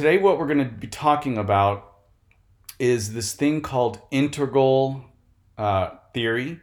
today, 0.00 0.16
what 0.16 0.38
we're 0.38 0.46
going 0.46 0.56
to 0.56 0.64
be 0.64 0.86
talking 0.86 1.36
about 1.36 1.92
is 2.78 3.12
this 3.12 3.34
thing 3.34 3.60
called 3.60 4.00
integral 4.10 5.04
uh, 5.58 5.90
theory, 6.14 6.58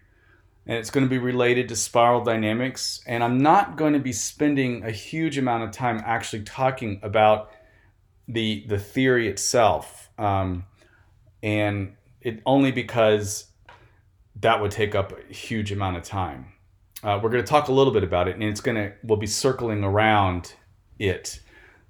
and 0.66 0.78
it's 0.80 0.90
going 0.90 1.06
to 1.06 1.10
be 1.10 1.20
related 1.20 1.70
to 1.70 1.76
spiral 1.76 2.24
dynamics. 2.24 3.00
And 3.06 3.24
I'm 3.24 3.38
not 3.38 3.78
going 3.78 3.94
to 3.94 4.00
be 4.00 4.12
spending 4.12 4.84
a 4.84 4.90
huge 4.90 5.38
amount 5.38 5.64
of 5.66 5.70
time 5.70 6.02
actually 6.04 6.46
talking 6.46 7.00
about 7.04 7.52
the 8.28 8.66
the 8.68 8.80
theory 8.80 9.28
itself, 9.28 10.10
um, 10.18 10.66
and 11.44 11.96
it 12.22 12.42
only 12.44 12.72
because 12.72 13.52
that 14.38 14.60
would 14.60 14.72
take 14.72 14.96
up 14.96 15.14
a 15.16 15.32
huge 15.32 15.72
amount 15.72 15.96
of 15.96 16.02
time. 16.02 16.54
Uh, 17.04 17.20
we're 17.22 17.30
going 17.30 17.44
to 17.44 17.48
talk 17.48 17.68
a 17.68 17.72
little 17.72 17.94
bit 17.94 18.04
about 18.04 18.28
it, 18.28 18.34
and 18.34 18.44
it's 18.44 18.62
going 18.62 18.78
to 18.78 18.94
we'll 19.04 19.20
be 19.20 19.28
circling 19.28 19.84
around 19.84 20.56
it. 20.98 21.40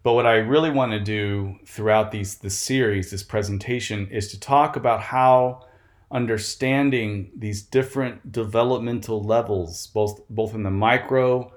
But 0.08 0.14
what 0.14 0.26
I 0.26 0.36
really 0.36 0.70
want 0.70 0.94
to 0.94 1.02
do 1.02 1.60
throughout 1.66 2.12
these 2.12 2.36
this 2.36 2.58
series, 2.58 3.12
this 3.12 3.24
presentation, 3.24 4.08
is 4.08 4.30
to 4.30 4.40
talk 4.40 4.78
about 4.78 5.02
how 5.02 5.66
understanding 6.10 7.30
these 7.36 7.62
different 7.62 8.32
developmental 8.32 9.22
levels, 9.22 9.88
both 9.88 10.22
both 10.30 10.56
in 10.56 10.64
the 10.64 10.72
micro, 10.72 11.52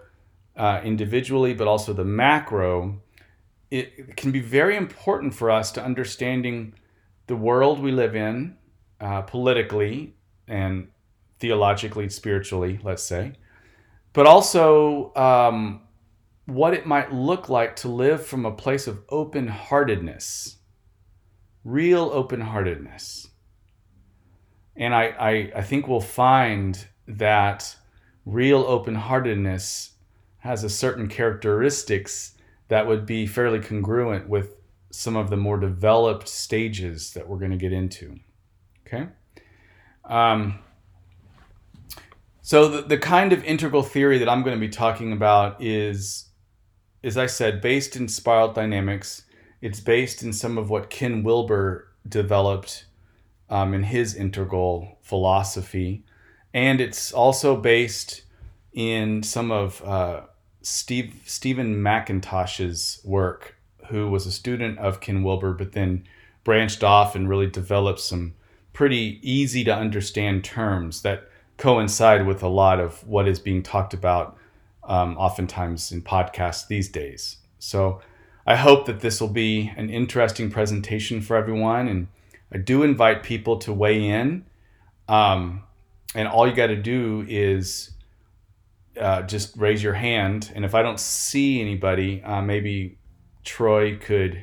uh, 0.56 0.80
individually, 0.82 1.54
but 1.54 1.68
also 1.68 1.92
the 1.92 2.04
macro, 2.04 3.00
it 3.70 4.16
can 4.16 4.32
be 4.32 4.40
very 4.40 4.76
important 4.76 5.32
for 5.32 5.48
us 5.48 5.70
to 5.70 5.84
understanding 5.84 6.74
the 7.28 7.36
world 7.36 7.78
we 7.78 7.92
live 7.92 8.16
in, 8.16 8.56
uh, 9.00 9.22
politically 9.22 10.16
and 10.48 10.88
theologically, 11.38 12.08
spiritually, 12.08 12.80
let's 12.82 13.04
say, 13.04 13.30
but 14.12 14.26
also 14.26 15.14
um, 15.14 15.82
what 16.50 16.74
it 16.74 16.86
might 16.86 17.12
look 17.12 17.48
like 17.48 17.76
to 17.76 17.88
live 17.88 18.26
from 18.26 18.44
a 18.44 18.52
place 18.52 18.86
of 18.86 19.02
open 19.08 19.48
heartedness, 19.48 20.56
real 21.64 22.10
open 22.12 22.40
heartedness. 22.40 23.28
And 24.76 24.94
I, 24.94 25.04
I, 25.18 25.52
I 25.56 25.62
think 25.62 25.86
we'll 25.86 26.00
find 26.00 26.86
that 27.06 27.76
real 28.24 28.60
open 28.60 28.94
heartedness 28.94 29.92
has 30.38 30.64
a 30.64 30.70
certain 30.70 31.08
characteristics 31.08 32.36
that 32.68 32.86
would 32.86 33.04
be 33.04 33.26
fairly 33.26 33.60
congruent 33.60 34.28
with 34.28 34.54
some 34.90 35.16
of 35.16 35.30
the 35.30 35.36
more 35.36 35.58
developed 35.58 36.28
stages 36.28 37.12
that 37.12 37.28
we're 37.28 37.38
going 37.38 37.50
to 37.50 37.56
get 37.56 37.72
into. 37.72 38.18
Okay? 38.86 39.08
Um, 40.04 40.58
so 42.42 42.68
the, 42.68 42.82
the 42.82 42.98
kind 42.98 43.32
of 43.32 43.44
integral 43.44 43.82
theory 43.82 44.18
that 44.18 44.28
I'm 44.28 44.42
going 44.42 44.56
to 44.56 44.60
be 44.60 44.72
talking 44.72 45.12
about 45.12 45.62
is, 45.62 46.29
as 47.02 47.16
I 47.16 47.26
said, 47.26 47.60
based 47.60 47.96
in 47.96 48.08
spiral 48.08 48.52
dynamics. 48.52 49.24
It's 49.60 49.80
based 49.80 50.22
in 50.22 50.32
some 50.32 50.58
of 50.58 50.70
what 50.70 50.90
Ken 50.90 51.22
Wilber 51.22 51.88
developed 52.08 52.86
um, 53.48 53.74
in 53.74 53.84
his 53.84 54.14
integral 54.14 54.98
philosophy, 55.02 56.04
and 56.54 56.80
it's 56.80 57.12
also 57.12 57.56
based 57.56 58.22
in 58.72 59.22
some 59.22 59.50
of 59.50 59.82
uh, 59.84 60.22
Steve 60.62 61.20
Stephen 61.26 61.76
McIntosh's 61.76 63.00
work, 63.04 63.56
who 63.88 64.08
was 64.08 64.26
a 64.26 64.32
student 64.32 64.78
of 64.78 65.00
Ken 65.00 65.22
Wilber, 65.22 65.52
but 65.52 65.72
then 65.72 66.04
branched 66.44 66.82
off 66.82 67.14
and 67.14 67.28
really 67.28 67.48
developed 67.48 68.00
some 68.00 68.34
pretty 68.72 69.18
easy 69.22 69.64
to 69.64 69.74
understand 69.74 70.44
terms 70.44 71.02
that 71.02 71.28
coincide 71.56 72.26
with 72.26 72.42
a 72.42 72.48
lot 72.48 72.80
of 72.80 73.06
what 73.06 73.28
is 73.28 73.38
being 73.38 73.62
talked 73.62 73.92
about 73.92 74.36
um, 74.90 75.16
oftentimes 75.16 75.92
in 75.92 76.02
podcasts 76.02 76.66
these 76.66 76.88
days. 76.88 77.36
So 77.60 78.02
I 78.44 78.56
hope 78.56 78.86
that 78.86 79.00
this 79.00 79.20
will 79.20 79.28
be 79.28 79.72
an 79.76 79.88
interesting 79.88 80.50
presentation 80.50 81.20
for 81.20 81.36
everyone. 81.36 81.86
And 81.86 82.08
I 82.52 82.58
do 82.58 82.82
invite 82.82 83.22
people 83.22 83.58
to 83.58 83.72
weigh 83.72 84.08
in. 84.08 84.44
Um, 85.08 85.62
and 86.14 86.26
all 86.26 86.48
you 86.48 86.54
got 86.54 86.66
to 86.66 86.76
do 86.76 87.24
is 87.28 87.92
uh, 89.00 89.22
just 89.22 89.56
raise 89.56 89.80
your 89.80 89.94
hand. 89.94 90.50
And 90.56 90.64
if 90.64 90.74
I 90.74 90.82
don't 90.82 90.98
see 90.98 91.60
anybody, 91.60 92.20
uh, 92.24 92.42
maybe 92.42 92.98
Troy 93.44 93.96
could, 93.96 94.42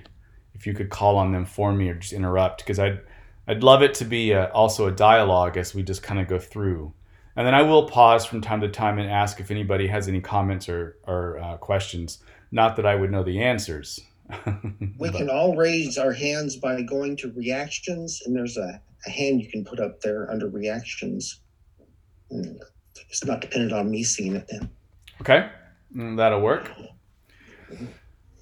if 0.53 0.65
you 0.65 0.73
could 0.73 0.89
call 0.89 1.17
on 1.17 1.33
them 1.33 1.45
for 1.45 1.73
me 1.73 1.89
or 1.89 1.95
just 1.95 2.13
interrupt, 2.13 2.59
because 2.59 2.79
I'd, 2.79 3.01
I'd 3.49 3.63
love 3.63 3.81
it 3.81 3.93
to 3.95 4.05
be 4.05 4.31
a, 4.31 4.49
also 4.51 4.87
a 4.87 4.91
dialogue 4.91 5.57
as 5.57 5.75
we 5.75 5.83
just 5.83 6.03
kind 6.03 6.21
of 6.21 6.29
go 6.29 6.39
through. 6.39 6.93
And 7.37 7.45
then 7.45 7.53
I 7.53 7.61
will 7.61 7.87
pause 7.87 8.25
from 8.25 8.41
time 8.41 8.61
to 8.61 8.67
time 8.67 8.97
and 8.97 9.09
ask 9.09 9.39
if 9.39 9.51
anybody 9.51 9.85
has 9.87 10.07
any 10.07 10.19
comments 10.19 10.67
or, 10.67 10.97
or 11.07 11.37
uh, 11.37 11.57
questions. 11.57 12.17
Not 12.51 12.75
that 12.77 12.85
I 12.87 12.95
would 12.95 13.11
know 13.11 13.23
the 13.23 13.43
answers. 13.43 13.99
we 14.99 15.11
can 15.11 15.29
all 15.29 15.55
raise 15.55 15.99
our 15.99 16.11
hands 16.11 16.55
by 16.55 16.81
going 16.81 17.15
to 17.17 17.31
reactions, 17.33 18.23
and 18.25 18.35
there's 18.35 18.57
a, 18.57 18.81
a 19.05 19.09
hand 19.09 19.39
you 19.39 19.49
can 19.49 19.63
put 19.63 19.79
up 19.79 20.01
there 20.01 20.29
under 20.31 20.49
reactions. 20.49 21.41
And 22.31 22.59
it's 23.07 23.23
not 23.23 23.41
dependent 23.41 23.71
on 23.71 23.91
me 23.91 24.03
seeing 24.03 24.35
it 24.35 24.47
then. 24.49 24.69
Okay, 25.21 25.47
mm, 25.95 26.17
that'll 26.17 26.41
work. 26.41 26.71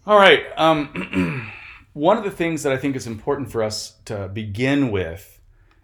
All 0.07 0.17
right. 0.17 0.45
Um, 0.55 1.51
one 1.93 2.17
of 2.17 2.23
the 2.23 2.31
things 2.31 2.63
that 2.63 2.71
I 2.71 2.77
think 2.77 2.95
is 2.95 3.07
important 3.07 3.51
for 3.51 3.61
us 3.61 3.97
to 4.05 4.29
begin 4.29 4.89
with 4.89 5.41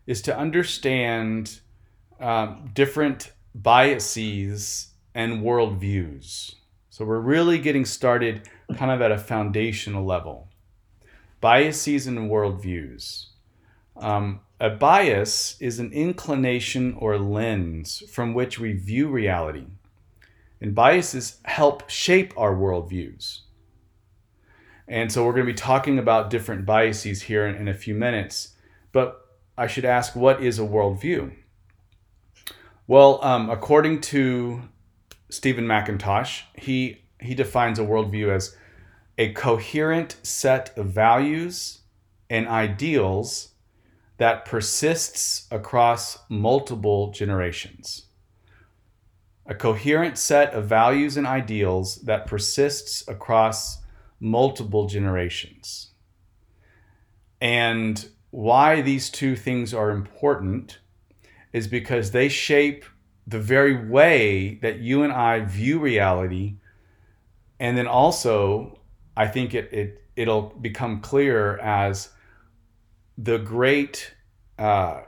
is 0.08 0.22
to 0.24 0.38
understand 0.38 1.60
um, 2.22 2.70
different 2.74 3.32
biases 3.54 4.94
and 5.14 5.44
worldviews. 5.44 6.56
So 6.90 7.04
we're 7.04 7.20
really 7.20 7.58
getting 7.58 7.86
started 7.86 8.48
kind 8.76 8.92
of 8.92 9.02
at 9.02 9.12
a 9.12 9.18
foundational 9.18 10.06
level. 10.06 10.48
Biases 11.42 12.08
and 12.08 12.30
worldviews. 12.30 13.26
Um, 13.98 14.42
a 14.60 14.70
bias 14.70 15.58
is 15.60 15.80
an 15.80 15.92
inclination 15.92 16.94
or 16.98 17.18
lens 17.18 18.04
from 18.12 18.34
which 18.34 18.60
we 18.60 18.74
view 18.74 19.08
reality. 19.08 19.66
And 20.62 20.76
biases 20.76 21.40
help 21.44 21.90
shape 21.90 22.34
our 22.38 22.54
worldviews. 22.54 23.40
And 24.88 25.12
so 25.12 25.26
we're 25.26 25.34
going 25.34 25.48
to 25.48 25.54
be 25.54 25.58
talking 25.58 25.98
about 25.98 26.30
different 26.30 26.66
biases 26.66 27.24
here 27.24 27.48
in, 27.48 27.56
in 27.56 27.68
a 27.68 27.74
few 27.74 27.96
minutes. 27.96 28.56
But 28.92 29.26
I 29.58 29.66
should 29.66 29.86
ask 29.86 30.16
what 30.16 30.44
is 30.44 30.60
a 30.60 30.64
worldview? 30.64 31.32
Well, 32.92 33.24
um, 33.24 33.50
according 33.50 34.02
to 34.02 34.64
Stephen 35.30 35.66
McIntosh, 35.66 36.42
he 36.58 37.04
he 37.22 37.34
defines 37.34 37.80
a 37.80 37.84
worldview 37.84 38.28
as 38.28 38.58
a 39.18 39.32
coherent 39.32 40.18
set 40.24 40.78
of 40.78 40.88
values 40.88 41.84
and 42.30 42.50
ideals 42.50 43.54
that 44.18 44.44
persists 44.44 45.48
across 45.52 46.20
multiple 46.28 47.12
generations. 47.12 48.08
A 49.46 49.56
coherent 49.56 50.18
set 50.18 50.54
of 50.54 50.66
values 50.66 51.16
and 51.16 51.26
ideals 51.26 51.96
that 52.02 52.28
persists 52.28 53.08
across 53.08 53.78
multiple 54.20 54.88
generations. 54.88 55.92
And 57.40 58.10
why 58.32 58.82
these 58.82 59.10
two 59.10 59.38
things 59.38 59.74
are 59.74 59.92
important 59.92 60.80
is 61.54 61.68
because 61.68 62.12
they 62.12 62.30
shape 62.30 62.86
the 63.28 63.40
very 63.40 63.88
way 63.88 64.56
that 64.62 64.80
you 64.80 65.04
and 65.04 65.14
I 65.14 65.42
view 65.42 65.80
reality. 65.80 66.56
And 67.60 67.78
then 67.78 67.88
also, 67.88 68.80
I 69.16 69.28
think 69.28 69.54
it, 69.54 69.72
it 69.72 70.04
it'll 70.16 70.54
become 70.62 71.02
clear 71.02 71.58
as 71.58 72.10
the 73.18 73.38
great 73.38 74.14
uh, 74.58 75.02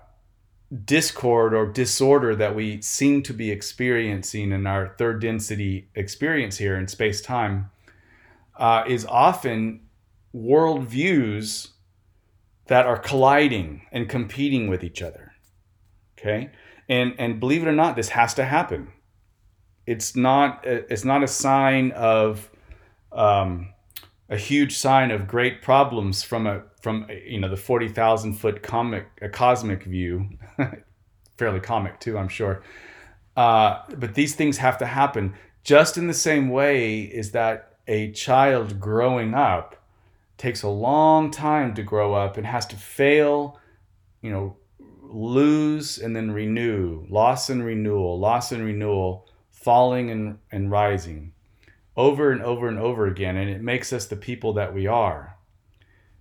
discord 0.85 1.53
or 1.53 1.67
disorder 1.67 2.35
that 2.35 2.55
we 2.55 2.81
seem 2.81 3.21
to 3.23 3.33
be 3.33 3.51
experiencing 3.51 4.51
in 4.51 4.65
our 4.65 4.95
third 4.97 5.21
density 5.21 5.87
experience 5.95 6.57
here 6.57 6.77
in 6.77 6.87
space 6.87 7.21
time 7.21 7.69
uh, 8.57 8.83
is 8.87 9.05
often 9.05 9.81
worldviews 10.35 11.69
that 12.67 12.85
are 12.85 12.97
colliding 12.97 13.81
and 13.91 14.09
competing 14.09 14.67
with 14.67 14.83
each 14.83 15.01
other. 15.01 15.32
Okay, 16.23 16.51
and 16.87 17.15
and 17.19 17.39
believe 17.39 17.63
it 17.63 17.67
or 17.67 17.73
not, 17.73 17.97
this 17.97 18.09
has 18.09 18.33
to 18.35 18.45
happen. 18.45 18.87
It's 19.85 20.15
not 20.15 20.63
it's 20.65 21.03
not 21.03 21.21
a 21.21 21.27
sign 21.27 21.91
of 21.91 22.49
um, 23.11 23.73
a 24.29 24.37
huge 24.37 24.77
sign 24.77 25.11
of 25.11 25.27
great 25.27 25.61
problems 25.61 26.23
from 26.23 26.47
a 26.47 26.63
from 26.81 27.07
you 27.25 27.41
know 27.41 27.49
the 27.49 27.57
forty 27.57 27.89
thousand 27.89 28.35
foot 28.35 28.63
comic 28.63 29.07
a 29.21 29.27
cosmic 29.27 29.83
view, 29.83 30.29
fairly 31.37 31.59
comic 31.59 31.99
too, 31.99 32.17
I'm 32.17 32.29
sure. 32.29 32.63
Uh, 33.35 33.81
but 33.97 34.13
these 34.13 34.35
things 34.35 34.57
have 34.59 34.77
to 34.77 34.85
happen 34.85 35.33
just 35.63 35.97
in 35.97 36.07
the 36.07 36.13
same 36.13 36.49
way 36.49 37.01
is 37.01 37.31
that 37.31 37.77
a 37.87 38.11
child 38.11 38.79
growing 38.79 39.33
up 39.33 39.75
takes 40.37 40.63
a 40.63 40.69
long 40.69 41.31
time 41.31 41.73
to 41.73 41.83
grow 41.83 42.13
up 42.13 42.37
and 42.37 42.45
has 42.45 42.65
to 42.67 42.75
fail, 42.75 43.59
you 44.21 44.31
know, 44.31 44.55
lose 45.13 45.97
and 45.97 46.15
then 46.15 46.31
renew, 46.31 47.05
loss 47.09 47.49
and 47.49 47.63
renewal, 47.63 48.19
loss 48.19 48.51
and 48.51 48.63
renewal, 48.63 49.27
falling 49.51 50.09
and, 50.09 50.39
and 50.51 50.71
rising 50.71 51.33
over 51.95 52.31
and 52.31 52.41
over 52.41 52.67
and 52.67 52.79
over 52.79 53.05
again. 53.05 53.37
And 53.37 53.49
it 53.49 53.61
makes 53.61 53.93
us 53.93 54.07
the 54.07 54.15
people 54.15 54.53
that 54.53 54.73
we 54.73 54.87
are. 54.87 55.37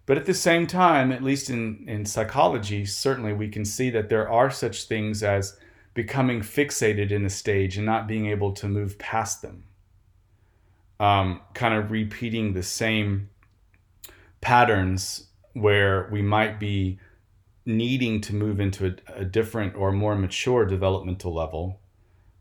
But 0.05 0.19
at 0.19 0.27
the 0.27 0.35
same 0.35 0.67
time, 0.67 1.12
at 1.12 1.23
least 1.23 1.49
in, 1.49 1.85
in 1.89 2.05
psychology, 2.05 2.85
certainly 2.85 3.33
we 3.33 3.49
can 3.49 3.65
see 3.65 3.89
that 3.91 4.09
there 4.09 4.29
are 4.29 4.50
such 4.50 4.85
things 4.85 5.23
as 5.23 5.59
becoming 5.95 6.41
fixated 6.41 7.11
in 7.11 7.25
a 7.25 7.31
stage 7.31 7.77
and 7.77 7.87
not 7.87 8.09
being 8.09 8.27
able 8.27 8.53
to 8.53 8.69
move 8.69 8.99
past 8.99 9.43
them. 9.43 9.65
Um, 10.99 11.41
kind 11.55 11.75
of 11.75 11.91
repeating 11.91 12.53
the 12.53 12.62
same 12.62 13.31
patterns 14.41 15.29
where 15.53 16.09
we 16.12 16.23
might 16.23 16.59
be 16.59 16.99
needing 17.64 18.20
to 18.23 18.35
move 18.35 18.61
into 18.61 18.87
a, 18.87 19.20
a 19.20 19.25
different 19.25 19.76
or 19.76 19.93
more 19.93 20.17
mature 20.17 20.64
developmental 20.64 21.32
level, 21.35 21.81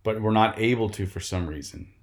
but 0.04 0.22
we're 0.22 0.32
not 0.32 0.60
able 0.60 0.90
to 0.90 1.06
for 1.06 1.20
some 1.20 1.48
reason. 1.48 1.94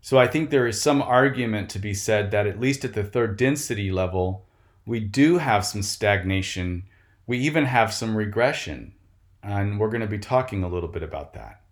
So 0.00 0.18
I 0.18 0.26
think 0.26 0.50
there 0.50 0.66
is 0.66 0.80
some 0.80 1.02
argument 1.02 1.70
to 1.70 1.78
be 1.78 1.94
said 1.94 2.30
that 2.30 2.46
at 2.46 2.60
least 2.60 2.84
at 2.84 2.94
the 2.94 3.04
third 3.04 3.36
density 3.36 3.90
level, 3.90 4.46
we 4.86 5.00
do 5.00 5.38
have 5.38 5.66
some 5.66 5.82
stagnation. 5.82 6.84
We 7.26 7.38
even 7.38 7.64
have 7.64 7.92
some 7.92 8.16
regression. 8.16 8.94
And 9.42 9.78
we're 9.78 9.90
going 9.90 10.00
to 10.00 10.06
be 10.06 10.18
talking 10.18 10.62
a 10.62 10.68
little 10.68 10.88
bit 10.88 11.02
about 11.02 11.34
that. 11.34 11.62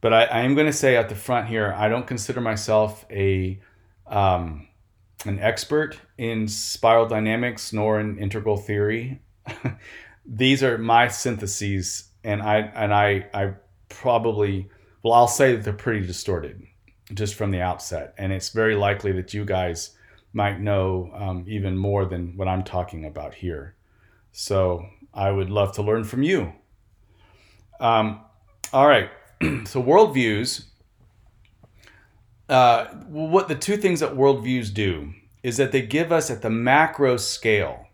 But 0.00 0.12
I, 0.12 0.24
I 0.24 0.40
am 0.40 0.54
going 0.54 0.66
to 0.66 0.72
say 0.72 0.96
at 0.96 1.08
the 1.08 1.14
front 1.14 1.48
here, 1.48 1.74
I 1.76 1.88
don't 1.88 2.06
consider 2.06 2.40
myself 2.40 3.04
a 3.10 3.60
um, 4.06 4.68
an 5.24 5.40
expert 5.40 5.98
in 6.18 6.46
spiral 6.46 7.06
dynamics 7.06 7.72
nor 7.72 7.98
in 7.98 8.18
integral 8.18 8.56
theory. 8.56 9.20
These 10.26 10.62
are 10.62 10.78
my 10.78 11.08
syntheses, 11.08 12.10
and 12.24 12.42
I 12.42 12.58
and 12.58 12.92
I 12.92 13.26
I 13.32 13.54
probably 13.88 14.68
well 15.02 15.12
I'll 15.12 15.28
say 15.28 15.54
that 15.54 15.64
they're 15.64 15.72
pretty 15.72 16.06
distorted 16.06 16.62
just 17.14 17.34
from 17.34 17.50
the 17.50 17.60
outset, 17.60 18.14
and 18.18 18.32
it's 18.32 18.50
very 18.50 18.74
likely 18.74 19.12
that 19.12 19.32
you 19.32 19.44
guys 19.44 19.96
might 20.32 20.60
know 20.60 21.10
um, 21.14 21.44
even 21.48 21.76
more 21.78 22.04
than 22.04 22.36
what 22.36 22.48
I'm 22.48 22.62
talking 22.62 23.04
about 23.04 23.34
here. 23.34 23.74
So 24.32 24.86
I 25.14 25.30
would 25.30 25.48
love 25.48 25.72
to 25.76 25.82
learn 25.82 26.04
from 26.04 26.22
you. 26.22 26.52
Um, 27.80 28.20
all 28.72 28.86
right, 28.86 29.10
so 29.40 29.82
worldviews. 29.82 30.66
Uh, 32.48 32.86
what 33.08 33.48
the 33.48 33.54
two 33.54 33.76
things 33.76 34.00
that 34.00 34.12
worldviews 34.12 34.72
do 34.72 35.12
is 35.42 35.56
that 35.56 35.72
they 35.72 35.82
give 35.82 36.12
us 36.12 36.30
at 36.30 36.42
the 36.42 36.50
macro 36.50 37.16
scale, 37.16 37.86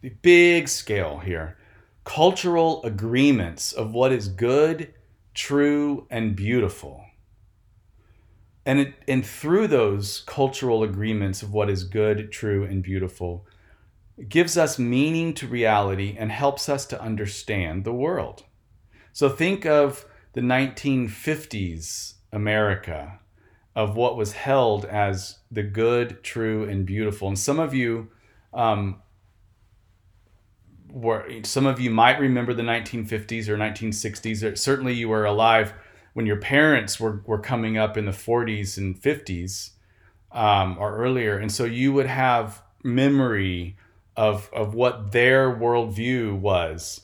the 0.00 0.10
big 0.22 0.68
scale 0.68 1.18
here, 1.18 1.56
cultural 2.04 2.82
agreements 2.84 3.72
of 3.72 3.92
what 3.92 4.12
is 4.12 4.28
good, 4.28 4.92
true, 5.32 6.06
and 6.10 6.36
beautiful. 6.36 7.04
And, 8.66 8.80
it, 8.80 8.94
and 9.08 9.26
through 9.26 9.68
those 9.68 10.22
cultural 10.26 10.82
agreements 10.82 11.42
of 11.42 11.52
what 11.52 11.68
is 11.68 11.84
good, 11.84 12.30
true, 12.30 12.64
and 12.64 12.82
beautiful, 12.82 13.46
gives 14.28 14.56
us 14.56 14.78
meaning 14.78 15.34
to 15.34 15.46
reality 15.46 16.16
and 16.18 16.30
helps 16.30 16.68
us 16.68 16.86
to 16.86 17.00
understand 17.00 17.84
the 17.84 17.92
world. 17.92 18.44
So 19.12 19.28
think 19.28 19.66
of 19.66 20.06
the 20.34 20.40
1950s 20.40 22.14
America, 22.32 23.20
of 23.76 23.96
what 23.96 24.16
was 24.16 24.32
held 24.32 24.84
as 24.84 25.38
the 25.50 25.62
good, 25.62 26.22
true, 26.22 26.68
and 26.68 26.86
beautiful. 26.86 27.28
And 27.28 27.38
some 27.38 27.58
of 27.58 27.74
you 27.74 28.10
um, 28.52 29.02
were, 30.90 31.28
some 31.44 31.66
of 31.66 31.80
you 31.80 31.90
might 31.90 32.18
remember 32.18 32.54
the 32.54 32.62
1950s 32.62 33.48
or 33.48 33.56
1960s. 33.56 34.58
Certainly, 34.58 34.94
you 34.94 35.08
were 35.08 35.24
alive 35.24 35.74
when 36.14 36.26
your 36.26 36.36
parents 36.36 36.98
were, 36.98 37.22
were 37.26 37.38
coming 37.38 37.76
up 37.76 37.96
in 37.96 38.06
the 38.06 38.12
40s 38.12 38.78
and 38.78 39.00
50s 39.00 39.70
um, 40.32 40.76
or 40.78 40.96
earlier. 40.96 41.38
And 41.38 41.50
so 41.50 41.64
you 41.64 41.92
would 41.92 42.06
have 42.06 42.62
memory 42.82 43.76
of, 44.16 44.48
of 44.52 44.74
what 44.74 45.12
their 45.12 45.50
worldview 45.50 46.38
was 46.38 47.02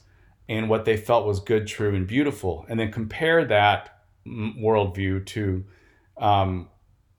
and 0.49 0.69
what 0.69 0.85
they 0.85 0.97
felt 0.97 1.27
was 1.27 1.41
good, 1.41 1.67
true, 1.67 1.95
and 1.95 2.07
beautiful. 2.07 2.67
And 2.69 2.79
then 2.79 2.93
compare 2.93 3.45
that 3.45 4.01
worldview 4.27 5.27
to 5.27 5.65
um, 6.19 6.69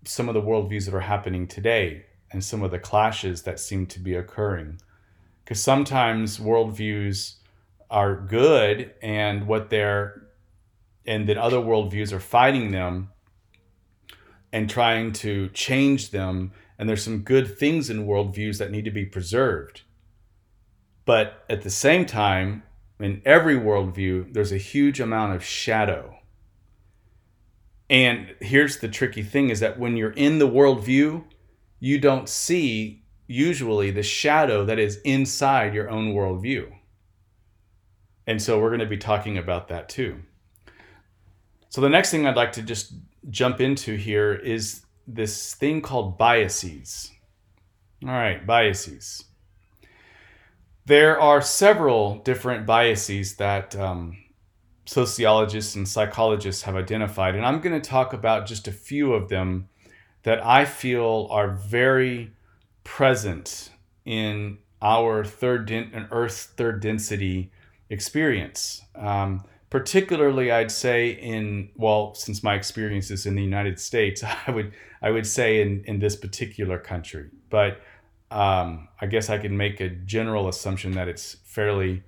some 0.06 0.28
of 0.28 0.34
the 0.34 0.42
worldviews 0.42 0.86
that 0.86 0.94
are 0.94 1.02
happening 1.02 1.48
today 1.48 2.06
and 2.32 2.44
some 2.44 2.64
of 2.64 2.72
the 2.72 2.80
clashes 2.80 3.44
that 3.44 3.60
seem 3.60 3.86
to 3.88 4.00
be 4.00 4.16
occurring. 4.16 4.80
Because 5.44 5.62
sometimes 5.62 6.38
worldviews 6.38 7.36
are 7.90 8.16
good 8.16 8.94
and 9.02 9.48
what 9.48 9.70
they're 9.70 10.28
and 11.06 11.28
then 11.28 11.38
other 11.38 11.58
worldviews 11.58 12.14
are 12.14 12.20
fighting 12.20 12.72
them 12.72 13.10
and 14.54 14.70
trying 14.70 15.12
to 15.12 15.50
change 15.50 16.12
them. 16.12 16.52
And 16.78 16.88
there's 16.88 17.04
some 17.04 17.20
good 17.20 17.58
things 17.58 17.90
in 17.90 18.06
worldviews 18.06 18.60
that 18.60 18.72
need 18.72 18.86
to 18.86 18.92
be 18.92 19.06
preserved. 19.06 19.82
But 21.06 21.44
at 21.50 21.64
the 21.64 21.70
same 21.70 22.06
time, 22.06 22.64
in 23.00 23.22
every 23.26 23.56
worldview, 23.56 24.34
there's 24.34 24.52
a 24.52 24.58
huge 24.58 25.00
amount 25.00 25.36
of 25.36 25.44
shadow. 25.44 26.18
And 27.90 28.36
here's 28.40 28.78
the 28.78 28.88
tricky 28.88 29.24
thing 29.24 29.50
is 29.50 29.60
that 29.60 29.80
when 29.80 29.98
you're 29.98 30.12
in 30.12 30.40
the 30.40 30.48
worldview, 30.48 31.26
you 31.80 32.00
don't 32.00 32.30
see 32.30 33.01
usually 33.28 33.92
the 33.92 34.04
shadow 34.04 34.66
that 34.66 34.80
is 34.80 34.98
inside 35.04 35.74
your 35.74 35.90
own 35.90 36.14
worldview. 36.14 36.72
And 38.28 38.42
so 38.42 38.60
we're 38.60 38.70
going 38.70 38.80
to 38.80 38.86
be 38.86 38.98
talking 38.98 39.38
about 39.38 39.68
that 39.70 39.90
too. 39.90 40.22
So 41.70 41.82
the 41.82 41.90
next 41.90 42.12
thing 42.12 42.28
I'd 42.28 42.36
like 42.36 42.52
to 42.54 42.62
just 42.62 42.94
jump 43.30 43.62
into 43.62 43.96
here 43.96 44.34
is 44.34 44.86
this 45.08 45.56
thing 45.56 45.82
called 45.82 46.18
biases. 46.18 47.12
All 48.04 48.10
right, 48.10 48.46
biases. 48.46 49.26
There 50.86 51.20
are 51.20 51.42
several 51.42 52.18
different 52.20 52.66
biases 52.66 53.36
that 53.36 53.76
um, 53.76 54.18
sociologists 54.86 55.76
and 55.76 55.88
psychologists 55.88 56.64
have 56.64 56.76
identified, 56.76 57.36
and 57.36 57.46
I'm 57.46 57.62
going 57.62 57.80
to 57.80 57.90
talk 57.90 58.14
about 58.14 58.48
just 58.48 58.68
a 58.68 58.72
few 58.72 59.14
of 59.14 59.30
them 59.30 59.70
that 60.24 60.44
I 60.46 60.66
feel 60.66 61.28
are 61.30 61.52
very 61.52 62.32
present 62.84 63.72
in 64.06 64.58
our 64.82 65.24
third 65.24 65.68
den- 65.68 66.08
Earth's 66.12 66.46
third 66.46 66.82
density 66.82 67.52
experience. 67.90 68.82
Um, 68.96 69.44
particularly 69.70 70.52
I'd 70.52 70.72
say 70.72 71.12
in 71.12 71.70
well 71.76 72.14
since 72.14 72.44
my 72.44 72.56
experience 72.56 73.10
is 73.10 73.26
in 73.26 73.36
the 73.36 73.44
United 73.44 73.80
States 73.80 74.24
I 74.48 74.52
would 74.52 74.74
I 75.02 75.12
would 75.12 75.26
say 75.26 75.62
in 75.62 75.84
in 75.86 76.00
this 76.00 76.16
particular 76.16 76.78
country 76.78 77.30
but 77.50 77.80
um, 78.32 78.88
I 79.00 79.08
guess 79.08 79.30
I 79.30 79.38
can 79.38 79.56
make 79.56 79.82
a 79.82 79.90
general 79.90 80.48
assumption 80.48 80.94
that 80.94 81.08
it's 81.08 81.36
fairly 81.44 82.04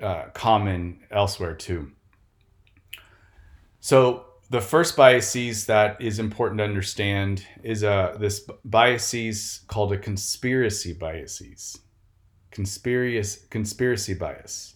uh, 0.00 0.24
common 0.32 1.00
elsewhere 1.10 1.54
too. 1.54 1.92
So 3.80 4.25
the 4.48 4.60
first 4.60 4.96
biases 4.96 5.66
that 5.66 6.00
is 6.00 6.18
important 6.18 6.58
to 6.58 6.64
understand 6.64 7.44
is 7.62 7.82
uh, 7.82 8.16
this 8.18 8.48
biases 8.64 9.60
called 9.66 9.92
a 9.92 9.98
conspiracy 9.98 10.92
biases, 10.92 11.78
conspiracy 12.50 13.40
conspiracy 13.50 14.14
bias. 14.14 14.74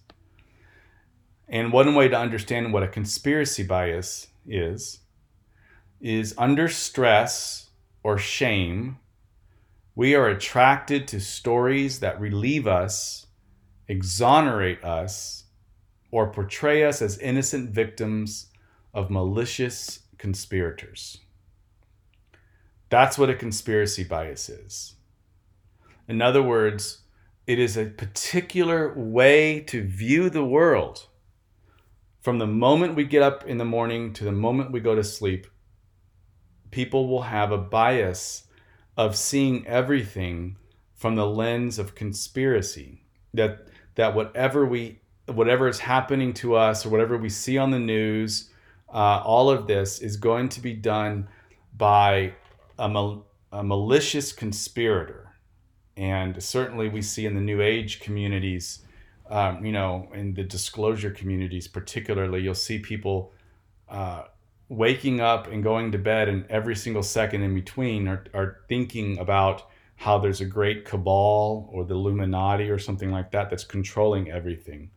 And 1.49 1.73
one 1.73 1.95
way 1.95 2.09
to 2.09 2.17
understand 2.17 2.73
what 2.73 2.83
a 2.83 2.89
conspiracy 2.89 3.63
bias 3.63 4.29
is 4.47 5.01
is 6.01 6.35
under 6.39 6.69
stress 6.69 7.71
or 8.03 8.17
shame, 8.19 8.99
we 9.95 10.15
are 10.15 10.29
attracted 10.29 11.07
to 11.09 11.21
stories 11.21 12.01
that 12.01 12.21
relieve 12.21 12.67
us, 12.67 13.27
exonerate 13.87 14.83
us, 14.83 15.45
or 16.11 16.33
portray 16.33 16.85
us 16.85 17.03
as 17.03 17.19
innocent 17.19 17.71
victims 17.71 18.50
of 18.93 19.11
malicious 19.11 20.01
conspirators. 20.19 21.19
That's 22.89 23.19
what 23.19 23.31
a 23.31 23.35
conspiracy 23.35 24.05
bias 24.05 24.49
is. 24.49 24.95
In 26.09 26.21
other 26.21 26.43
words, 26.43 27.03
it 27.47 27.59
is 27.59 27.77
a 27.77 27.87
particular 27.87 28.93
way 28.95 29.61
to 29.61 29.87
view 29.87 30.29
the 30.29 30.45
world 30.45 31.07
from 32.21 32.39
the 32.39 32.47
moment 32.47 32.95
we 32.95 33.05
get 33.05 33.23
up 33.23 33.47
in 33.47 33.59
the 33.59 33.65
morning 33.65 34.13
to 34.15 34.25
the 34.25 34.33
moment 34.33 34.73
we 34.73 34.81
go 34.81 34.95
to 34.95 35.05
sleep, 35.05 35.47
people 36.71 37.09
will 37.09 37.23
have 37.23 37.51
a 37.51 37.59
bias 37.59 38.45
of 38.97 39.17
seeing 39.17 39.67
everything 39.67 40.57
from 40.95 41.17
the 41.17 41.27
lens 41.27 41.79
of 41.79 41.95
conspiracy. 41.95 43.05
That 43.33 43.69
that 43.95 44.15
whatever 44.15 44.67
we 44.67 45.01
whatever 45.27 45.69
is 45.69 45.79
happening 45.79 46.35
to 46.35 46.57
us 46.57 46.85
or 46.85 46.91
whatever 46.91 47.17
we 47.17 47.31
see 47.31 47.57
on 47.57 47.71
the 47.71 47.79
news, 47.79 48.50
uh, 48.93 49.23
all 49.25 49.51
of 49.51 49.67
this 49.67 50.01
is 50.01 50.17
going 50.17 50.49
to 50.51 50.61
be 50.61 50.75
done 50.75 51.29
by 51.77 52.35
a, 52.79 52.89
mal- 52.89 53.27
a 53.53 53.63
malicious 53.63 54.33
conspirator. 54.33 55.35
And 55.97 56.43
certainly 56.43 56.89
we 56.89 57.03
see 57.03 57.27
in 57.27 57.35
the 57.35 57.41
New 57.41 57.61
Age 57.61 58.01
communities 58.01 58.85
um, 59.31 59.65
you 59.65 59.71
know, 59.71 60.09
in 60.13 60.35
the 60.35 60.43
disclosure 60.43 61.11
communities, 61.11 61.69
particularly, 61.69 62.43
you'll 62.43 62.55
see 62.55 62.81
people 62.81 63.33
uh, 63.89 64.25
waking 64.69 65.21
up 65.21 65.47
and 65.47 65.63
going 65.63 65.93
to 65.93 65.99
bed, 65.99 66.29
and 66.29 66.45
every 66.51 66.75
single 66.75 67.03
second 67.03 67.43
in 67.43 67.55
between 67.55 68.09
are, 68.09 68.25
are 68.35 68.59
thinking 68.69 69.19
about 69.19 69.69
how 69.95 70.19
there's 70.19 70.41
a 70.41 70.45
great 70.45 70.85
cabal 70.85 71.69
or 71.73 71.85
the 71.85 71.95
Illuminati 71.95 72.71
or 72.71 72.79
something 72.79 73.13
like 73.13 73.31
that 73.31 73.51
that's 73.51 73.65
controlling 73.65 74.31
everything. 74.31 74.91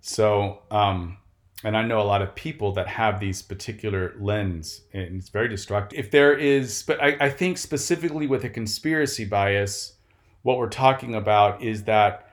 So, 0.00 0.62
um, 0.70 1.18
and 1.64 1.76
I 1.76 1.82
know 1.82 2.00
a 2.00 2.04
lot 2.04 2.20
of 2.20 2.34
people 2.34 2.72
that 2.72 2.86
have 2.86 3.18
these 3.18 3.40
particular 3.40 4.14
lens, 4.20 4.82
and 4.92 5.16
it's 5.16 5.30
very 5.30 5.48
destructive. 5.48 5.98
If 5.98 6.10
there 6.10 6.36
is, 6.36 6.82
but 6.82 7.02
I, 7.02 7.16
I 7.18 7.30
think 7.30 7.56
specifically 7.56 8.26
with 8.26 8.44
a 8.44 8.50
conspiracy 8.50 9.24
bias, 9.24 9.94
what 10.42 10.58
we're 10.58 10.68
talking 10.68 11.14
about 11.14 11.62
is 11.62 11.84
that 11.84 12.28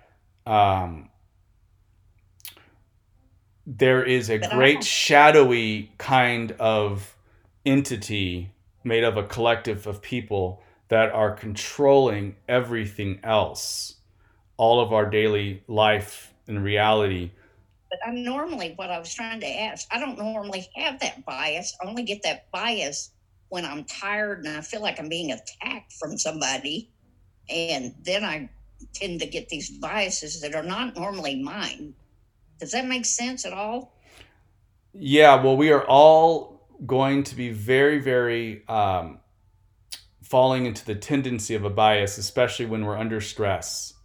um, 0.46 1.10
there 3.66 4.04
is 4.04 4.30
a 4.30 4.38
great 4.38 4.84
shadowy 4.84 5.94
kind 5.98 6.52
of 6.60 7.16
entity 7.66 8.52
made 8.84 9.06
of 9.06 9.16
a 9.16 9.24
collective 9.24 9.88
of 9.88 10.02
people 10.02 10.62
that 10.90 11.10
are 11.14 11.32
controlling 11.32 12.36
everything 12.50 13.18
else, 13.24 13.96
all 14.58 14.82
of 14.82 14.92
our 14.92 15.10
daily 15.10 15.64
life 15.70 16.34
and 16.48 16.62
reality. 16.62 17.32
But 17.92 18.00
I 18.08 18.12
normally, 18.12 18.74
what 18.78 18.90
I 18.90 18.98
was 18.98 19.14
trying 19.14 19.42
to 19.42 19.48
ask, 19.48 19.86
I 19.92 20.00
don't 20.00 20.18
normally 20.18 20.68
have 20.78 21.00
that 21.02 21.26
bias. 21.26 21.78
I 21.84 21.88
only 21.88 22.04
get 22.04 22.24
that 22.24 22.50
bias 22.50 23.12
when 23.50 23.66
I'm 23.66 23.84
tired 23.84 24.46
and 24.46 24.58
I 24.58 24.62
feel 24.62 24.82
like 24.82 24.98
I'm 24.98 25.10
being 25.10 25.34
attacked 25.34 25.92
from 26.00 26.18
somebody. 26.18 26.90
And 27.50 27.94
then 28.02 28.24
I 28.24 28.50
tend 28.94 29.20
to 29.20 29.28
get 29.28 29.50
these 29.50 29.70
biases 29.70 30.40
that 30.40 30.56
are 30.56 30.64
not 30.64 30.96
normally 30.96 31.44
mine. 31.44 31.94
Does 32.60 32.72
that 32.72 32.88
make 32.88 33.06
sense 33.06 33.46
at 33.46 33.52
all? 33.52 33.94
Yeah, 34.94 35.44
well, 35.44 35.58
we 35.58 35.72
are 35.72 35.86
all 35.86 36.70
going 36.86 37.24
to 37.26 37.36
be 37.36 37.50
very, 37.50 38.00
very 38.00 38.66
um, 38.70 39.20
falling 40.24 40.66
into 40.66 40.86
the 40.86 40.96
tendency 40.96 41.56
of 41.56 41.66
a 41.66 41.70
bias, 41.70 42.18
especially 42.18 42.68
when 42.68 42.86
we're 42.86 42.98
under 42.98 43.20
stress 43.20 43.96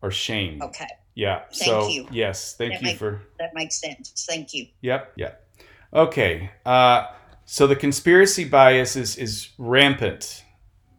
or 0.00 0.12
shame. 0.12 0.62
Okay. 0.62 0.86
Yeah. 1.14 1.40
Thank 1.52 1.70
so, 1.70 1.88
you. 1.88 2.06
yes, 2.10 2.54
thank 2.56 2.72
That 2.72 2.82
you 2.82 2.86
make- 2.86 2.98
for. 2.98 3.20
That 3.38 3.54
makes 3.54 3.80
sense. 3.80 4.26
Thank 4.28 4.54
you. 4.54 4.66
Yep. 4.80 5.12
Yep. 5.16 5.46
Okay. 5.94 6.50
Uh, 6.64 7.06
so 7.44 7.66
the 7.66 7.76
conspiracy 7.76 8.44
bias 8.44 8.96
is 8.96 9.16
is 9.16 9.50
rampant 9.58 10.44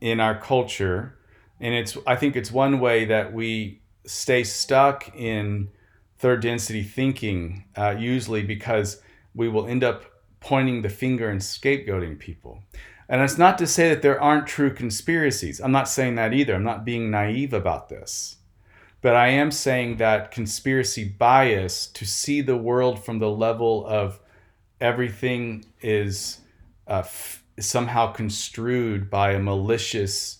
in 0.02 0.20
our 0.20 0.38
culture, 0.40 1.18
and 1.60 1.74
it's 1.74 1.98
I 2.06 2.16
think 2.16 2.36
it's 2.36 2.52
one 2.52 2.80
way 2.80 3.06
that 3.06 3.34
we 3.34 3.82
stay 4.06 4.44
stuck 4.44 5.16
in 5.16 5.70
third 6.18 6.42
density 6.42 6.84
thinking, 6.84 7.66
uh, 7.76 7.96
usually 7.98 8.44
because 8.44 9.02
we 9.34 9.50
will 9.50 9.68
end 9.68 9.84
up 9.84 10.06
pointing 10.40 10.82
the 10.82 10.90
finger 10.90 11.30
and 11.30 11.42
scapegoating 11.42 12.20
people. 12.20 12.62
And 13.10 13.22
it's 13.22 13.38
not 13.38 13.58
to 13.58 13.68
say 13.68 13.90
that 13.90 14.02
there 14.02 14.22
aren't 14.22 14.48
true 14.48 14.74
conspiracies. 14.74 15.60
I'm 15.60 15.72
not 15.72 15.90
saying 15.90 16.16
that 16.16 16.34
either. 16.34 16.56
I'm 16.56 16.64
not 16.64 16.86
being 16.86 17.10
naive 17.10 17.54
about 17.54 17.90
this. 17.90 18.38
But 19.04 19.18
I 19.18 19.28
am 19.28 19.52
saying 19.52 19.98
that 19.98 20.32
conspiracy 20.32 21.04
bias 21.04 21.88
to 21.88 22.06
see 22.06 22.40
the 22.40 22.56
world 22.56 23.04
from 23.04 23.20
the 23.20 23.30
level 23.30 23.86
of 23.86 24.22
everything 24.80 25.66
is 25.82 26.40
uh, 26.88 27.00
f- 27.00 27.44
somehow 27.60 28.14
construed 28.14 29.10
by 29.10 29.34
a 29.34 29.40
malicious 29.40 30.40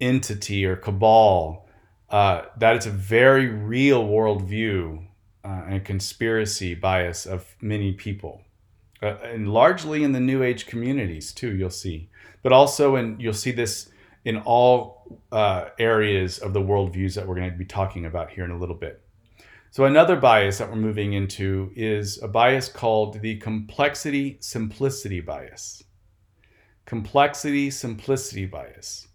entity 0.00 0.64
or 0.64 0.76
cabal, 0.76 1.66
uh, 2.08 2.42
that 2.56 2.76
is 2.76 2.86
a 2.86 2.90
very 2.90 3.48
real 3.48 4.06
worldview 4.06 5.04
uh, 5.44 5.62
and 5.66 5.84
conspiracy 5.84 6.76
bias 6.76 7.26
of 7.26 7.56
many 7.60 7.92
people. 7.92 8.42
Uh, 9.02 9.16
and 9.24 9.52
largely 9.52 10.04
in 10.04 10.12
the 10.12 10.20
new 10.20 10.42
age 10.42 10.66
communities 10.66 11.32
too 11.32 11.54
you'll 11.54 11.68
see 11.68 12.08
but 12.42 12.52
also 12.52 12.96
in 12.96 13.18
you'll 13.18 13.34
see 13.34 13.50
this 13.50 13.90
in 14.24 14.38
all 14.38 15.20
uh, 15.32 15.66
areas 15.78 16.38
of 16.38 16.52
the 16.52 16.60
worldviews 16.60 17.14
that 17.14 17.26
we're 17.26 17.34
going 17.34 17.50
to 17.50 17.56
be 17.56 17.64
talking 17.64 18.06
about 18.06 18.30
here 18.30 18.44
in 18.44 18.50
a 18.50 18.58
little 18.58 18.74
bit. 18.76 19.02
So 19.70 19.84
another 19.84 20.16
bias 20.16 20.58
that 20.58 20.70
we're 20.70 20.76
moving 20.76 21.14
into 21.14 21.72
is 21.74 22.22
a 22.22 22.28
bias 22.28 22.68
called 22.68 23.20
the 23.20 23.36
complexity 23.38 24.38
simplicity 24.40 25.20
bias. 25.20 25.82
Complexity 26.86 27.70
simplicity 27.70 28.46
bias. 28.46 29.08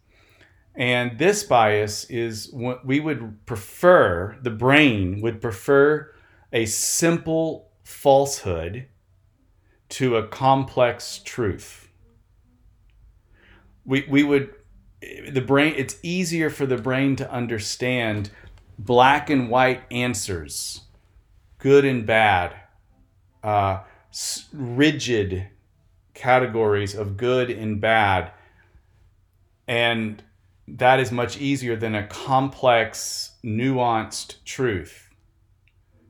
And 0.75 1.17
this 1.17 1.43
bias 1.43 2.05
is 2.05 2.51
what 2.51 2.85
we 2.85 2.99
would 2.99 3.45
prefer 3.45 4.37
the 4.41 4.49
brain 4.49 5.21
would 5.21 5.41
prefer 5.41 6.13
a 6.53 6.65
simple 6.65 7.71
falsehood 7.83 8.87
to 9.89 10.17
a 10.17 10.27
complex 10.27 11.19
truth. 11.23 11.89
We, 13.85 14.05
we 14.09 14.23
would, 14.23 14.53
the 15.01 15.41
brain, 15.41 15.73
it's 15.77 15.97
easier 16.03 16.49
for 16.49 16.65
the 16.65 16.77
brain 16.77 17.15
to 17.17 17.31
understand 17.31 18.29
black 18.77 19.29
and 19.29 19.49
white 19.49 19.83
answers, 19.91 20.81
good 21.57 21.85
and 21.85 22.05
bad, 22.05 22.55
uh, 23.43 23.81
rigid 24.53 25.47
categories 26.13 26.95
of 26.95 27.17
good 27.17 27.49
and 27.49 27.79
bad. 27.79 28.31
And 29.67 30.21
that 30.67 30.99
is 30.99 31.11
much 31.11 31.37
easier 31.37 31.75
than 31.75 31.95
a 31.95 32.07
complex, 32.07 33.31
nuanced 33.43 34.43
truth. 34.43 35.09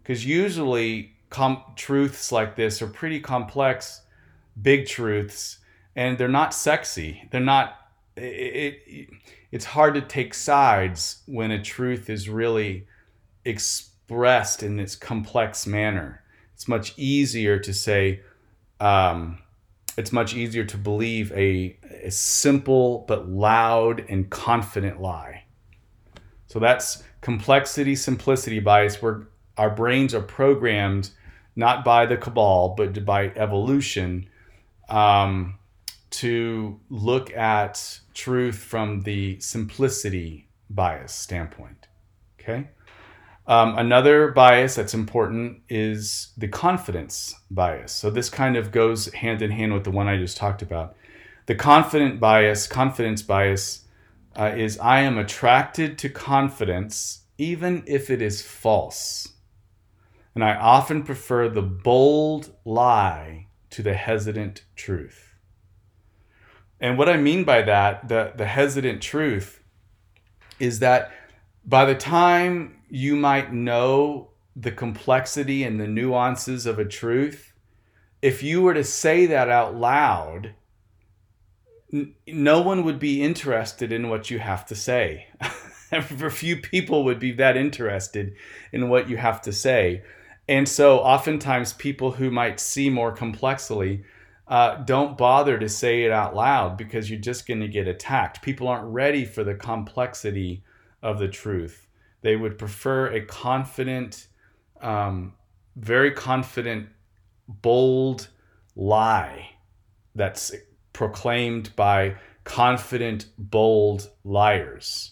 Because 0.01 0.25
usually, 0.25 1.13
com- 1.29 1.63
truths 1.75 2.31
like 2.31 2.55
this 2.55 2.81
are 2.81 2.87
pretty 2.87 3.19
complex, 3.19 4.01
big 4.59 4.87
truths, 4.87 5.59
and 5.95 6.17
they're 6.17 6.27
not 6.27 6.53
sexy. 6.53 7.27
They're 7.31 7.41
not. 7.41 7.75
It, 8.19 8.81
it, 8.85 9.09
it's 9.51 9.65
hard 9.65 9.95
to 9.95 10.01
take 10.01 10.33
sides 10.33 11.23
when 11.25 11.51
a 11.51 11.61
truth 11.61 12.09
is 12.09 12.29
really 12.29 12.87
expressed 13.45 14.63
in 14.63 14.77
this 14.77 14.95
complex 14.95 15.65
manner. 15.65 16.23
It's 16.53 16.67
much 16.67 16.93
easier 16.97 17.59
to 17.59 17.73
say. 17.73 18.21
Um, 18.79 19.39
it's 19.97 20.11
much 20.11 20.33
easier 20.33 20.63
to 20.63 20.77
believe 20.77 21.31
a, 21.33 21.77
a 22.03 22.11
simple 22.11 23.05
but 23.07 23.27
loud 23.27 24.05
and 24.07 24.29
confident 24.29 25.01
lie. 25.01 25.43
So 26.47 26.59
that's 26.59 27.03
complexity 27.21 27.95
simplicity 27.95 28.59
bias, 28.59 29.01
where 29.01 29.27
our 29.57 29.69
brains 29.69 30.15
are 30.15 30.21
programmed 30.21 31.11
not 31.55 31.83
by 31.83 32.05
the 32.05 32.17
cabal, 32.17 32.75
but 32.77 33.05
by 33.05 33.25
evolution, 33.35 34.29
um, 34.87 35.58
to 36.11 36.79
look 36.89 37.35
at 37.35 37.99
truth 38.13 38.57
from 38.57 39.01
the 39.01 39.39
simplicity 39.39 40.49
bias 40.69 41.13
standpoint. 41.13 41.87
Okay. 42.39 42.69
Um, 43.47 43.77
another 43.77 44.29
bias 44.29 44.75
that's 44.75 44.93
important 44.93 45.61
is 45.69 46.33
the 46.37 46.47
confidence 46.47 47.33
bias. 47.49 47.91
So 47.91 48.11
this 48.11 48.29
kind 48.29 48.55
of 48.55 48.71
goes 48.71 49.11
hand 49.13 49.41
in 49.41 49.49
hand 49.49 49.73
with 49.73 49.83
the 49.83 49.91
one 49.91 50.07
I 50.07 50.17
just 50.17 50.37
talked 50.37 50.61
about. 50.61 50.95
The 51.47 51.55
confident 51.55 52.19
bias, 52.19 52.67
confidence 52.67 53.23
bias, 53.23 53.85
uh, 54.37 54.53
is 54.55 54.77
I 54.77 54.99
am 54.99 55.17
attracted 55.17 55.97
to 55.99 56.09
confidence 56.09 57.23
even 57.39 57.83
if 57.87 58.09
it 58.09 58.21
is 58.21 58.41
false. 58.41 59.29
And 60.35 60.43
I 60.43 60.55
often 60.55 61.01
prefer 61.01 61.49
the 61.49 61.63
bold 61.63 62.53
lie 62.65 63.47
to 63.71 63.81
the 63.81 63.95
hesitant 63.95 64.63
truth. 64.75 65.28
And 66.79 66.97
what 66.97 67.09
I 67.09 67.17
mean 67.17 67.43
by 67.43 67.61
that, 67.63 68.07
the, 68.07 68.33
the 68.35 68.45
hesitant 68.45 69.01
truth, 69.01 69.61
is 70.59 70.79
that 70.79 71.11
by 71.65 71.85
the 71.85 71.95
time 71.95 72.81
you 72.89 73.15
might 73.15 73.53
know 73.53 74.29
the 74.55 74.71
complexity 74.71 75.63
and 75.63 75.79
the 75.79 75.87
nuances 75.87 76.65
of 76.65 76.79
a 76.79 76.85
truth, 76.85 77.53
if 78.21 78.43
you 78.43 78.61
were 78.61 78.73
to 78.73 78.83
say 78.83 79.25
that 79.27 79.49
out 79.49 79.75
loud, 79.75 80.53
n- 81.93 82.15
no 82.27 82.61
one 82.61 82.83
would 82.83 82.99
be 82.99 83.21
interested 83.21 83.91
in 83.91 84.09
what 84.09 84.29
you 84.29 84.39
have 84.39 84.65
to 84.67 84.75
say. 84.75 85.27
For 86.03 86.29
few 86.29 86.57
people 86.57 87.03
would 87.05 87.19
be 87.19 87.31
that 87.33 87.57
interested 87.57 88.35
in 88.71 88.89
what 88.89 89.09
you 89.09 89.17
have 89.17 89.41
to 89.43 89.51
say. 89.53 90.03
And 90.47 90.67
so, 90.67 90.99
oftentimes, 90.99 91.73
people 91.73 92.11
who 92.11 92.29
might 92.29 92.59
see 92.59 92.89
more 92.89 93.11
complexly 93.11 94.03
uh, 94.49 94.77
don't 94.83 95.15
bother 95.15 95.59
to 95.59 95.69
say 95.69 96.03
it 96.03 96.11
out 96.11 96.35
loud 96.35 96.75
because 96.75 97.09
you're 97.09 97.19
just 97.19 97.47
going 97.47 97.59
to 97.61 97.67
get 97.67 97.87
attacked. 97.87 98.41
People 98.41 98.67
aren't 98.67 98.91
ready 98.91 99.23
for 99.23 99.43
the 99.43 99.53
complexity 99.53 100.63
of 101.03 101.19
the 101.19 101.27
truth. 101.27 101.87
They 102.21 102.35
would 102.35 102.57
prefer 102.57 103.13
a 103.13 103.21
confident, 103.21 104.27
um, 104.81 105.33
very 105.75 106.11
confident, 106.11 106.89
bold 107.47 108.27
lie 108.75 109.51
that's 110.15 110.51
proclaimed 110.93 111.75
by 111.75 112.15
confident, 112.43 113.27
bold 113.37 114.09
liars. 114.23 115.11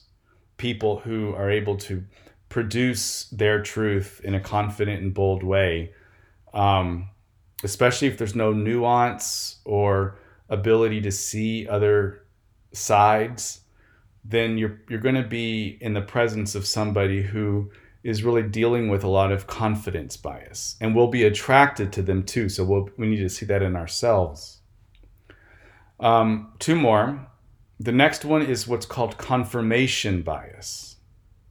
People 0.58 1.00
who 1.00 1.36
are 1.36 1.52
able 1.52 1.78
to 1.78 2.04
produce 2.50 3.26
their 3.26 3.62
truth 3.62 4.20
in 4.24 4.34
a 4.34 4.40
confident 4.40 5.02
and 5.02 5.14
bold 5.14 5.44
way, 5.44 5.94
um, 6.54 7.10
especially 7.64 8.08
if 8.08 8.18
there's 8.18 8.36
no 8.36 8.54
nuance 8.54 9.60
or 9.66 10.20
ability 10.50 11.02
to 11.02 11.12
see 11.12 11.68
other 11.68 12.24
sides 12.72 13.62
then 14.24 14.58
you're 14.58 14.80
you're 14.90 15.00
going 15.00 15.16
to 15.16 15.28
be 15.28 15.78
in 15.80 15.94
the 15.94 16.02
presence 16.02 16.54
of 16.54 16.66
somebody 16.66 17.22
who 17.22 17.72
is 18.04 18.24
really 18.24 18.44
dealing 18.44 18.90
with 18.90 19.04
a 19.04 19.08
lot 19.08 19.32
of 19.32 19.48
confidence 19.48 20.16
bias 20.16 20.76
and 20.80 20.96
we'll 20.96 21.08
be 21.08 21.24
attracted 21.24 21.92
to 21.92 22.02
them 22.02 22.24
too. 22.24 22.48
So 22.48 22.64
we'll, 22.64 22.90
we 22.98 23.08
need 23.08 23.18
to 23.18 23.30
see 23.30 23.46
that 23.48 23.62
in 23.62 23.76
ourselves. 23.76 24.62
Um, 26.00 26.54
two 26.60 26.76
more. 26.76 27.28
The 27.80 27.92
next 27.92 28.24
one 28.24 28.44
is 28.44 28.68
what's 28.68 28.86
called 28.86 29.18
confirmation 29.18 30.22
bias. 30.22 30.98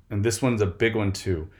And 0.08 0.24
this 0.24 0.40
one's 0.40 0.62
a 0.62 0.66
big 0.66 0.96
one 0.96 1.12
too. 1.12 1.50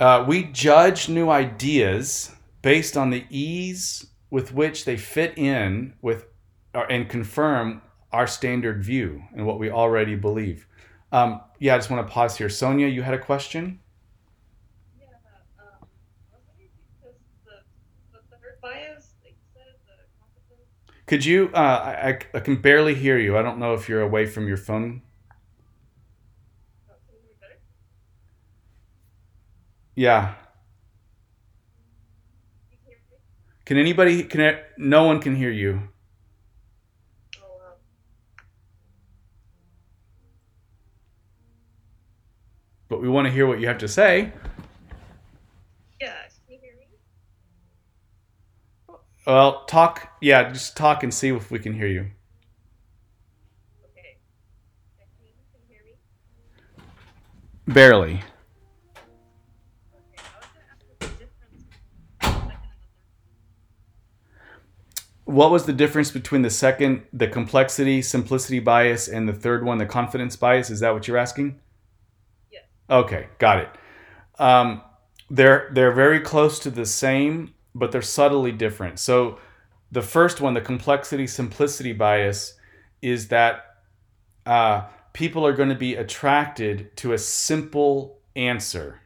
Uh, 0.00 0.24
we 0.26 0.44
judge 0.44 1.08
new 1.08 1.28
ideas 1.28 2.30
based 2.62 2.96
on 2.96 3.10
the 3.10 3.24
ease 3.30 4.06
with 4.30 4.52
which 4.52 4.84
they 4.84 4.96
fit 4.96 5.36
in 5.38 5.94
with 6.02 6.26
uh, 6.74 6.84
and 6.90 7.08
confirm 7.08 7.82
our 8.12 8.26
standard 8.26 8.82
view 8.82 9.22
and 9.34 9.46
what 9.46 9.58
we 9.58 9.70
already 9.70 10.14
believe. 10.16 10.66
Um, 11.12 11.40
yeah, 11.58 11.74
I 11.74 11.78
just 11.78 11.90
want 11.90 12.06
to 12.06 12.12
pause 12.12 12.36
here. 12.36 12.48
Sonia, 12.48 12.86
you 12.86 13.02
had 13.02 13.14
a 13.14 13.18
question? 13.18 13.80
Yeah. 15.00 15.06
Could 21.06 21.24
you? 21.24 21.50
Uh, 21.54 21.58
I, 21.58 22.18
I 22.34 22.40
can 22.40 22.56
barely 22.56 22.94
hear 22.94 23.18
you. 23.18 23.38
I 23.38 23.42
don't 23.42 23.58
know 23.58 23.72
if 23.74 23.88
you're 23.88 24.02
away 24.02 24.26
from 24.26 24.46
your 24.46 24.58
phone. 24.58 25.02
Yeah. 29.94 30.34
You 32.66 32.78
can 32.78 32.86
hear 32.86 32.98
me? 33.50 33.57
Can 33.68 33.76
anybody? 33.76 34.22
Can 34.22 34.40
I, 34.40 34.60
no 34.78 35.04
one 35.04 35.20
can 35.20 35.36
hear 35.36 35.50
you? 35.50 35.82
Oh. 37.36 37.74
But 42.88 43.02
we 43.02 43.10
want 43.10 43.26
to 43.26 43.30
hear 43.30 43.46
what 43.46 43.60
you 43.60 43.66
have 43.68 43.76
to 43.76 43.86
say. 43.88 44.32
Yeah, 46.00 46.14
can 46.46 46.54
you 46.54 46.58
hear 46.62 46.76
me? 46.78 46.86
Well, 49.26 49.66
talk. 49.66 50.14
Yeah, 50.22 50.50
just 50.50 50.74
talk 50.74 51.02
and 51.02 51.12
see 51.12 51.28
if 51.28 51.50
we 51.50 51.58
can 51.58 51.74
hear 51.74 51.88
you. 51.88 52.06
Okay. 53.84 54.16
Yeah, 54.98 55.04
Can 55.18 55.26
you, 55.26 55.32
can 55.52 55.60
you 55.68 55.74
hear 55.74 55.84
me? 55.84 55.92
Barely. 57.74 58.12
Okay. 58.14 58.22
I 60.16 60.38
was 60.38 60.46
gonna 60.54 60.64
ask 60.72 60.80
what 60.88 61.00
the 61.00 61.06
difference 61.06 61.34
between 61.42 61.68
the 62.20 62.26
second 62.48 62.70
and 62.70 62.80
the 62.80 62.88
third. 64.38 64.54
What 65.28 65.50
was 65.50 65.66
the 65.66 65.74
difference 65.74 66.10
between 66.10 66.40
the 66.40 66.48
second, 66.48 67.02
the 67.12 67.28
complexity, 67.28 68.00
simplicity 68.00 68.60
bias, 68.60 69.08
and 69.08 69.28
the 69.28 69.34
third 69.34 69.62
one, 69.62 69.76
the 69.76 69.84
confidence 69.84 70.36
bias? 70.36 70.70
Is 70.70 70.80
that 70.80 70.94
what 70.94 71.06
you're 71.06 71.18
asking? 71.18 71.60
Yes. 72.50 72.62
Okay, 72.88 73.26
got 73.38 73.58
it. 73.58 73.68
Um, 74.38 74.80
they're 75.28 75.68
they're 75.74 75.92
very 75.92 76.20
close 76.20 76.58
to 76.60 76.70
the 76.70 76.86
same, 76.86 77.52
but 77.74 77.92
they're 77.92 78.00
subtly 78.00 78.52
different. 78.52 78.98
So, 79.00 79.38
the 79.92 80.00
first 80.00 80.40
one, 80.40 80.54
the 80.54 80.62
complexity 80.62 81.26
simplicity 81.26 81.92
bias, 81.92 82.54
is 83.02 83.28
that 83.28 83.66
uh, 84.46 84.84
people 85.12 85.46
are 85.46 85.52
going 85.52 85.68
to 85.68 85.74
be 85.74 85.94
attracted 85.94 86.96
to 86.96 87.12
a 87.12 87.18
simple 87.18 88.18
answer 88.34 89.02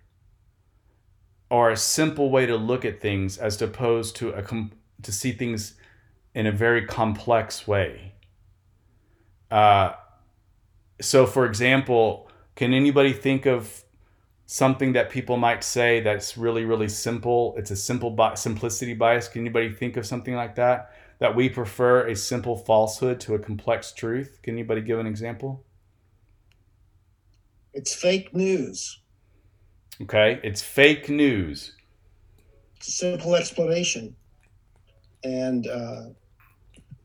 or 1.51 1.73
a 1.73 1.77
simple 1.77 2.31
way 2.31 2.47
to 2.47 2.55
look 2.57 2.85
at 2.85 3.01
things, 3.01 3.39
as 3.39 3.61
opposed 3.61 4.15
to 4.17 4.31
a 4.31 4.43
com- 4.45 4.71
to 5.03 5.11
see 5.11 5.33
things 5.33 5.75
in 6.35 6.47
a 6.47 6.53
very 6.53 6.87
complex 6.87 7.67
way. 7.67 8.15
Uh, 9.51 9.93
so, 11.01 11.27
for 11.27 11.45
example, 11.45 12.31
can 12.55 12.73
anybody 12.73 13.13
think 13.13 13.47
of 13.47 13.85
something 14.47 14.93
that 14.93 15.11
people 15.11 15.37
might 15.37 15.63
say 15.65 16.01
that's 16.01 16.37
really, 16.37 16.65
really 16.65 16.89
simple? 16.89 17.55
It's 17.57 17.71
a 17.71 17.77
simple 17.77 18.11
bi- 18.11 18.35
simplicity 18.35 18.95
bias. 18.95 19.29
Can 19.29 19.43
anybody 19.43 19.71
think 19.71 19.97
of 19.97 20.07
something 20.07 20.35
like 20.35 20.55
that? 20.57 20.93
That 21.19 21.37
we 21.37 21.49
prefer 21.49 22.09
a 22.09 22.17
simple 22.17 22.57
falsehood 22.57 23.21
to 23.21 23.35
a 23.35 23.39
complex 23.39 23.93
truth? 23.93 24.41
Can 24.43 24.55
anybody 24.55 24.81
give 24.81 24.99
an 24.99 25.07
example? 25.07 25.65
It's 27.75 27.95
fake 27.95 28.35
news. 28.35 29.01
Okay, 30.01 30.41
it's 30.43 30.63
fake 30.63 31.09
news. 31.09 31.77
Simple 32.81 33.37
explanation. 33.37 34.17
And 35.23 35.67
uh, 35.69 36.03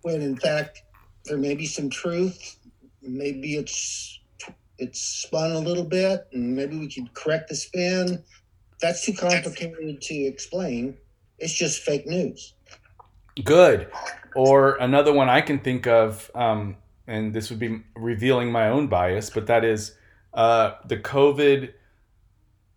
when 0.07 0.21
in 0.21 0.37
fact 0.37 0.83
there 1.25 1.37
may 1.37 1.53
be 1.53 1.65
some 1.65 1.89
truth, 1.89 2.57
maybe 3.01 3.55
it's 3.55 4.21
it's 4.77 5.01
spun 5.01 5.51
a 5.51 5.59
little 5.59 5.83
bit, 5.83 6.27
and 6.31 6.55
maybe 6.55 6.77
we 6.77 6.87
could 6.87 7.13
correct 7.13 7.49
the 7.49 7.55
spin. 7.55 8.23
That's 8.81 9.05
too 9.05 9.13
complicated 9.13 10.01
to 10.01 10.13
explain. 10.15 10.97
It's 11.39 11.53
just 11.53 11.81
fake 11.81 12.07
news. 12.07 12.53
Good. 13.43 13.89
Or 14.35 14.75
another 14.75 15.11
one 15.11 15.29
I 15.29 15.41
can 15.41 15.59
think 15.59 15.87
of, 15.87 16.31
um, 16.35 16.77
and 17.07 17.33
this 17.33 17.49
would 17.49 17.59
be 17.59 17.81
revealing 17.95 18.51
my 18.51 18.69
own 18.69 18.87
bias, 18.87 19.29
but 19.29 19.47
that 19.47 19.65
is 19.65 19.95
uh, 20.33 20.75
the 20.85 20.97
COVID. 20.97 21.73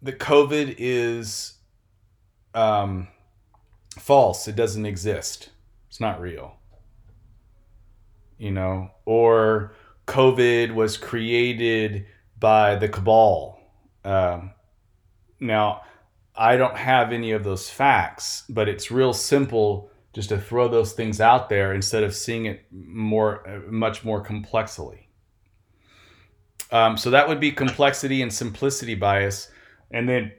The 0.03 0.13
COVID 0.15 0.77
is 0.79 1.59
um, 2.55 3.09
false. 3.99 4.49
It 4.49 4.57
doesn't 4.57 4.87
exist. 4.87 5.51
It's 5.89 6.01
not 6.01 6.21
real. 6.21 6.60
You 8.41 8.51
know, 8.51 8.91
or 9.05 9.75
COVID 10.07 10.75
was 10.75 10.97
created 10.97 12.07
by 12.39 12.75
the 12.75 12.89
cabal. 12.89 13.61
Um, 14.05 14.53
now, 15.39 15.83
I 16.35 16.57
don't 16.57 16.77
have 16.77 17.13
any 17.13 17.33
of 17.33 17.45
those 17.45 17.69
facts, 17.69 18.45
but 18.49 18.67
it's 18.67 18.91
real 18.91 19.13
simple 19.13 19.91
just 20.15 20.31
to 20.31 20.39
throw 20.39 20.69
those 20.69 20.95
things 20.95 21.21
out 21.21 21.49
there 21.51 21.75
instead 21.75 22.03
of 22.03 22.15
seeing 22.15 22.47
it 22.47 22.65
more, 22.73 23.63
much 23.69 24.05
more 24.05 24.23
complexly. 24.23 25.09
Um, 26.73 26.97
so 26.97 27.11
that 27.11 27.29
would 27.29 27.41
be 27.41 27.53
complexity 27.53 28.23
and 28.23 28.33
simplicity 28.33 28.95
bias, 28.95 29.51
and 29.91 30.09
then 30.09 30.33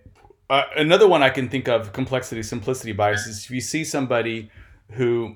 uh, 0.50 0.64
another 0.76 1.08
one 1.08 1.24
I 1.24 1.30
can 1.30 1.50
think 1.50 1.68
of 1.68 1.94
complexity 1.94 2.44
simplicity 2.44 2.94
bias 2.94 3.28
is 3.28 3.46
if 3.46 3.52
you 3.52 3.62
see 3.62 3.84
somebody 3.84 4.50
who 4.92 5.36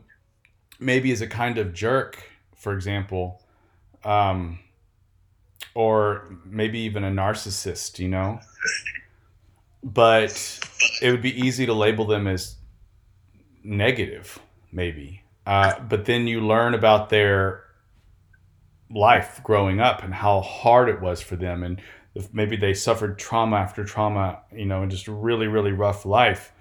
maybe 0.80 1.12
is 1.12 1.22
a 1.22 1.28
kind 1.28 1.58
of 1.58 1.74
jerk, 1.74 2.18
for 2.56 2.74
example, 2.74 3.42
um, 4.04 4.60
or 5.74 6.38
maybe 6.46 6.80
even 6.80 7.04
a 7.04 7.12
narcissist, 7.12 8.00
you 8.00 8.08
know, 8.08 8.40
but 9.84 10.60
it 11.02 11.12
would 11.12 11.22
be 11.22 11.40
easy 11.40 11.66
to 11.66 11.74
label 11.74 12.06
them 12.06 12.28
as 12.28 12.56
negative, 13.64 14.40
maybe. 14.72 15.22
Uh, 15.46 15.80
but 15.80 16.06
then 16.06 16.28
you 16.28 16.42
learn 16.42 16.74
about 16.74 17.10
their 17.10 17.64
life 18.90 19.42
growing 19.44 19.80
up 19.80 20.04
and 20.04 20.14
how 20.14 20.42
hard 20.42 20.90
it 20.90 21.02
was 21.02 21.22
for 21.22 21.36
them, 21.36 21.64
and 21.64 21.82
maybe 22.32 22.56
they 22.56 22.74
suffered 22.74 23.20
trauma 23.20 23.58
after 23.58 23.84
trauma, 23.84 24.40
you 24.52 24.66
know, 24.66 24.82
and 24.82 24.92
just 24.92 25.08
a 25.08 25.12
really, 25.12 25.48
really 25.48 25.72
rough 25.72 26.06
life. 26.06 26.52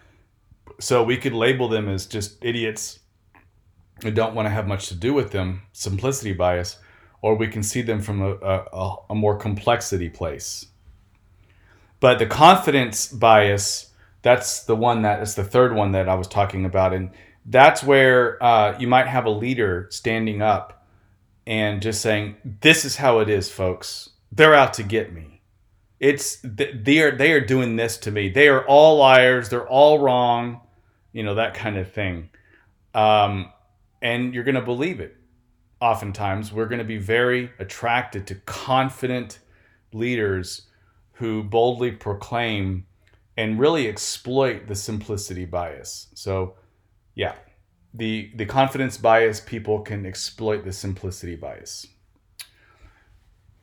So 0.80 1.02
we 1.04 1.16
could 1.16 1.32
label 1.32 1.68
them 1.68 1.88
as 1.88 2.06
just 2.06 2.44
idiots 2.44 2.98
who 4.02 4.10
don't 4.10 4.34
want 4.34 4.46
to 4.46 4.50
have 4.50 4.66
much 4.66 4.88
to 4.88 4.94
do 4.94 5.14
with 5.14 5.30
them, 5.30 5.62
simplicity 5.72 6.32
bias, 6.32 6.78
or 7.22 7.36
we 7.36 7.48
can 7.48 7.62
see 7.62 7.82
them 7.82 8.00
from 8.00 8.20
a, 8.20 8.32
a, 8.34 8.96
a 9.10 9.14
more 9.14 9.36
complexity 9.36 10.10
place. 10.10 10.66
But 12.00 12.18
the 12.18 12.26
confidence 12.26 13.06
bias, 13.06 13.92
that's 14.22 14.64
the 14.64 14.76
one 14.76 15.02
that 15.02 15.22
is 15.22 15.34
the 15.34 15.44
third 15.44 15.74
one 15.74 15.92
that 15.92 16.08
I 16.08 16.16
was 16.16 16.28
talking 16.28 16.66
about. 16.66 16.92
And 16.92 17.10
that's 17.46 17.82
where 17.82 18.42
uh, 18.42 18.76
you 18.78 18.86
might 18.86 19.06
have 19.06 19.24
a 19.24 19.30
leader 19.30 19.88
standing 19.90 20.42
up 20.42 20.86
and 21.46 21.80
just 21.80 22.02
saying, 22.02 22.36
This 22.60 22.84
is 22.84 22.96
how 22.96 23.20
it 23.20 23.30
is, 23.30 23.50
folks. 23.50 24.10
They're 24.32 24.54
out 24.54 24.74
to 24.74 24.82
get 24.82 25.12
me. 25.12 25.40
It's 26.00 26.40
they 26.42 27.00
are 27.00 27.16
they 27.16 27.32
are 27.32 27.40
doing 27.40 27.76
this 27.76 27.96
to 27.98 28.10
me. 28.10 28.28
They 28.28 28.48
are 28.48 28.66
all 28.66 28.98
liars. 28.98 29.48
They're 29.48 29.66
all 29.66 29.98
wrong. 30.00 30.60
You 31.12 31.22
know 31.22 31.36
that 31.36 31.54
kind 31.54 31.78
of 31.78 31.90
thing. 31.90 32.28
Um, 32.92 33.50
and 34.04 34.34
you're 34.34 34.44
going 34.44 34.54
to 34.54 34.60
believe 34.62 35.00
it. 35.00 35.16
Oftentimes, 35.80 36.52
we're 36.52 36.66
going 36.66 36.78
to 36.78 36.84
be 36.84 36.98
very 36.98 37.50
attracted 37.58 38.26
to 38.28 38.36
confident 38.36 39.40
leaders 39.92 40.68
who 41.12 41.42
boldly 41.42 41.90
proclaim 41.90 42.86
and 43.36 43.58
really 43.58 43.88
exploit 43.88 44.68
the 44.68 44.76
simplicity 44.76 45.44
bias. 45.44 46.08
So, 46.14 46.54
yeah, 47.16 47.34
the 47.92 48.30
the 48.36 48.46
confidence 48.46 48.96
bias 48.98 49.40
people 49.40 49.80
can 49.80 50.06
exploit 50.06 50.64
the 50.64 50.72
simplicity 50.72 51.36
bias. 51.36 51.86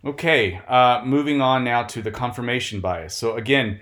Okay, 0.04 0.60
uh, 0.68 1.04
moving 1.06 1.42
on 1.42 1.64
now 1.64 1.84
to 1.84 2.02
the 2.02 2.12
confirmation 2.12 2.82
bias. 2.82 3.14
So 3.14 3.36
again, 3.36 3.82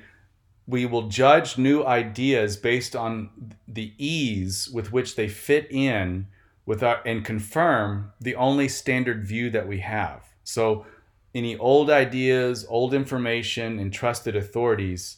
we 0.68 0.86
will 0.86 1.08
judge 1.08 1.58
new 1.58 1.86
ideas 1.86 2.58
based 2.58 2.96
on 2.96 3.30
the 3.68 3.94
ease 3.98 4.70
with 4.70 4.92
which 4.92 5.16
they 5.16 5.30
fit 5.30 5.72
in 5.72 6.28
with 6.70 6.84
our, 6.84 7.02
and 7.04 7.26
confirm 7.26 8.12
the 8.22 8.36
only 8.36 8.68
standard 8.68 9.26
view 9.26 9.50
that 9.50 9.68
we 9.68 9.80
have. 9.80 10.24
So 10.44 10.86
any 11.34 11.58
old 11.58 11.90
ideas, 11.90 12.64
old 12.70 12.94
information, 12.94 13.80
and 13.80 13.92
trusted 13.92 14.36
authorities, 14.36 15.18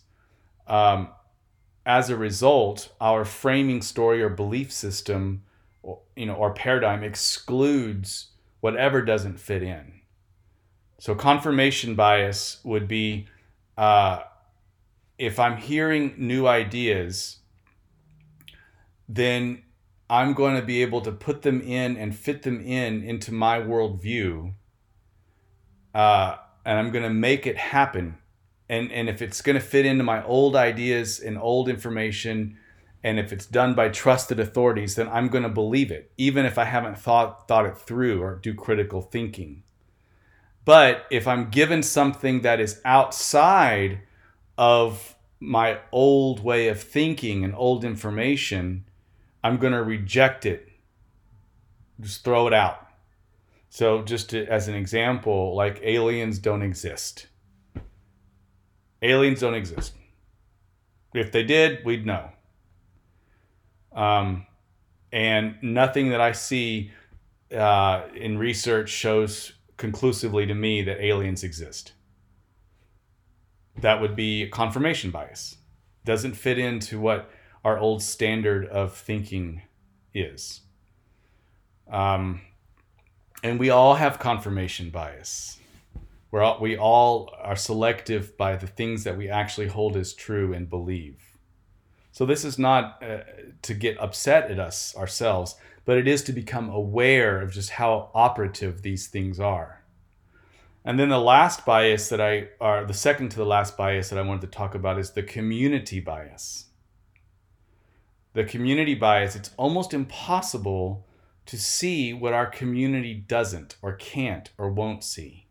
um, 0.65 1.09
as 1.85 2.09
a 2.09 2.15
result, 2.15 2.93
our 3.01 3.25
framing 3.25 3.81
story 3.81 4.23
or 4.23 4.29
belief 4.29 4.71
system, 4.71 5.43
or, 5.83 5.99
you 6.15 6.25
know, 6.25 6.35
or 6.35 6.53
paradigm 6.53 7.03
excludes 7.03 8.27
whatever 8.61 9.01
doesn't 9.01 9.37
fit 9.37 9.61
in. 9.61 9.99
So 10.99 11.15
confirmation 11.15 11.95
bias 11.95 12.61
would 12.63 12.87
be 12.87 13.27
uh, 13.77 14.21
if 15.17 15.37
I'm 15.37 15.57
hearing 15.57 16.13
new 16.17 16.47
ideas, 16.47 17.39
then 19.09 19.63
I'm 20.11 20.33
going 20.33 20.57
to 20.57 20.61
be 20.61 20.81
able 20.81 20.99
to 21.01 21.11
put 21.13 21.41
them 21.41 21.61
in 21.61 21.95
and 21.95 22.13
fit 22.13 22.43
them 22.43 22.59
in 22.59 23.01
into 23.01 23.33
my 23.33 23.59
worldview, 23.59 24.53
uh, 25.95 26.35
and 26.65 26.77
I'm 26.77 26.91
going 26.91 27.05
to 27.05 27.09
make 27.09 27.47
it 27.47 27.55
happen. 27.55 28.17
And 28.67 28.91
and 28.91 29.07
if 29.07 29.21
it's 29.21 29.41
going 29.41 29.57
to 29.57 29.65
fit 29.65 29.85
into 29.85 30.03
my 30.03 30.21
old 30.25 30.53
ideas 30.53 31.21
and 31.21 31.37
old 31.37 31.69
information, 31.69 32.57
and 33.01 33.19
if 33.19 33.31
it's 33.31 33.45
done 33.45 33.73
by 33.73 33.87
trusted 33.87 34.37
authorities, 34.37 34.95
then 34.95 35.07
I'm 35.07 35.29
going 35.29 35.43
to 35.43 35.49
believe 35.49 35.91
it, 35.91 36.11
even 36.17 36.45
if 36.45 36.57
I 36.57 36.65
haven't 36.65 36.97
thought 36.97 37.47
thought 37.47 37.65
it 37.65 37.77
through 37.77 38.21
or 38.21 38.35
do 38.35 38.53
critical 38.53 39.01
thinking. 39.01 39.63
But 40.65 41.05
if 41.09 41.25
I'm 41.25 41.49
given 41.49 41.83
something 41.83 42.41
that 42.41 42.59
is 42.59 42.81
outside 42.83 44.01
of 44.57 45.15
my 45.39 45.79
old 45.93 46.43
way 46.43 46.67
of 46.67 46.83
thinking 46.83 47.45
and 47.45 47.55
old 47.55 47.85
information, 47.85 48.83
I'm 49.43 49.57
going 49.57 49.73
to 49.73 49.83
reject 49.83 50.45
it. 50.45 50.69
Just 51.99 52.23
throw 52.23 52.47
it 52.47 52.53
out. 52.53 52.87
So, 53.69 54.01
just 54.01 54.31
to, 54.31 54.45
as 54.47 54.67
an 54.67 54.75
example, 54.75 55.55
like 55.55 55.79
aliens 55.81 56.39
don't 56.39 56.61
exist. 56.61 57.27
Aliens 59.01 59.39
don't 59.39 59.55
exist. 59.55 59.93
If 61.13 61.31
they 61.31 61.43
did, 61.43 61.83
we'd 61.85 62.05
know. 62.05 62.29
Um, 63.93 64.45
and 65.11 65.55
nothing 65.61 66.09
that 66.09 66.21
I 66.21 66.31
see 66.31 66.91
uh, 67.55 68.03
in 68.15 68.37
research 68.37 68.89
shows 68.89 69.53
conclusively 69.77 70.45
to 70.45 70.53
me 70.53 70.81
that 70.83 71.03
aliens 71.03 71.43
exist. 71.43 71.93
That 73.79 73.99
would 73.99 74.15
be 74.15 74.47
confirmation 74.49 75.11
bias. 75.11 75.57
Doesn't 76.05 76.33
fit 76.33 76.57
into 76.57 76.99
what 76.99 77.29
our 77.63 77.77
old 77.77 78.01
standard 78.01 78.65
of 78.65 78.93
thinking 78.95 79.61
is. 80.13 80.61
Um, 81.91 82.41
and 83.43 83.59
we 83.59 83.69
all 83.69 83.95
have 83.95 84.19
confirmation 84.19 84.89
bias. 84.89 85.59
We're 86.31 86.41
all, 86.41 86.59
we 86.61 86.77
all 86.77 87.33
are 87.41 87.55
selective 87.55 88.37
by 88.37 88.55
the 88.55 88.67
things 88.67 89.03
that 89.03 89.17
we 89.17 89.29
actually 89.29 89.67
hold 89.67 89.97
as 89.97 90.13
true 90.13 90.53
and 90.53 90.69
believe. 90.69 91.21
So 92.13 92.25
this 92.25 92.45
is 92.45 92.57
not 92.57 93.03
uh, 93.03 93.19
to 93.61 93.73
get 93.73 93.99
upset 93.99 94.49
at 94.49 94.59
us 94.59 94.95
ourselves, 94.95 95.55
but 95.85 95.97
it 95.97 96.07
is 96.07 96.23
to 96.23 96.33
become 96.33 96.69
aware 96.69 97.41
of 97.41 97.51
just 97.51 97.71
how 97.71 98.11
operative 98.13 98.81
these 98.81 99.07
things 99.07 99.39
are. 99.39 99.83
And 100.83 100.99
then 100.99 101.09
the 101.09 101.19
last 101.19 101.65
bias 101.65 102.09
that 102.09 102.21
I, 102.21 102.49
or 102.59 102.85
the 102.85 102.93
second 102.93 103.29
to 103.29 103.37
the 103.37 103.45
last 103.45 103.77
bias 103.77 104.09
that 104.09 104.17
I 104.17 104.23
wanted 104.23 104.41
to 104.41 104.47
talk 104.47 104.73
about 104.73 104.99
is 104.99 105.11
the 105.11 105.23
community 105.23 105.99
bias. 105.99 106.65
The 108.33 108.43
community 108.43 108.95
bias, 108.95 109.35
it's 109.35 109.51
almost 109.57 109.93
impossible 109.93 111.05
to 111.45 111.57
see 111.57 112.13
what 112.13 112.33
our 112.33 112.45
community 112.45 113.13
doesn't 113.13 113.75
or 113.81 113.93
can't 113.93 114.49
or 114.57 114.69
won't 114.69 115.03
see. 115.03 115.47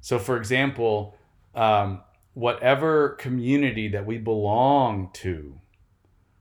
So, 0.00 0.18
for 0.18 0.36
example, 0.36 1.16
um, 1.54 2.02
whatever 2.34 3.10
community 3.10 3.88
that 3.88 4.04
we 4.04 4.18
belong 4.18 5.10
to, 5.14 5.58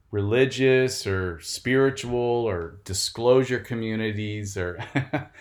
religious 0.10 1.08
or 1.08 1.40
spiritual 1.40 2.20
or 2.20 2.80
disclosure 2.84 3.60
communities 3.60 4.58
or 4.58 4.84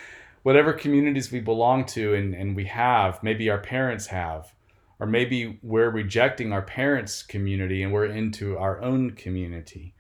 whatever 0.43 0.73
communities 0.73 1.33
we 1.33 1.41
belong 1.41 1.85
to 1.85 2.15
and, 2.15 2.35
and 2.35 2.55
we 2.55 2.67
have, 2.67 3.23
maybe 3.23 3.51
our 3.51 3.59
parents 3.59 4.07
have, 4.07 4.55
or 5.01 5.07
maybe 5.07 5.59
we're 5.63 5.89
rejecting 5.89 6.53
our 6.53 6.63
parents' 6.63 7.23
community 7.23 7.83
and 7.83 7.91
we're 7.91 8.05
into 8.05 8.59
our 8.59 8.81
own 8.83 9.13
community. 9.13 9.95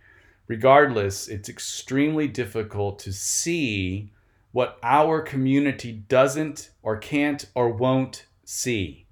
Regardless, 0.46 1.26
it's 1.26 1.48
extremely 1.48 2.28
difficult 2.28 2.98
to 2.98 3.12
see 3.12 4.12
what 4.52 4.78
our 4.82 5.22
community 5.22 5.92
doesn't 5.92 6.70
or 6.82 6.98
can't 6.98 7.46
or 7.54 7.70
won't 7.70 8.26
see. 8.44 9.06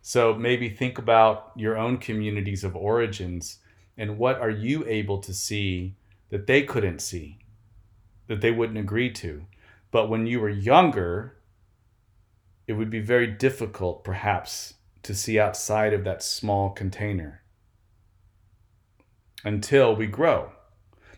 So 0.00 0.34
maybe 0.34 0.70
think 0.70 0.98
about 0.98 1.52
your 1.54 1.76
own 1.76 1.98
communities 1.98 2.64
of 2.64 2.74
origins 2.74 3.58
and 3.98 4.18
what 4.18 4.40
are 4.40 4.50
you 4.50 4.84
able 4.86 5.18
to 5.18 5.34
see 5.34 5.94
that 6.30 6.46
they 6.46 6.62
couldn't 6.62 7.00
see, 7.00 7.38
that 8.28 8.40
they 8.40 8.50
wouldn't 8.50 8.78
agree 8.78 9.10
to. 9.10 9.44
But 9.90 10.08
when 10.08 10.26
you 10.26 10.40
were 10.40 10.48
younger, 10.48 11.36
it 12.66 12.74
would 12.74 12.90
be 12.90 13.00
very 13.00 13.26
difficult, 13.26 14.04
perhaps, 14.04 14.74
to 15.02 15.14
see 15.14 15.38
outside 15.38 15.92
of 15.92 16.04
that 16.04 16.22
small 16.22 16.70
container 16.70 17.42
until 19.44 19.94
we 19.96 20.06
grow. 20.06 20.52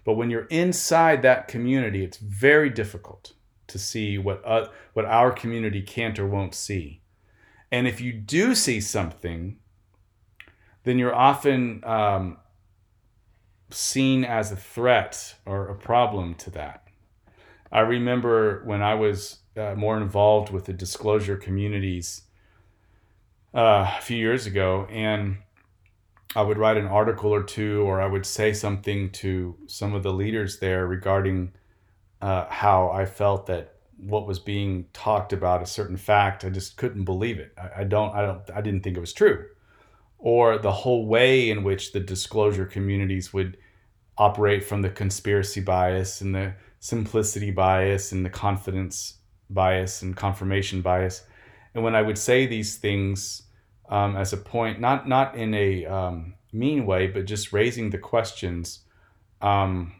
But 0.05 0.15
when 0.15 0.31
you're 0.31 0.47
inside 0.47 1.23
that 1.23 1.49
community, 1.49 2.05
it's 2.05 2.19
very 2.19 2.71
difficult 2.71 3.33
to 3.67 3.79
see 3.79 4.19
what, 4.19 4.43
uh, 4.45 4.69
what 4.93 5.05
our 5.05 5.31
community 5.31 5.83
can't 5.83 6.19
or 6.19 6.27
won't 6.27 6.55
see. 6.55 7.03
And 7.71 7.89
if 7.89 8.01
you 8.01 8.13
do 8.13 8.55
see 8.55 8.81
something, 8.81 9.59
then 10.85 10.99
you're 10.99 11.15
often 11.15 11.83
um, 11.85 12.37
seen 13.71 14.25
as 14.25 14.53
a 14.53 14.57
threat 14.57 15.35
or 15.47 15.69
a 15.69 15.75
problem 15.75 16.35
to 16.37 16.51
that. 16.51 16.87
I 17.73 17.81
remember 17.81 18.63
when 18.65 18.83
I 18.83 18.95
was 18.95 19.39
uh, 19.57 19.75
more 19.75 19.97
involved 19.97 20.51
with 20.51 20.65
the 20.65 20.73
disclosure 20.73 21.37
communities 21.37 22.23
uh, 23.55 23.95
a 23.99 24.03
few 24.03 24.17
years 24.17 24.47
ago, 24.47 24.87
and 24.91 25.37
I 26.37 26.43
would 26.43 26.59
write 26.59 26.77
an 26.77 26.87
article 26.87 27.33
or 27.33 27.43
two, 27.43 27.83
or 27.83 28.01
I 28.01 28.07
would 28.07 28.27
say 28.27 28.53
something 28.53 29.11
to 29.13 29.57
some 29.67 29.95
of 29.95 30.03
the 30.03 30.13
leaders 30.13 30.59
there 30.59 30.87
regarding 30.87 31.53
uh, 32.21 32.47
how 32.49 32.91
I 32.91 33.07
felt 33.07 33.47
that 33.47 33.75
what 33.97 34.27
was 34.27 34.41
being 34.41 34.87
talked 34.93 35.33
about 35.33 35.63
a 35.63 35.67
certain 35.67 35.97
fact, 35.97 36.45
I 36.45 36.51
just 36.51 36.77
couldn't 36.77 37.05
believe 37.05 37.39
it. 37.39 37.53
I, 37.57 37.83
I 37.83 37.85
don't, 37.85 38.13
I 38.15 38.23
don't, 38.23 38.51
I 38.53 38.61
didn't 38.61 38.83
think 38.83 38.97
it 38.97 39.01
was 39.01 39.13
true, 39.13 39.47
or 40.19 40.59
the 40.59 40.73
whole 40.73 41.07
way 41.07 41.51
in 41.51 41.63
which 41.63 41.93
the 41.93 42.01
disclosure 42.01 42.67
communities 42.67 43.33
would 43.33 43.57
operate 44.19 44.65
from 44.65 44.83
the 44.83 44.91
conspiracy 44.91 45.61
bias 45.61 46.21
and 46.21 46.35
the 46.35 46.55
simplicity 46.81 47.51
bias 47.51 48.13
and 48.13 48.25
the 48.25 48.31
confidence 48.31 49.15
bias 49.51 50.03
and 50.03 50.17
confirmation 50.17 50.81
bias. 50.81 51.25
And 51.75 51.83
when 51.83 51.95
I 51.95 52.03
would 52.03 52.19
say 52.19 52.47
these 52.47 52.77
things 52.77 53.43
um, 53.89 54.17
as 54.17 54.33
a 54.33 54.37
point, 54.37 54.81
not 54.81 55.09
not 55.09 55.37
in 55.37 55.55
a 55.55 55.85
um, 55.87 56.35
mean 56.53 56.87
way, 56.87 57.07
but 57.07 57.27
just 57.27 57.53
raising 57.53 57.91
the 57.91 57.99
questions, 57.99 58.81
um, 59.43 59.93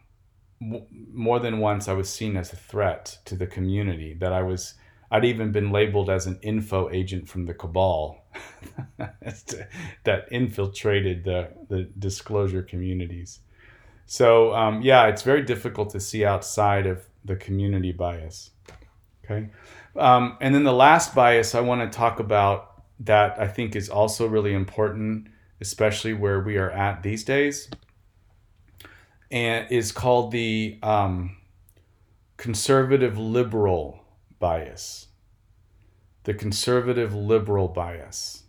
w- 0.61 0.87
more 1.13 1.41
than 1.41 1.59
once 1.59 1.89
I 1.89 1.93
was 1.93 2.09
seen 2.09 2.37
as 2.37 2.53
a 2.53 2.57
threat 2.57 3.19
to 3.27 3.35
the 3.35 3.47
community. 3.47 4.15
That 4.15 4.33
I 4.33 4.43
was, 4.43 4.75
I'd 5.11 5.25
even 5.25 5.53
been 5.53 5.71
labeled 5.71 6.09
as 6.09 6.27
an 6.27 6.39
info 6.43 6.91
agent 6.91 7.29
from 7.29 7.47
the 7.47 7.55
cabal 7.55 8.25
that 8.99 10.27
infiltrated 10.31 11.25
the 11.25 11.51
the 11.69 11.91
disclosure 11.99 12.63
communities. 12.63 13.41
So 14.07 14.55
um, 14.55 14.83
yeah, 14.83 15.07
it's 15.07 15.23
very 15.23 15.43
difficult 15.43 15.91
to 15.91 16.01
see 16.01 16.25
outside 16.25 16.87
of 16.87 17.07
the 17.25 17.37
community 17.37 17.93
bias. 17.93 18.51
Okay. 19.25 19.49
Um, 19.97 20.37
and 20.41 20.55
then 20.55 20.65
the 20.65 20.73
last 20.73 21.15
bias 21.15 21.55
I 21.55 21.61
want 21.61 21.81
to 21.81 21.97
talk 21.97 22.21
about 22.21 22.83
that 23.01 23.41
I 23.41 23.49
think 23.49 23.75
is 23.75 23.89
also 23.89 24.27
really 24.27 24.55
important, 24.55 25.29
especially 25.61 26.13
where 26.13 26.41
we 26.41 26.57
are 26.57 26.71
at 26.71 27.03
these 27.03 27.25
days, 27.25 27.69
and 29.31 29.71
is 29.71 29.93
called 29.93 30.31
the 30.31 30.79
um, 30.83 31.37
conservative 32.37 33.19
liberal 33.19 34.01
bias. 34.39 35.09
The 36.25 36.35
conservative 36.35 37.15
liberal 37.15 37.69
bias. 37.69 38.45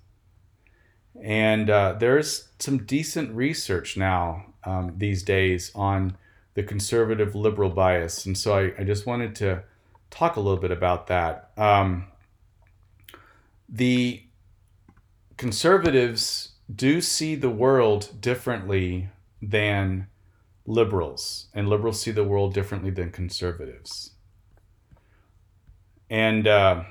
And 1.22 1.70
uh, 1.70 1.96
there's 2.00 2.50
some 2.60 2.86
decent 2.86 3.36
research 3.36 3.98
now 3.98 4.54
um, 4.64 4.94
these 4.98 5.24
days 5.24 5.72
on 5.76 6.18
the 6.56 6.64
conservative 6.64 7.36
liberal 7.36 7.70
bias. 7.70 8.26
And 8.26 8.38
so 8.38 8.58
I, 8.58 8.74
I 8.80 8.84
just 8.84 9.06
wanted 9.06 9.36
to 9.36 9.64
talk 10.10 10.36
a 10.36 10.40
little 10.40 10.60
bit 10.60 10.72
about 10.72 11.08
that. 11.08 11.52
Um, 11.58 12.08
the 13.68 14.24
conservatives 15.38 16.54
do 16.74 17.02
see 17.02 17.36
the 17.36 17.50
world 17.50 18.12
differently 18.20 19.10
than 19.42 20.08
liberals, 20.66 21.48
and 21.54 21.70
liberals 21.70 22.02
see 22.02 22.12
the 22.12 22.24
world 22.24 22.54
differently 22.54 22.90
than 22.90 23.12
conservatives. 23.12 24.12
And 26.10 26.48
uh, 26.48 26.84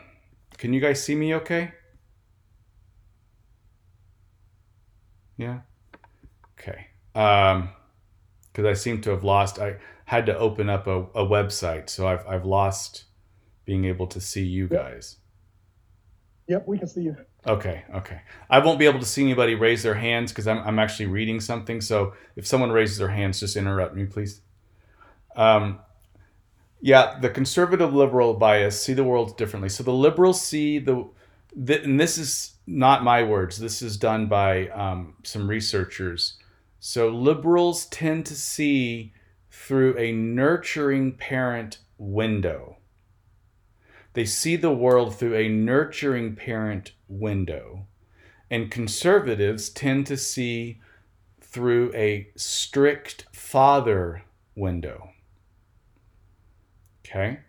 can 0.59 0.73
you 0.73 0.81
guys 0.81 1.03
see 1.03 1.15
me 1.15 1.35
okay? 1.35 1.73
Yeah. 5.37 5.61
Okay. 6.59 6.87
Um, 7.15 7.71
because 8.53 8.67
I 8.67 8.75
seem 8.75 9.01
to 9.03 9.11
have 9.11 9.25
lost. 9.25 9.59
I 9.59 9.77
had 10.05 10.27
to 10.27 10.37
open 10.37 10.69
up 10.69 10.87
a, 10.87 11.03
a 11.15 11.27
website, 11.27 11.89
so 11.89 12.07
I've 12.07 12.27
I've 12.27 12.45
lost 12.45 13.05
being 13.65 13.85
able 13.85 14.07
to 14.09 14.21
see 14.21 14.45
you 14.45 14.69
guys. 14.69 15.17
Yep, 16.49 16.69
we 16.69 16.79
can 16.79 16.89
see 16.89 17.03
you. 17.03 17.17
Okay, 17.47 17.85
okay. 17.95 18.21
I 18.51 18.59
won't 18.59 18.79
be 18.79 18.85
able 18.85 19.01
to 19.01 19.07
see 19.07 19.23
anybody 19.23 19.55
raise 19.55 19.83
their 19.83 19.95
hands 19.95 20.31
because 20.31 20.47
I'm, 20.47 20.59
I'm 20.59 20.79
actually 20.79 21.07
reading 21.07 21.41
something. 21.41 21.81
So 21.81 22.13
if 22.37 22.47
someone 22.47 22.71
raises 22.71 22.99
their 22.99 23.09
hands, 23.09 23.41
just 23.41 23.57
interrupt 23.57 23.95
me, 23.95 24.05
please. 24.05 24.41
Um, 25.37 25.79
yeah, 26.83 27.19
the 27.19 27.31
conservative 27.31 27.95
liberal 27.95 28.35
bias 28.35 28.81
see 28.81 28.93
the 28.93 29.05
world 29.05 29.39
differently. 29.39 29.71
So 29.71 29.83
the 29.83 29.93
liberals 29.93 30.41
see 30.41 30.79
the, 30.79 31.09
the 31.57 31.83
and 31.83 31.99
this 31.99 32.19
is 32.19 32.57
not 32.67 33.03
my 33.03 33.23
words. 33.23 33.59
This 33.59 33.81
is 33.81 33.97
done 33.97 34.27
by 34.27 34.69
um, 34.69 35.15
some 35.23 35.49
researchers. 35.49 36.37
So 36.79 37.09
liberals 37.09 37.87
tend 37.87 38.27
to 38.27 38.35
see 38.35 39.14
through 39.55 39.97
a 39.97 40.13
nurturing 40.13 41.13
parent 41.13 41.79
window. 41.97 42.77
They 44.13 44.25
see 44.25 44.57
the 44.57 44.73
world 44.73 45.17
through 45.17 45.37
a 45.37 45.49
nurturing 45.49 46.37
parent 46.37 46.93
window. 47.09 47.87
And 48.51 48.71
conservatives 48.71 49.71
tend 49.71 50.07
to 50.09 50.17
see 50.17 50.81
through 51.41 51.93
a 51.95 52.29
strict 52.37 53.27
father 53.33 54.25
window. 54.55 55.11
Okay? 57.07 57.41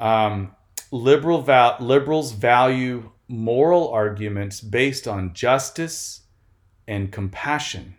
Um, 0.00 0.54
liberal 0.90 1.44
liberals 1.80 2.32
value 2.32 3.10
moral 3.28 3.88
arguments 3.90 4.60
based 4.60 5.06
on 5.06 5.34
justice 5.34 6.22
and 6.88 7.12
compassion. 7.12 7.96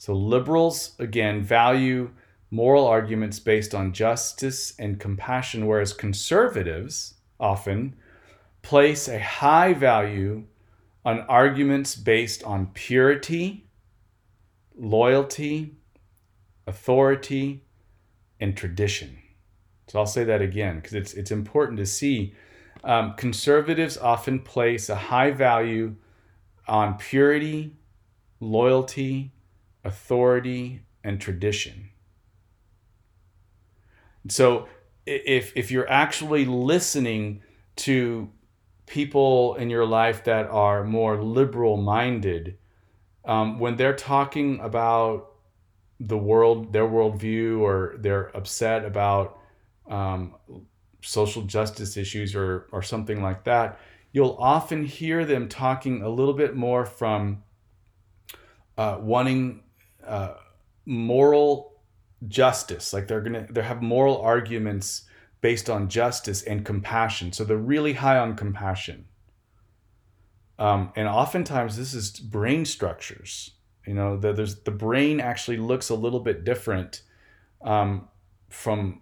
So 0.00 0.14
liberals, 0.14 0.92
again, 0.98 1.42
value 1.42 2.12
moral 2.50 2.86
arguments 2.86 3.38
based 3.38 3.74
on 3.74 3.92
justice 3.92 4.72
and 4.78 4.98
compassion, 4.98 5.66
whereas 5.66 5.92
conservatives 5.92 7.16
often 7.38 7.94
place 8.62 9.08
a 9.08 9.18
high 9.18 9.74
value 9.74 10.44
on 11.04 11.20
arguments 11.28 11.96
based 11.96 12.42
on 12.44 12.68
purity, 12.72 13.66
loyalty, 14.74 15.74
authority, 16.66 17.62
and 18.40 18.56
tradition. 18.56 19.18
So 19.88 19.98
I'll 19.98 20.06
say 20.06 20.24
that 20.24 20.40
again 20.40 20.76
because 20.76 20.94
it's, 20.94 21.12
it's 21.12 21.30
important 21.30 21.76
to 21.76 21.84
see. 21.84 22.34
Um, 22.84 23.16
conservatives 23.18 23.98
often 23.98 24.38
place 24.38 24.88
a 24.88 24.96
high 24.96 25.32
value 25.32 25.96
on 26.66 26.96
purity, 26.96 27.76
loyalty, 28.40 29.32
authority, 29.84 30.82
and 31.02 31.20
tradition. 31.20 31.90
So 34.28 34.68
if 35.06 35.52
if 35.56 35.70
you're 35.70 35.90
actually 35.90 36.44
listening 36.44 37.42
to 37.76 38.30
people 38.86 39.54
in 39.54 39.70
your 39.70 39.86
life 39.86 40.24
that 40.24 40.48
are 40.48 40.84
more 40.84 41.22
liberal 41.22 41.76
minded, 41.76 42.58
um, 43.24 43.58
when 43.58 43.76
they're 43.76 43.96
talking 43.96 44.60
about 44.60 45.32
the 45.98 46.18
world, 46.18 46.72
their 46.72 46.86
worldview, 46.86 47.60
or 47.60 47.96
they're 47.98 48.34
upset 48.36 48.84
about 48.84 49.38
um, 49.88 50.34
social 51.02 51.42
justice 51.42 51.96
issues 51.96 52.34
or 52.34 52.68
or 52.72 52.82
something 52.82 53.22
like 53.22 53.44
that, 53.44 53.78
you'll 54.12 54.36
often 54.38 54.84
hear 54.84 55.24
them 55.24 55.48
talking 55.48 56.02
a 56.02 56.08
little 56.08 56.34
bit 56.34 56.54
more 56.54 56.84
from 56.84 57.42
uh, 58.76 58.98
wanting 59.00 59.62
uh, 60.10 60.34
moral 60.84 61.80
justice. 62.28 62.92
Like 62.92 63.08
they're 63.08 63.20
gonna 63.20 63.46
they 63.48 63.62
have 63.62 63.80
moral 63.80 64.20
arguments 64.20 65.04
based 65.40 65.70
on 65.70 65.88
justice 65.88 66.42
and 66.42 66.64
compassion. 66.64 67.32
So 67.32 67.44
they're 67.44 67.56
really 67.56 67.94
high 67.94 68.18
on 68.18 68.36
compassion. 68.36 69.06
Um, 70.58 70.92
and 70.96 71.08
oftentimes 71.08 71.76
this 71.76 71.94
is 71.94 72.10
brain 72.10 72.64
structures. 72.64 73.52
You 73.86 73.94
know 73.94 74.16
the, 74.16 74.32
there's 74.32 74.62
the 74.62 74.70
brain 74.72 75.20
actually 75.20 75.56
looks 75.56 75.88
a 75.88 75.94
little 75.94 76.20
bit 76.20 76.44
different 76.44 77.02
um, 77.62 78.08
from 78.48 79.00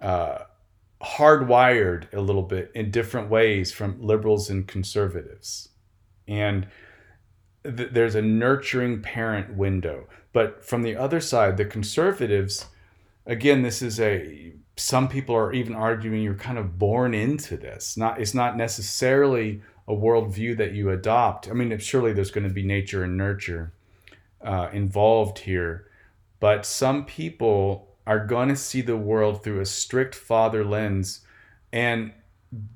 uh, 0.00 0.38
hardwired 1.02 2.12
a 2.14 2.20
little 2.20 2.42
bit 2.42 2.70
in 2.74 2.90
different 2.90 3.28
ways 3.28 3.72
from 3.72 4.00
liberals 4.00 4.48
and 4.48 4.66
conservatives. 4.66 5.70
And 6.28 6.68
th- 7.74 7.90
there's 7.92 8.14
a 8.14 8.22
nurturing 8.22 9.02
parent 9.02 9.54
window 9.54 10.06
but 10.36 10.62
from 10.62 10.82
the 10.82 10.96
other 10.96 11.18
side, 11.18 11.56
the 11.56 11.64
conservatives, 11.64 12.66
again, 13.24 13.62
this 13.62 13.80
is 13.80 13.98
a 13.98 14.52
some 14.76 15.08
people 15.08 15.34
are 15.34 15.54
even 15.54 15.74
arguing 15.74 16.22
you're 16.22 16.34
kind 16.34 16.58
of 16.58 16.78
born 16.78 17.14
into 17.14 17.56
this. 17.56 17.96
Not 17.96 18.20
it's 18.20 18.34
not 18.34 18.54
necessarily 18.54 19.62
a 19.88 19.94
worldview 19.94 20.58
that 20.58 20.72
you 20.72 20.90
adopt. 20.90 21.48
I 21.48 21.54
mean, 21.54 21.78
surely 21.78 22.12
there's 22.12 22.30
going 22.30 22.46
to 22.46 22.52
be 22.52 22.62
nature 22.62 23.02
and 23.02 23.16
nurture 23.16 23.72
uh, 24.42 24.68
involved 24.74 25.38
here, 25.38 25.88
but 26.38 26.66
some 26.66 27.06
people 27.06 27.96
are 28.06 28.26
going 28.26 28.50
to 28.50 28.56
see 28.56 28.82
the 28.82 28.98
world 28.98 29.42
through 29.42 29.60
a 29.60 29.64
strict 29.64 30.14
father 30.14 30.66
lens, 30.66 31.22
and 31.72 32.12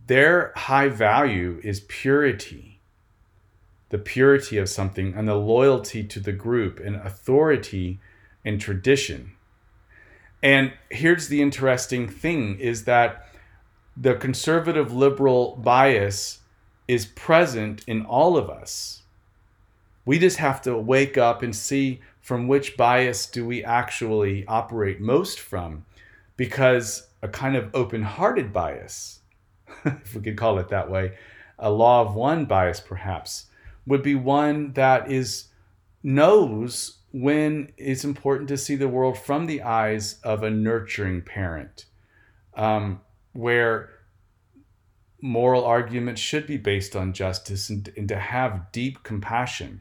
their 0.07 0.55
high 0.57 0.89
value 0.89 1.61
is 1.63 1.81
purity 1.81 2.80
the 3.91 3.99
purity 3.99 4.57
of 4.57 4.69
something 4.69 5.15
and 5.15 5.29
the 5.29 5.35
loyalty 5.35 6.03
to 6.05 6.21
the 6.21 6.33
group 6.33 6.81
and 6.81 6.97
authority 6.97 8.01
and 8.45 8.61
tradition. 8.61 9.33
And 10.43 10.73
here's 10.91 11.29
the 11.29 11.43
interesting 11.43 12.09
thing 12.09 12.59
is 12.59 12.85
that 12.85 13.27
the 13.97 14.15
conservative 14.15 14.93
liberal 14.93 15.57
bias 15.57 16.39
is 16.89 17.05
present 17.05 17.85
in 17.87 18.07
all 18.07 18.37
of 18.37 18.49
us. 18.49 19.03
We 20.05 20.19
just 20.19 20.39
have 20.39 20.63
to 20.63 20.77
wake 20.77 21.19
up 21.19 21.43
and 21.43 21.55
see 21.55 22.01
from 22.21 22.49
which 22.49 22.77
bias 22.77 23.27
do 23.27 23.45
we 23.45 23.65
actually 23.65 24.47
operate 24.47 25.01
most 25.01 25.41
from 25.41 25.85
because 26.37 27.09
a 27.23 27.29
kind 27.29 27.57
of 27.57 27.71
open-hearted 27.75 28.53
bias 28.53 29.21
if 29.85 30.15
we 30.15 30.23
could 30.23 30.37
call 30.37 30.59
it 30.59 30.69
that 30.69 30.91
way 30.91 31.13
a 31.59 31.71
law 31.71 32.01
of 32.03 32.15
one 32.15 32.45
bias 32.45 32.81
perhaps 32.81 33.47
would 33.87 34.03
be 34.03 34.15
one 34.15 34.73
that 34.75 35.11
is 35.11 35.49
knows 36.03 36.99
when 37.13 37.73
it's 37.77 38.05
important 38.05 38.49
to 38.49 38.57
see 38.57 38.77
the 38.77 38.89
world 38.89 39.19
from 39.19 39.47
the 39.47 39.63
eyes 39.63 40.21
of 40.23 40.43
a 40.43 40.51
nurturing 40.51 41.23
parent, 41.23 41.87
um, 42.55 43.01
where 43.33 43.91
moral 45.21 45.65
arguments 45.65 46.21
should 46.21 46.47
be 46.47 46.57
based 46.57 46.97
on 46.97 47.13
justice 47.13 47.69
and, 47.69 47.93
and 47.97 48.09
to 48.09 48.19
have 48.19 48.73
deep 48.73 49.03
compassion. 49.03 49.81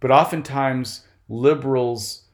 But 0.00 0.10
oftentimes, 0.10 1.06
liberals 1.28 2.24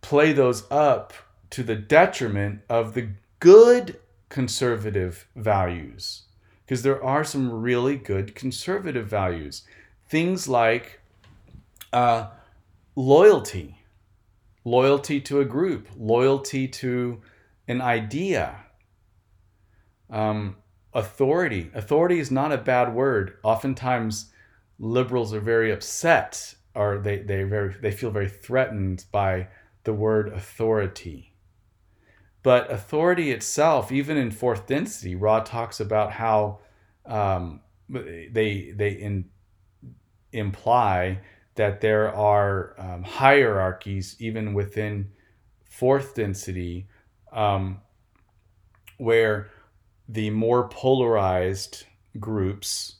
play 0.00 0.32
those 0.32 0.64
up 0.70 1.12
to 1.50 1.62
the 1.62 1.76
detriment 1.76 2.60
of 2.68 2.94
the 2.94 3.10
good 3.40 3.98
conservative 4.28 5.26
values 5.34 6.22
because 6.64 6.82
there 6.82 7.02
are 7.02 7.24
some 7.24 7.50
really 7.50 7.96
good 7.96 8.34
conservative 8.34 9.06
values. 9.06 9.62
Things 10.08 10.48
like 10.48 11.00
uh, 11.92 12.28
loyalty, 12.96 13.78
loyalty 14.64 15.20
to 15.22 15.40
a 15.40 15.44
group, 15.44 15.88
loyalty 15.96 16.68
to 16.68 17.20
an 17.66 17.80
idea, 17.80 18.64
um, 20.10 20.56
authority. 20.94 21.70
Authority 21.74 22.18
is 22.18 22.30
not 22.30 22.52
a 22.52 22.58
bad 22.58 22.94
word. 22.94 23.36
Oftentimes, 23.42 24.30
liberals 24.78 25.34
are 25.34 25.40
very 25.40 25.70
upset 25.70 26.54
or 26.74 26.98
they, 26.98 27.18
they, 27.18 27.42
very, 27.42 27.74
they 27.80 27.90
feel 27.90 28.10
very 28.10 28.28
threatened 28.28 29.04
by 29.10 29.48
the 29.84 29.92
word 29.92 30.28
authority. 30.28 31.34
But 32.42 32.70
authority 32.70 33.30
itself, 33.32 33.90
even 33.90 34.16
in 34.16 34.30
fourth 34.30 34.66
density, 34.66 35.14
Ra 35.14 35.40
talks 35.40 35.80
about 35.80 36.12
how 36.12 36.60
um, 37.04 37.60
they 37.88 38.72
they 38.76 38.90
in, 38.90 39.24
imply 40.32 41.20
that 41.54 41.80
there 41.80 42.14
are 42.14 42.74
um, 42.78 43.02
hierarchies 43.02 44.16
even 44.18 44.54
within 44.54 45.10
fourth 45.64 46.14
density 46.14 46.86
um, 47.32 47.80
where 48.96 49.50
the 50.08 50.30
more 50.30 50.68
polarized 50.68 51.84
groups, 52.18 52.96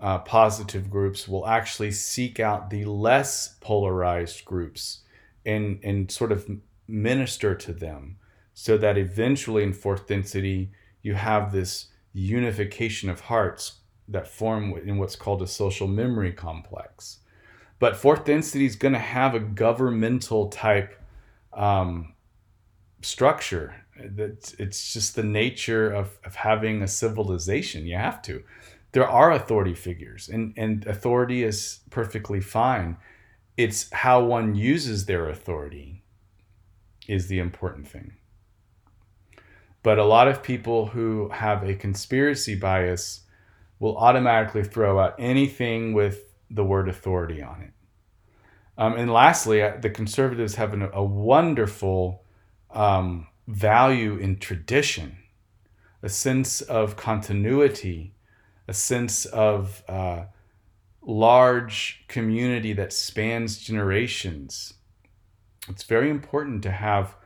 uh, 0.00 0.18
positive 0.18 0.88
groups, 0.88 1.28
will 1.28 1.46
actually 1.46 1.92
seek 1.92 2.40
out 2.40 2.70
the 2.70 2.84
less 2.84 3.56
polarized 3.60 4.44
groups 4.44 5.00
and, 5.44 5.80
and 5.82 6.10
sort 6.10 6.32
of 6.32 6.48
minister 6.86 7.54
to 7.54 7.72
them 7.72 8.16
so 8.54 8.76
that 8.76 8.98
eventually 8.98 9.62
in 9.62 9.72
fourth 9.72 10.06
density 10.06 10.70
you 11.02 11.14
have 11.14 11.52
this 11.52 11.86
unification 12.12 13.08
of 13.08 13.20
hearts 13.20 13.79
that 14.10 14.28
form 14.28 14.74
in 14.84 14.98
what's 14.98 15.16
called 15.16 15.42
a 15.42 15.46
social 15.46 15.88
memory 15.88 16.32
complex. 16.32 17.18
But 17.78 17.96
fourth 17.96 18.24
density 18.24 18.66
is 18.66 18.76
going 18.76 18.92
to 18.92 19.00
have 19.00 19.34
a 19.34 19.40
governmental 19.40 20.48
type 20.48 21.00
um, 21.52 22.14
structure. 23.00 23.74
That 23.98 24.54
it's 24.58 24.92
just 24.92 25.16
the 25.16 25.22
nature 25.22 25.90
of, 25.90 26.18
of 26.24 26.34
having 26.34 26.82
a 26.82 26.88
civilization. 26.88 27.86
You 27.86 27.96
have 27.96 28.20
to. 28.22 28.42
There 28.92 29.08
are 29.08 29.32
authority 29.32 29.74
figures, 29.74 30.28
and, 30.28 30.52
and 30.56 30.84
authority 30.86 31.44
is 31.44 31.80
perfectly 31.90 32.40
fine. 32.40 32.96
It's 33.56 33.90
how 33.92 34.24
one 34.24 34.54
uses 34.56 35.06
their 35.06 35.28
authority 35.28 36.02
is 37.06 37.28
the 37.28 37.38
important 37.38 37.86
thing. 37.86 38.14
But 39.82 39.98
a 39.98 40.04
lot 40.04 40.28
of 40.28 40.42
people 40.42 40.86
who 40.86 41.28
have 41.28 41.62
a 41.62 41.74
conspiracy 41.74 42.54
bias 42.54 43.22
will 43.80 43.96
automatically 43.96 44.62
throw 44.62 45.00
out 45.00 45.16
anything 45.18 45.92
with 45.92 46.32
the 46.50 46.62
word 46.62 46.88
authority 46.88 47.42
on 47.42 47.62
it. 47.62 47.72
Um, 48.78 48.94
and 48.96 49.12
lastly, 49.12 49.60
the 49.80 49.90
conservatives 49.90 50.54
have 50.54 50.72
an, 50.72 50.88
a 50.92 51.02
wonderful 51.02 52.24
um, 52.70 53.26
value 53.48 54.16
in 54.16 54.38
tradition, 54.38 55.18
a 56.02 56.08
sense 56.08 56.60
of 56.60 56.96
continuity, 56.96 58.14
a 58.68 58.72
sense 58.72 59.24
of 59.26 59.82
uh, 59.88 60.24
large 61.02 62.04
community 62.08 62.72
that 62.74 62.92
spans 62.92 63.58
generations. 63.58 64.74
It's 65.68 65.82
very 65.82 66.10
important 66.10 66.62
to 66.62 66.70
have 66.70 67.16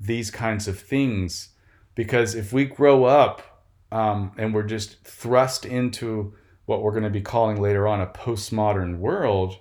these 0.00 0.30
kinds 0.30 0.66
of 0.68 0.78
things 0.78 1.50
because 1.94 2.34
if 2.34 2.52
we 2.52 2.64
grow 2.64 3.04
up 3.04 3.53
um, 3.92 4.32
and 4.38 4.54
we're 4.54 4.62
just 4.62 5.02
thrust 5.04 5.64
into 5.64 6.34
what 6.66 6.82
we're 6.82 6.92
going 6.92 7.04
to 7.04 7.10
be 7.10 7.20
calling 7.20 7.60
later 7.60 7.86
on 7.86 8.00
a 8.00 8.06
postmodern 8.06 8.98
world 8.98 9.58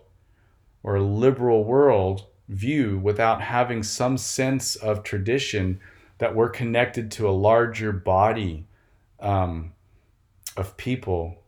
or 0.82 0.96
a 0.96 1.04
liberal 1.04 1.64
world 1.64 2.26
view 2.50 3.00
without 3.00 3.42
having 3.42 3.84
some 3.84 4.18
sense 4.18 4.76
of 4.76 5.04
tradition 5.04 5.80
that 6.18 6.36
we're 6.36 6.50
connected 6.50 7.12
to 7.12 7.28
a 7.28 7.32
larger 7.32 7.92
body 7.92 8.66
um, 9.20 9.74
of 10.56 10.78
people 10.78 11.44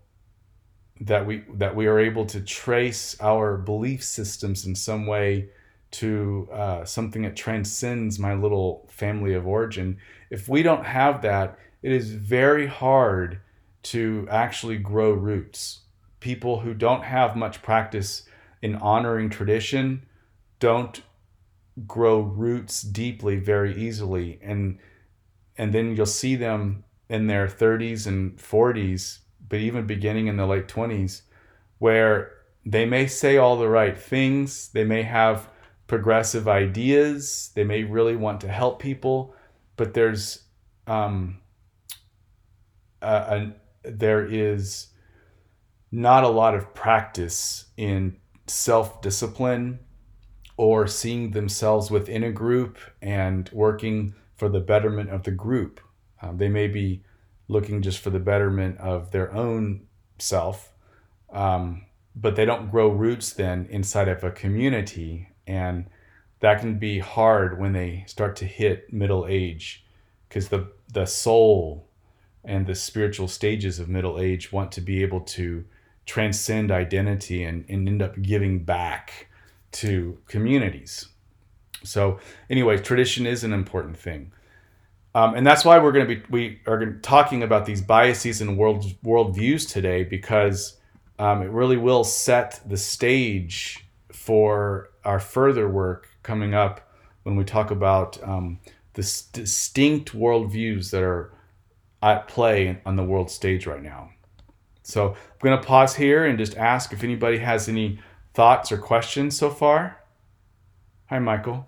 that 1.01 1.25
we 1.25 1.43
that 1.53 1.75
we 1.75 1.87
are 1.87 1.99
able 1.99 2.25
to 2.25 2.39
trace 2.39 3.15
our 3.19 3.57
belief 3.57 4.03
systems 4.03 4.65
in 4.65 4.73
some 4.73 5.05
way 5.05 5.49
to 5.91 6.49
uh, 6.51 6.83
something 6.83 7.21
that 7.21 7.35
transcends 7.35 8.17
my 8.19 8.33
little 8.33 8.87
family 8.89 9.33
of 9.33 9.45
origin. 9.47 9.97
If 10.29 10.49
we 10.49 10.63
don't 10.63 10.85
have 10.85 11.21
that, 11.21 11.57
it 11.85 11.91
is 11.91 12.09
very 12.09 12.65
hard 12.65 13.41
to 13.83 14.27
actually 14.31 14.79
grow 14.79 15.11
roots. 15.11 15.81
People 16.19 16.61
who 16.61 16.73
don't 16.73 17.03
have 17.03 17.35
much 17.35 17.61
practice 17.61 18.23
in 18.59 18.75
honoring 18.77 19.29
tradition 19.29 20.01
don't 20.59 21.03
grow 21.85 22.21
roots 22.21 22.81
deeply 22.81 23.35
very 23.35 23.79
easily. 23.79 24.39
And 24.41 24.79
and 25.59 25.75
then 25.75 25.95
you'll 25.95 26.07
see 26.07 26.35
them 26.35 26.85
in 27.07 27.27
their 27.27 27.45
30s 27.45 28.07
and 28.07 28.35
40s 28.37 29.19
but 29.47 29.59
even 29.59 29.85
beginning 29.85 30.25
in 30.25 30.37
the 30.37 30.47
late 30.47 30.67
20s 30.67 31.21
where 31.77 32.31
they 32.65 32.85
may 32.87 33.05
say 33.05 33.37
all 33.37 33.57
the 33.57 33.69
right 33.69 33.95
things. 33.95 34.69
They 34.69 34.85
may 34.85 35.03
have 35.03 35.49
progressive 35.85 36.47
ideas. 36.47 37.51
They 37.53 37.63
may 37.63 37.83
really 37.83 38.15
want 38.15 38.41
to 38.41 38.47
help 38.47 38.81
people 38.81 39.35
but 39.77 39.93
there's 39.93 40.45
um, 40.87 41.41
a, 43.05 43.55
there 43.83 44.25
is 44.25 44.87
not 45.91 46.23
a 46.23 46.29
lot 46.29 46.55
of 46.55 46.73
practice 46.73 47.65
in 47.77 48.17
self 48.47 49.01
discipline 49.01 49.79
or 50.57 50.87
seeing 50.87 51.31
themselves 51.31 51.91
within 51.91 52.23
a 52.23 52.31
group 52.31 52.77
and 53.01 53.49
working 53.51 54.13
for 54.35 54.49
the 54.49 54.59
betterment 54.59 55.09
of 55.09 55.23
the 55.23 55.31
group. 55.31 55.79
Um, 56.21 56.37
they 56.37 56.49
may 56.49 56.67
be 56.67 57.03
looking 57.47 57.81
just 57.81 57.99
for 57.99 58.09
the 58.09 58.19
betterment 58.19 58.77
of 58.79 59.11
their 59.11 59.33
own 59.33 59.85
self, 60.17 60.71
um, 61.31 61.85
but 62.15 62.35
they 62.35 62.45
don't 62.45 62.71
grow 62.71 62.89
roots 62.89 63.33
then 63.33 63.67
inside 63.69 64.07
of 64.07 64.23
a 64.23 64.31
community. 64.31 65.29
And 65.45 65.87
that 66.39 66.59
can 66.59 66.79
be 66.79 66.99
hard 66.99 67.59
when 67.59 67.73
they 67.73 68.05
start 68.07 68.35
to 68.37 68.45
hit 68.45 68.91
middle 68.91 69.25
age 69.27 69.85
because 70.27 70.49
the, 70.49 70.71
the 70.91 71.05
soul 71.05 71.89
and 72.47 72.65
the 72.67 72.75
spiritual 72.75 73.27
stages 73.27 73.79
of 73.79 73.89
middle 73.89 74.19
age 74.19 74.51
want 74.51 74.71
to 74.73 74.81
be 74.81 75.01
able 75.01 75.21
to 75.21 75.65
transcend 76.05 76.71
identity 76.71 77.43
and, 77.43 77.65
and 77.67 77.87
end 77.87 78.01
up 78.01 78.21
giving 78.21 78.63
back 78.63 79.27
to 79.71 80.17
communities. 80.27 81.07
So, 81.83 82.19
anyway, 82.49 82.77
tradition 82.77 83.25
is 83.25 83.43
an 83.43 83.53
important 83.53 83.97
thing. 83.97 84.31
Um, 85.13 85.33
and 85.35 85.47
that's 85.47 85.63
why 85.63 85.79
we're 85.79 85.93
going 85.93 86.07
to 86.07 86.15
be 86.15 86.23
we 86.29 86.61
are 86.67 86.77
gonna, 86.77 86.99
talking 86.99 87.41
about 87.41 87.65
these 87.65 87.81
biases 87.81 88.41
and 88.41 88.57
world 88.57 88.83
worldviews 89.03 89.69
today 89.69 90.03
because 90.03 90.77
um, 91.19 91.41
it 91.41 91.49
really 91.49 91.77
will 91.77 92.03
set 92.03 92.59
the 92.67 92.75
stage 92.75 93.87
for 94.11 94.89
our 95.05 95.19
further 95.19 95.69
work 95.69 96.09
coming 96.21 96.53
up 96.53 96.91
when 97.23 97.37
we 97.37 97.45
talk 97.45 97.71
about 97.71 98.21
um, 98.23 98.59
the 98.93 99.01
distinct 99.31 100.13
worldviews 100.13 100.91
that 100.91 101.03
are 101.03 101.31
at 102.01 102.27
play 102.27 102.81
on 102.85 102.95
the 102.95 103.03
world 103.03 103.31
stage 103.31 103.65
right 103.65 103.81
now. 103.81 104.09
So 104.83 105.09
I'm 105.09 105.39
going 105.41 105.59
to 105.59 105.65
pause 105.65 105.95
here 105.95 106.25
and 106.25 106.37
just 106.37 106.55
ask 106.57 106.93
if 106.93 107.03
anybody 107.03 107.39
has 107.39 107.67
any 107.67 107.99
thoughts 108.33 108.71
or 108.71 108.77
questions 108.77 109.37
so 109.37 109.49
far. 109.49 110.03
Hi, 111.07 111.19
Michael. 111.19 111.67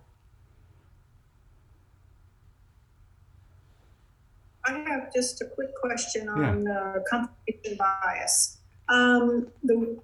I 4.66 4.80
have 4.80 5.14
just 5.14 5.42
a 5.42 5.46
quick 5.46 5.74
question 5.76 6.28
on 6.28 6.64
yeah. 6.64 6.74
uh, 6.74 7.00
confirmation 7.10 7.78
bias. 7.78 8.58
Um, 8.90 9.48
the, 9.64 9.98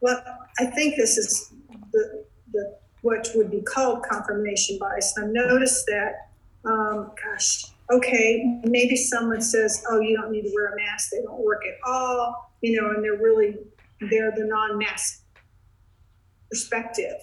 what 0.00 0.24
I 0.58 0.66
think 0.66 0.96
this 0.96 1.16
is 1.16 1.52
the, 1.92 2.24
the 2.52 2.78
what 3.02 3.30
would 3.34 3.50
be 3.50 3.60
called 3.62 4.02
confirmation 4.02 4.78
bias. 4.78 5.14
I've 5.16 5.30
noticed 5.30 5.86
that, 5.86 6.30
um, 6.64 7.12
gosh, 7.22 7.66
okay, 7.90 8.60
maybe 8.64 8.96
someone 8.96 9.40
says, 9.40 9.82
oh, 9.90 10.00
you 10.00 10.16
don't 10.16 10.30
need 10.30 10.42
to 10.42 10.52
wear 10.54 10.72
a 10.72 10.76
mask, 10.76 11.10
they 11.10 11.22
don't 11.22 11.40
work 11.42 11.62
at 11.66 11.74
all, 11.88 12.52
you 12.60 12.80
know, 12.80 12.90
and 12.90 13.02
they're 13.02 13.16
really, 13.16 13.56
they're 14.10 14.32
the 14.32 14.44
non-mask 14.44 15.22
perspective. 16.50 17.14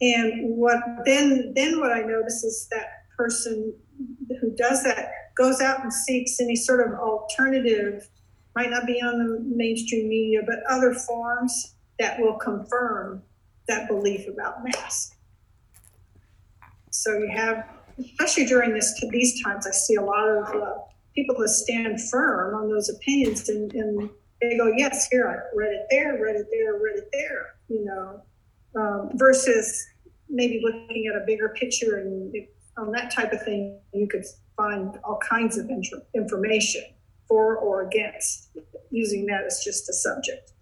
And 0.00 0.56
what 0.56 0.80
then, 1.04 1.52
then 1.54 1.80
what 1.80 1.92
I 1.92 2.00
notice 2.00 2.44
is 2.44 2.68
that 2.70 2.86
person 3.16 3.74
who 4.40 4.54
does 4.54 4.84
that 4.84 5.10
goes 5.36 5.60
out 5.60 5.82
and 5.82 5.92
seeks 5.92 6.40
any 6.40 6.56
sort 6.56 6.86
of 6.86 6.98
alternative, 6.98 8.08
might 8.54 8.70
not 8.70 8.86
be 8.86 9.00
on 9.00 9.18
the 9.18 9.40
mainstream 9.56 10.08
media, 10.08 10.40
but 10.44 10.56
other 10.68 10.94
forms 10.94 11.74
that 11.98 12.18
will 12.20 12.34
confirm 12.34 13.22
that 13.68 13.88
belief 13.88 14.26
about 14.28 14.64
masks. 14.64 15.14
So 16.90 17.12
you 17.12 17.28
have 17.34 17.64
especially 17.98 18.46
during 18.46 18.74
this 18.74 19.00
these 19.10 19.42
times, 19.42 19.66
I 19.66 19.70
see 19.70 19.96
a 19.96 20.02
lot 20.02 20.28
of 20.28 20.44
uh, 20.54 20.74
people 21.14 21.36
that 21.38 21.48
stand 21.48 22.00
firm 22.10 22.54
on 22.54 22.68
those 22.68 22.88
opinions, 22.88 23.48
and, 23.48 23.72
and, 23.72 24.10
they 24.40 24.56
go, 24.56 24.72
"Yes, 24.76 25.08
here 25.10 25.26
I 25.26 25.56
read 25.56 25.72
it 25.72 25.86
there, 25.90 26.22
read 26.22 26.36
it 26.36 26.46
there, 26.52 26.74
read 26.74 26.96
it 26.96 27.08
there," 27.12 27.56
you 27.68 27.84
know, 27.84 28.22
um, 28.80 29.10
versus 29.14 29.84
maybe 30.28 30.60
looking 30.62 31.06
at 31.08 31.20
a 31.20 31.24
bigger 31.26 31.48
picture 31.48 31.96
and 31.96 32.32
on 32.78 32.92
that 32.92 33.10
type 33.10 33.32
of 33.32 33.42
thing, 33.42 33.80
you 33.92 34.06
could 34.06 34.24
find 34.56 34.98
all 35.04 35.18
kinds 35.18 35.58
of 35.58 35.68
information 36.14 36.82
for 37.26 37.56
or 37.56 37.82
against 37.82 38.50
using 38.90 39.26
that 39.26 39.44
as 39.44 39.62
just 39.64 39.88
a 39.88 39.92
subject. 39.92 40.52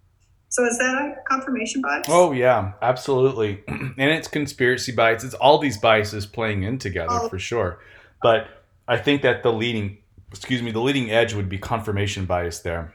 So 0.49 0.65
is 0.65 0.79
that 0.79 0.95
a 0.95 1.15
confirmation 1.29 1.83
bias? 1.83 2.07
Oh 2.09 2.33
yeah, 2.33 2.73
absolutely. 2.81 3.63
and 3.69 3.95
it's 3.99 4.29
conspiracy 4.29 4.93
bias. 4.93 5.25
It's 5.25 5.35
all 5.35 5.59
these 5.59 5.79
biases 5.79 6.27
playing 6.27 6.63
in 6.63 6.79
together 6.79 7.13
oh. 7.13 7.29
for 7.29 7.39
sure. 7.39 7.81
But 8.23 8.49
I 8.89 8.97
think 8.97 9.23
that 9.23 9.43
the 9.43 9.53
leading, 9.53 9.99
excuse 10.31 10.63
me, 10.63 10.71
the 10.71 10.81
leading 10.81 11.11
edge 11.11 11.35
would 11.35 11.49
be 11.49 11.59
confirmation 11.59 12.25
bias 12.25 12.61
there. 12.61 12.95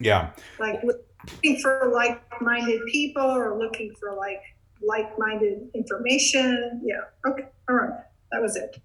Yeah. 0.00 0.30
Like 0.58 0.80
looking 0.84 1.60
for 1.60 1.90
like-minded 1.92 2.82
people 2.86 3.22
or 3.22 3.58
looking 3.58 3.92
for 3.98 4.14
like 4.14 4.42
like-minded 4.80 5.70
information. 5.74 6.80
Yeah. 6.84 7.30
Okay. 7.30 7.48
All 7.68 7.76
right. 7.76 8.00
That 8.30 8.40
was 8.40 8.56
it. 8.56 8.80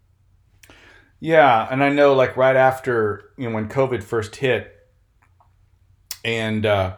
Yeah, 1.24 1.70
and 1.72 1.82
I 1.82 1.88
know 1.88 2.16
like 2.16 2.36
right 2.36 2.58
after 2.58 3.32
you 3.38 3.48
know 3.48 3.56
when 3.56 3.70
COVID 3.70 4.04
first 4.04 4.36
hit, 4.36 4.76
and 6.26 6.66
uh, 6.66 6.98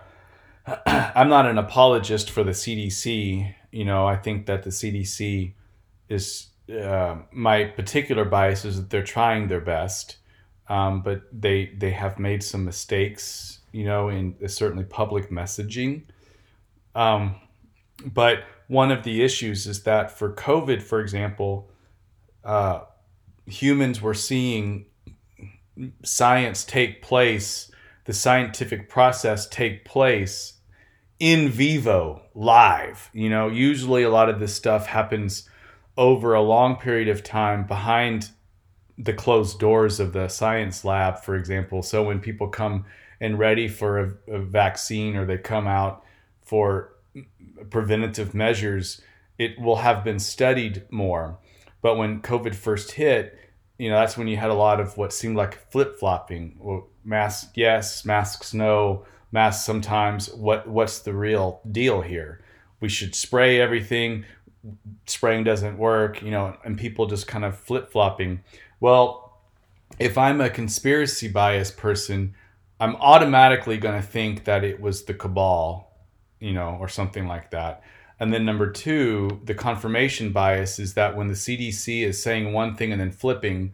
I'm 0.85 1.29
not 1.29 1.45
an 1.45 1.57
apologist 1.57 2.29
for 2.29 2.43
the 2.43 2.51
CDC. 2.51 3.53
You 3.71 3.85
know, 3.85 4.07
I 4.07 4.15
think 4.15 4.45
that 4.47 4.63
the 4.63 4.69
CDC 4.69 5.53
is 6.09 6.47
uh, 6.69 7.17
my 7.31 7.65
particular 7.65 8.25
bias 8.25 8.65
is 8.65 8.77
that 8.77 8.89
they're 8.89 9.03
trying 9.03 9.47
their 9.47 9.61
best, 9.61 10.17
um, 10.67 11.01
but 11.01 11.23
they 11.31 11.73
they 11.77 11.91
have 11.91 12.17
made 12.17 12.43
some 12.43 12.65
mistakes, 12.65 13.59
you 13.71 13.85
know, 13.85 14.09
in 14.09 14.35
uh, 14.43 14.47
certainly 14.47 14.83
public 14.83 15.29
messaging. 15.29 16.03
Um, 16.95 17.35
but 18.03 18.43
one 18.67 18.91
of 18.91 19.03
the 19.03 19.23
issues 19.23 19.67
is 19.67 19.83
that 19.83 20.11
for 20.11 20.33
COVID, 20.33 20.81
for 20.81 20.99
example, 20.99 21.69
uh, 22.43 22.81
humans 23.45 24.01
were 24.01 24.13
seeing 24.13 24.85
science 26.03 26.63
take 26.63 27.01
place, 27.01 27.71
the 28.05 28.13
scientific 28.13 28.89
process 28.89 29.47
take 29.47 29.85
place 29.85 30.53
in 31.19 31.49
vivo, 31.49 32.21
live. 32.33 33.09
You 33.13 33.29
know, 33.29 33.47
usually 33.47 34.03
a 34.03 34.09
lot 34.09 34.29
of 34.29 34.39
this 34.39 34.53
stuff 34.55 34.87
happens 34.87 35.49
over 35.97 36.33
a 36.33 36.41
long 36.41 36.75
period 36.75 37.07
of 37.07 37.23
time 37.23 37.65
behind 37.65 38.29
the 38.97 39.13
closed 39.13 39.59
doors 39.59 39.99
of 39.99 40.13
the 40.13 40.27
science 40.27 40.85
lab, 40.85 41.23
for 41.23 41.35
example. 41.35 41.81
So 41.81 42.03
when 42.03 42.19
people 42.19 42.47
come 42.47 42.85
and 43.19 43.39
ready 43.39 43.67
for 43.67 43.99
a, 43.99 44.13
a 44.27 44.39
vaccine 44.39 45.15
or 45.15 45.25
they 45.25 45.37
come 45.37 45.67
out 45.67 46.03
for 46.43 46.93
preventative 47.69 48.33
measures, 48.33 49.01
it 49.37 49.59
will 49.59 49.77
have 49.77 50.03
been 50.03 50.19
studied 50.19 50.83
more. 50.91 51.37
But 51.81 51.97
when 51.97 52.21
COVID 52.21 52.55
first 52.55 52.93
hit, 52.93 53.37
you 53.77 53.89
know, 53.89 53.99
that's 53.99 54.17
when 54.17 54.27
you 54.27 54.37
had 54.37 54.49
a 54.49 54.55
lot 54.55 54.79
of 54.79 54.97
what 54.97 55.13
seemed 55.13 55.35
like 55.35 55.71
flip 55.71 55.99
flopping. 55.99 56.83
Masks, 57.03 57.51
yes, 57.55 58.05
masks, 58.05 58.53
no, 58.53 59.05
masks 59.31 59.65
sometimes. 59.65 60.29
What 60.33 60.67
what's 60.67 60.99
the 60.99 61.13
real 61.13 61.61
deal 61.71 62.01
here? 62.01 62.41
We 62.79 62.89
should 62.89 63.15
spray 63.15 63.59
everything. 63.59 64.25
Spraying 65.05 65.43
doesn't 65.43 65.77
work, 65.77 66.21
you 66.21 66.31
know, 66.31 66.57
and 66.63 66.77
people 66.77 67.05
just 67.05 67.27
kind 67.27 67.45
of 67.45 67.57
flip 67.57 67.91
flopping. 67.91 68.41
Well, 68.79 69.39
if 69.99 70.17
I'm 70.17 70.41
a 70.41 70.49
conspiracy 70.49 71.27
bias 71.27 71.71
person, 71.71 72.35
I'm 72.79 72.95
automatically 72.95 73.77
going 73.77 74.01
to 74.01 74.07
think 74.07 74.45
that 74.45 74.63
it 74.63 74.81
was 74.81 75.05
the 75.05 75.13
cabal 75.13 75.85
you 76.39 76.53
know, 76.53 76.77
or 76.79 76.87
something 76.87 77.27
like 77.27 77.51
that. 77.51 77.81
And 78.19 78.33
then 78.33 78.45
number 78.45 78.71
two, 78.71 79.41
the 79.43 79.53
confirmation 79.53 80.31
bias 80.31 80.79
is 80.79 80.93
that 80.93 81.17
when 81.17 81.27
the 81.27 81.33
CDC 81.33 82.03
is 82.03 82.21
saying 82.21 82.53
one 82.53 82.75
thing 82.75 82.91
and 82.91 83.01
then 83.01 83.11
flipping, 83.11 83.73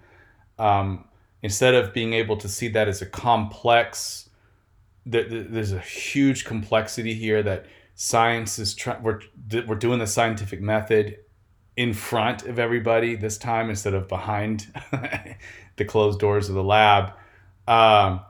um, 0.57 1.05
instead 1.43 1.75
of 1.75 1.93
being 1.93 2.13
able 2.13 2.37
to 2.37 2.49
see 2.49 2.67
that 2.69 2.87
as 2.87 3.01
a 3.01 3.05
complex, 3.05 4.29
there's 5.05 5.71
a 5.71 5.79
huge 5.79 6.45
complexity 6.45 7.13
here 7.13 7.43
that 7.43 7.65
science 7.95 8.57
is 8.57 8.73
trying. 8.73 9.01
We're 9.03 9.21
we're 9.67 9.75
doing 9.75 9.99
the 9.99 10.07
scientific 10.07 10.61
method 10.61 11.17
in 11.75 11.93
front 11.93 12.43
of 12.43 12.59
everybody 12.59 13.15
this 13.15 13.37
time 13.37 13.69
instead 13.69 13.93
of 13.93 14.07
behind 14.07 14.67
the 15.77 15.85
closed 15.85 16.19
doors 16.19 16.49
of 16.49 16.55
the 16.55 16.63
lab. 16.63 17.13
Um, 17.67 18.21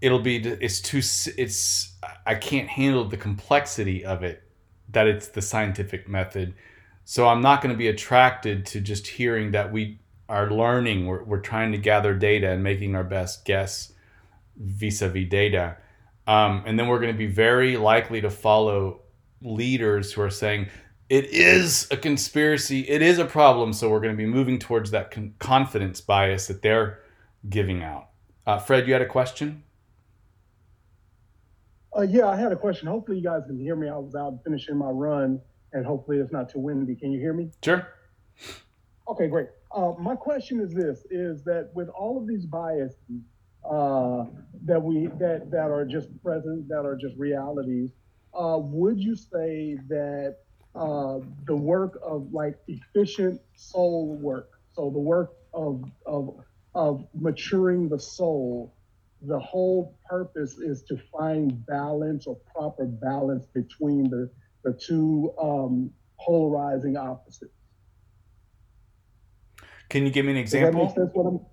it'll 0.00 0.20
be 0.20 0.36
it's 0.36 0.80
too 0.80 0.98
it's 1.38 1.94
I 2.26 2.34
can't 2.34 2.68
handle 2.68 3.04
the 3.04 3.16
complexity 3.16 4.04
of 4.04 4.22
it 4.22 4.45
that 4.96 5.06
it's 5.06 5.28
the 5.28 5.42
scientific 5.42 6.08
method. 6.08 6.54
So 7.04 7.28
I'm 7.28 7.42
not 7.42 7.60
going 7.60 7.74
to 7.74 7.78
be 7.78 7.88
attracted 7.88 8.64
to 8.66 8.80
just 8.80 9.06
hearing 9.06 9.50
that 9.50 9.70
we 9.70 10.00
are 10.26 10.50
learning, 10.50 11.06
we're, 11.06 11.22
we're 11.22 11.40
trying 11.40 11.70
to 11.72 11.78
gather 11.78 12.14
data 12.14 12.48
and 12.50 12.62
making 12.62 12.96
our 12.96 13.04
best 13.04 13.44
guess 13.44 13.92
vis-a-vis 14.56 15.28
data. 15.28 15.76
Um, 16.26 16.62
and 16.64 16.78
then 16.78 16.88
we're 16.88 16.98
going 16.98 17.12
to 17.12 17.18
be 17.18 17.26
very 17.26 17.76
likely 17.76 18.22
to 18.22 18.30
follow 18.30 19.02
leaders 19.42 20.14
who 20.14 20.22
are 20.22 20.30
saying 20.30 20.68
it 21.10 21.26
is 21.26 21.86
a 21.90 21.96
conspiracy, 21.98 22.80
it 22.88 23.02
is 23.02 23.18
a 23.18 23.26
problem. 23.26 23.74
So 23.74 23.90
we're 23.90 24.00
going 24.00 24.16
to 24.16 24.16
be 24.16 24.24
moving 24.24 24.58
towards 24.58 24.92
that 24.92 25.10
con- 25.10 25.34
confidence 25.38 26.00
bias 26.00 26.46
that 26.46 26.62
they're 26.62 27.00
giving 27.50 27.82
out. 27.82 28.08
Uh, 28.46 28.58
Fred, 28.58 28.86
you 28.86 28.94
had 28.94 29.02
a 29.02 29.06
question? 29.06 29.62
Uh, 31.96 32.02
yeah, 32.02 32.26
I 32.26 32.36
had 32.36 32.52
a 32.52 32.56
question. 32.56 32.88
Hopefully, 32.88 33.18
you 33.18 33.24
guys 33.24 33.42
can 33.46 33.58
hear 33.58 33.74
me. 33.74 33.88
I 33.88 33.96
was 33.96 34.14
out 34.14 34.40
finishing 34.44 34.76
my 34.76 34.90
run, 34.90 35.40
and 35.72 35.86
hopefully, 35.86 36.18
it's 36.18 36.32
not 36.32 36.50
too 36.50 36.58
windy. 36.58 36.94
Can 36.94 37.10
you 37.10 37.18
hear 37.18 37.32
me? 37.32 37.50
Sure. 37.64 37.88
Okay, 39.08 39.28
great. 39.28 39.48
Uh, 39.74 39.92
my 39.98 40.14
question 40.14 40.60
is 40.60 40.74
this: 40.74 41.06
is 41.10 41.42
that 41.44 41.70
with 41.74 41.88
all 41.88 42.18
of 42.18 42.26
these 42.26 42.44
biases 42.44 42.98
uh, 43.64 44.24
that 44.64 44.82
we 44.82 45.06
that 45.18 45.50
that 45.50 45.70
are 45.70 45.86
just 45.86 46.08
present, 46.22 46.68
that 46.68 46.84
are 46.84 46.96
just 46.96 47.16
realities, 47.16 47.92
uh, 48.34 48.58
would 48.60 49.00
you 49.00 49.16
say 49.16 49.78
that 49.88 50.36
uh, 50.74 51.20
the 51.46 51.56
work 51.56 51.98
of 52.02 52.30
like 52.30 52.58
efficient 52.68 53.40
soul 53.54 54.18
work, 54.20 54.50
so 54.74 54.90
the 54.90 54.98
work 54.98 55.32
of 55.54 55.82
of 56.04 56.34
of 56.74 57.06
maturing 57.14 57.88
the 57.88 57.98
soul 57.98 58.75
the 59.26 59.38
whole 59.38 59.98
purpose 60.08 60.58
is 60.58 60.82
to 60.84 60.98
find 61.12 61.64
balance 61.66 62.26
or 62.26 62.36
proper 62.54 62.86
balance 62.86 63.44
between 63.54 64.08
the, 64.10 64.30
the 64.64 64.72
two 64.72 65.32
um, 65.40 65.90
polarizing 66.20 66.96
opposites. 66.96 67.52
Can 69.88 70.04
you 70.04 70.10
give 70.10 70.24
me 70.24 70.32
an 70.32 70.38
example? 70.38 71.50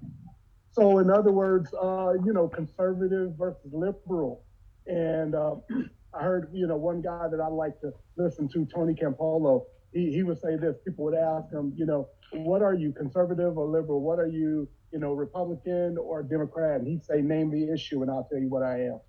so, 0.71 0.97
in 0.99 1.09
other 1.09 1.32
words, 1.32 1.74
uh, 1.74 2.13
you 2.26 2.34
know, 2.34 2.47
conservative 2.47 3.34
versus 3.38 3.71
liberal. 3.71 4.43
And 4.88 5.36
uh, 5.36 5.55
I 6.13 6.24
heard, 6.24 6.49
you 6.53 6.67
know, 6.67 6.78
one 6.78 7.01
guy 7.01 7.28
that 7.30 7.39
I 7.39 7.47
like 7.47 7.80
to 7.82 7.91
listen 8.17 8.47
to, 8.49 8.65
Tony 8.65 8.93
Campolo, 8.93 9.65
he, 9.93 10.11
he 10.11 10.23
would 10.23 10.39
say 10.39 10.55
this. 10.57 10.75
People 10.85 11.05
would 11.05 11.15
ask 11.15 11.51
him, 11.51 11.73
you 11.75 11.85
know, 11.85 12.09
what 12.33 12.61
are 12.61 12.73
you, 12.73 12.91
conservative 12.91 13.57
or 13.57 13.67
liberal? 13.67 14.01
What 14.01 14.19
are 14.19 14.27
you, 14.27 14.67
you 14.91 14.99
know, 14.99 15.13
Republican 15.13 15.97
or 15.97 16.23
Democrat, 16.23 16.79
and 16.79 16.87
he'd 16.87 17.03
say, 17.03 17.21
name 17.21 17.51
the 17.51 17.71
issue, 17.71 18.01
and 18.01 18.11
I'll 18.11 18.27
tell 18.29 18.39
you 18.39 18.49
what 18.49 18.63
I 18.63 18.85
am. 18.85 18.99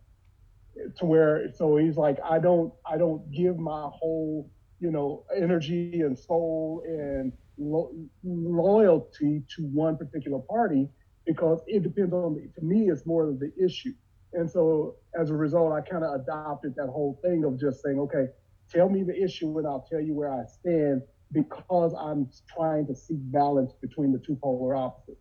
To 0.99 1.07
where, 1.07 1.53
so 1.53 1.77
he's 1.77 1.97
like, 1.97 2.19
I 2.25 2.39
don't, 2.39 2.73
I 2.91 2.99
don't 2.99 3.31
give 3.31 3.59
my 3.59 3.89
whole, 3.93 4.51
you 4.81 4.91
know, 4.91 5.25
energy 5.35 6.01
and 6.01 6.19
soul 6.19 6.83
and 6.87 7.33
lo- 7.59 7.93
loyalty 8.25 9.43
to 9.57 9.63
one 9.63 9.97
particular 9.97 10.41
party 10.41 10.89
because 11.27 11.61
it 11.67 11.83
depends 11.83 12.13
on. 12.13 12.35
The, 12.35 12.61
to 12.61 12.67
me, 12.67 12.91
it's 12.91 13.07
more 13.07 13.29
of 13.29 13.39
the 13.39 13.53
issue. 13.63 13.93
And 14.33 14.51
so, 14.51 14.97
as 15.19 15.31
a 15.31 15.35
result, 15.35 15.73
I 15.73 15.81
kind 15.81 16.03
of 16.05 16.21
adopted 16.21 16.75
that 16.77 16.89
whole 16.89 17.21
thing 17.23 17.45
of 17.45 17.59
just 17.59 17.83
saying, 17.83 17.99
okay, 18.01 18.27
tell 18.73 18.89
me 18.89 19.03
the 19.03 19.21
issue, 19.21 19.59
and 19.59 19.67
I'll 19.67 19.87
tell 19.91 20.01
you 20.01 20.15
where 20.15 20.33
I 20.33 20.45
stand 20.47 21.03
because 21.33 21.95
I'm 21.99 22.29
trying 22.55 22.87
to 22.87 22.95
seek 22.95 23.19
balance 23.33 23.73
between 23.81 24.13
the 24.13 24.19
two 24.19 24.37
polar 24.37 24.77
opposites. 24.77 25.21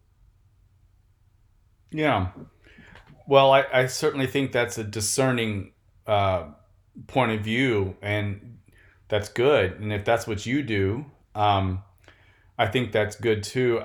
Yeah. 1.92 2.30
Well, 3.28 3.52
I, 3.52 3.66
I 3.72 3.86
certainly 3.88 4.28
think 4.28 4.52
that's 4.52 4.78
a 4.78 4.84
discerning 4.84 5.72
uh, 6.06 6.48
point 7.08 7.32
of 7.32 7.42
view, 7.42 7.96
and 8.02 8.58
that's 9.08 9.30
good. 9.30 9.80
And 9.80 9.94
if 9.94 10.04
that's 10.06 10.28
what 10.28 10.46
you 10.46 10.62
do, 10.64 11.06
um, 11.36 11.84
I 12.58 12.68
think 12.68 12.92
that's 12.92 13.16
good 13.16 13.44
too. 13.44 13.82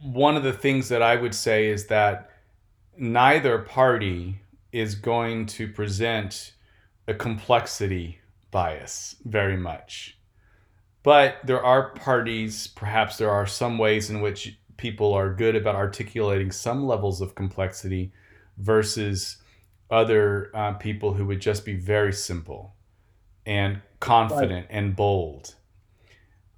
One 0.00 0.36
of 0.36 0.42
the 0.42 0.52
things 0.52 0.88
that 0.88 1.02
I 1.02 1.16
would 1.16 1.34
say 1.34 1.68
is 1.68 1.86
that 1.86 2.30
neither 2.96 3.58
party 3.58 4.40
is 4.72 4.94
going 4.94 5.46
to 5.46 5.68
present 5.68 6.52
a 7.06 7.14
complexity 7.14 8.18
bias 8.52 9.16
very 9.24 9.56
much. 9.56 10.16
But 11.02 11.38
there 11.44 11.64
are 11.64 11.90
parties, 11.90 12.68
perhaps 12.68 13.18
there 13.18 13.30
are 13.30 13.46
some 13.46 13.76
ways 13.76 14.08
in 14.08 14.20
which 14.20 14.56
people 14.76 15.12
are 15.12 15.34
good 15.34 15.56
about 15.56 15.74
articulating 15.74 16.52
some 16.52 16.86
levels 16.86 17.20
of 17.20 17.34
complexity 17.34 18.12
versus 18.58 19.38
other 19.90 20.50
uh, 20.54 20.74
people 20.74 21.14
who 21.14 21.26
would 21.26 21.40
just 21.40 21.64
be 21.64 21.74
very 21.74 22.12
simple 22.12 22.76
and 23.44 23.80
confident 23.98 24.66
right. 24.68 24.76
and 24.76 24.94
bold. 24.94 25.56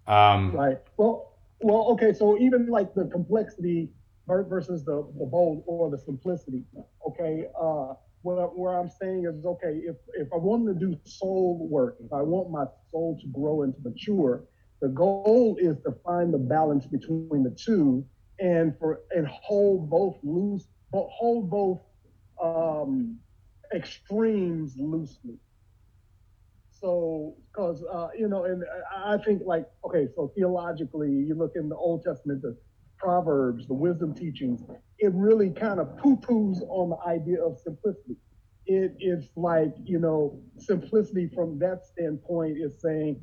Um, 0.07 0.53
right. 0.53 0.79
Well, 0.99 1.33
well, 1.61 1.87
okay. 1.93 2.13
So 2.13 2.39
even 2.39 2.67
like 2.67 2.95
the 2.95 3.07
complexity 3.07 3.89
versus 4.27 4.85
the, 4.85 5.07
the 5.19 5.25
bold 5.25 5.65
or 5.67 5.91
the 5.91 5.99
simplicity. 5.99 6.65
Okay. 7.09 7.47
Uh, 7.59 7.95
what, 8.25 8.59
where 8.59 8.79
I'm 8.81 8.89
saying 8.89 9.27
is, 9.27 9.45
okay, 9.45 9.81
if, 9.85 9.97
if 10.15 10.29
I 10.33 10.37
want 10.37 10.67
to 10.67 10.75
do 10.75 10.99
soul 11.05 11.69
work, 11.71 11.97
if 12.03 12.11
I 12.11 12.23
want 12.23 12.51
my 12.51 12.65
soul 12.91 13.19
to 13.21 13.27
grow 13.29 13.63
and 13.63 13.75
to 13.75 13.81
mature, 13.83 14.45
the 14.81 14.89
goal 14.89 15.57
is 15.61 15.77
to 15.85 15.93
find 16.05 16.33
the 16.33 16.39
balance 16.39 16.87
between 16.87 17.43
the 17.43 17.51
two 17.51 18.05
and 18.41 18.77
for 18.79 19.01
and 19.15 19.27
hold 19.29 19.91
both 19.91 20.17
loose, 20.23 20.67
but 20.91 21.07
hold 21.11 21.51
both 21.51 21.81
um, 22.43 23.19
extremes 23.75 24.75
loosely. 24.79 25.37
So, 26.71 27.37
because 27.53 27.85
uh, 27.93 28.09
you 28.19 28.29
know, 28.29 28.45
and 28.45 28.65
I 28.97 29.19
think 29.19 29.43
like 29.45 29.67
okay, 29.87 30.09
so 30.17 30.33
theologically, 30.35 31.11
you 31.11 31.35
look 31.35 31.53
in 31.57 31.69
the 31.69 31.77
Old 31.77 32.05
Testament, 32.05 32.43
the 32.43 32.57
Proverbs, 33.05 33.69
the 33.69 33.75
wisdom 33.75 34.15
teachings, 34.15 34.63
it 34.99 35.13
really 35.15 35.51
kind 35.51 35.81
of 35.81 35.97
poo-poos 35.99 36.63
on 36.69 36.91
the 36.91 36.99
idea 37.07 37.45
of 37.45 37.59
simplicity. 37.59 38.17
It, 38.67 38.97
it's 38.99 39.29
like 39.37 39.75
you 39.85 39.99
know, 39.99 40.41
simplicity 40.59 41.31
from 41.35 41.59
that 41.59 41.85
standpoint 41.85 42.57
is 42.59 42.81
saying 42.81 43.21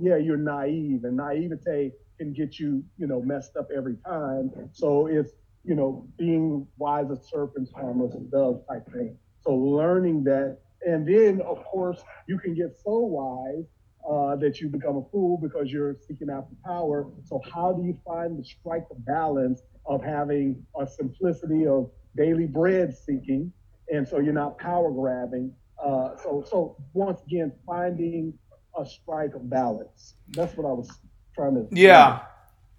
yeah, 0.00 0.16
you're 0.16 0.36
naive, 0.36 1.04
and 1.04 1.16
naivete 1.16 1.92
can 2.18 2.32
get 2.32 2.58
you, 2.58 2.84
you 2.98 3.06
know, 3.06 3.22
messed 3.22 3.56
up 3.56 3.68
every 3.74 3.96
time. 4.06 4.50
So 4.72 5.06
it's, 5.06 5.32
you 5.64 5.74
know, 5.74 6.06
being 6.18 6.66
wise 6.78 7.10
as 7.10 7.28
serpents, 7.30 7.72
harmless 7.72 8.14
as 8.14 8.22
doves 8.30 8.64
type 8.68 8.86
thing. 8.92 9.16
So 9.42 9.54
learning 9.54 10.24
that, 10.24 10.58
and 10.86 11.06
then 11.06 11.40
of 11.42 11.64
course 11.64 12.02
you 12.28 12.38
can 12.38 12.54
get 12.54 12.76
so 12.84 12.98
wise 12.98 13.64
uh, 14.08 14.36
that 14.36 14.60
you 14.60 14.68
become 14.68 14.96
a 14.96 15.04
fool 15.10 15.38
because 15.38 15.70
you're 15.70 15.96
seeking 16.06 16.30
after 16.30 16.54
power. 16.64 17.06
So 17.24 17.40
how 17.52 17.72
do 17.72 17.84
you 17.84 17.98
find 18.04 18.38
the 18.38 18.44
strike 18.44 18.88
the 18.88 18.96
balance 18.96 19.62
of 19.86 20.02
having 20.02 20.64
a 20.80 20.86
simplicity 20.86 21.66
of 21.66 21.90
daily 22.16 22.46
bread 22.46 22.96
seeking, 22.96 23.52
and 23.92 24.06
so 24.06 24.18
you're 24.18 24.32
not 24.32 24.58
power 24.58 24.90
grabbing. 24.90 25.52
Uh, 25.82 26.16
so 26.22 26.44
so 26.48 26.76
once 26.94 27.20
again, 27.26 27.52
finding 27.66 28.32
a 28.78 28.86
strike 28.86 29.34
of 29.34 29.48
balance. 29.50 30.14
That's 30.30 30.56
what 30.56 30.66
I 30.66 30.72
was 30.72 30.90
trying 31.34 31.54
to. 31.54 31.66
Yeah. 31.72 32.20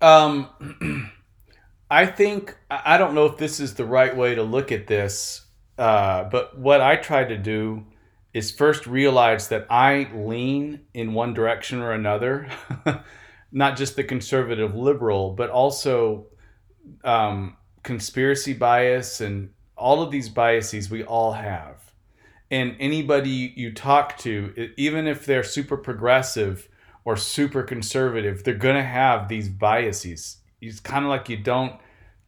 Um, 0.01 0.49
I 1.89 2.05
think 2.05 2.57
I 2.69 2.97
don't 2.97 3.13
know 3.13 3.25
if 3.25 3.37
this 3.37 3.59
is 3.59 3.75
the 3.75 3.85
right 3.85 4.15
way 4.15 4.35
to 4.35 4.43
look 4.43 4.71
at 4.71 4.87
this, 4.87 5.45
uh, 5.77 6.23
but 6.25 6.57
what 6.57 6.81
I 6.81 6.95
try 6.95 7.23
to 7.23 7.37
do 7.37 7.85
is 8.33 8.51
first 8.51 8.87
realize 8.87 9.49
that 9.49 9.67
I 9.69 10.09
lean 10.13 10.81
in 10.93 11.13
one 11.13 11.33
direction 11.33 11.81
or 11.81 11.91
another, 11.91 12.49
not 13.51 13.77
just 13.77 13.95
the 13.95 14.03
conservative 14.03 14.75
liberal, 14.75 15.33
but 15.33 15.49
also 15.49 16.27
um, 17.03 17.57
conspiracy 17.83 18.53
bias 18.53 19.21
and 19.21 19.51
all 19.77 20.01
of 20.01 20.11
these 20.11 20.29
biases 20.29 20.89
we 20.89 21.03
all 21.03 21.33
have. 21.33 21.75
And 22.49 22.75
anybody 22.79 23.53
you 23.55 23.73
talk 23.73 24.17
to, 24.19 24.71
even 24.77 25.07
if 25.07 25.25
they're 25.25 25.43
super 25.43 25.77
progressive 25.77 26.69
or 27.05 27.15
super 27.15 27.63
conservative, 27.63 28.43
they're 28.43 28.53
going 28.53 28.75
to 28.75 28.83
have 28.83 29.27
these 29.27 29.49
biases. 29.49 30.37
It's 30.61 30.79
kind 30.79 31.03
of 31.03 31.09
like 31.09 31.29
you 31.29 31.37
don't 31.37 31.79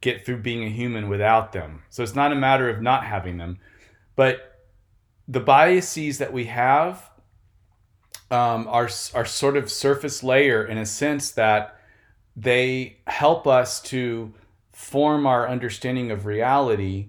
get 0.02 0.26
through 0.26 0.42
being 0.42 0.64
a 0.64 0.70
human 0.70 1.10
without 1.10 1.52
them. 1.52 1.84
So 1.90 2.04
it's 2.04 2.16
not 2.16 2.32
a 2.32 2.36
matter 2.36 2.70
of 2.70 2.82
not 2.82 3.06
having 3.06 3.38
them. 3.38 3.60
But 4.16 4.55
the 5.28 5.40
biases 5.40 6.18
that 6.20 6.34
we 6.34 6.46
have 6.46 7.10
um, 8.32 8.68
are, 8.68 8.90
are 9.14 9.26
sort 9.26 9.58
of 9.58 9.72
surface 9.72 10.24
layer 10.24 10.66
in 10.66 10.78
a 10.78 10.86
sense 10.86 11.32
that 11.32 11.80
they 12.36 12.98
help 13.08 13.48
us 13.48 13.82
to 13.82 14.34
form 14.72 15.26
our 15.26 15.48
understanding 15.48 16.12
of 16.12 16.26
reality, 16.26 17.08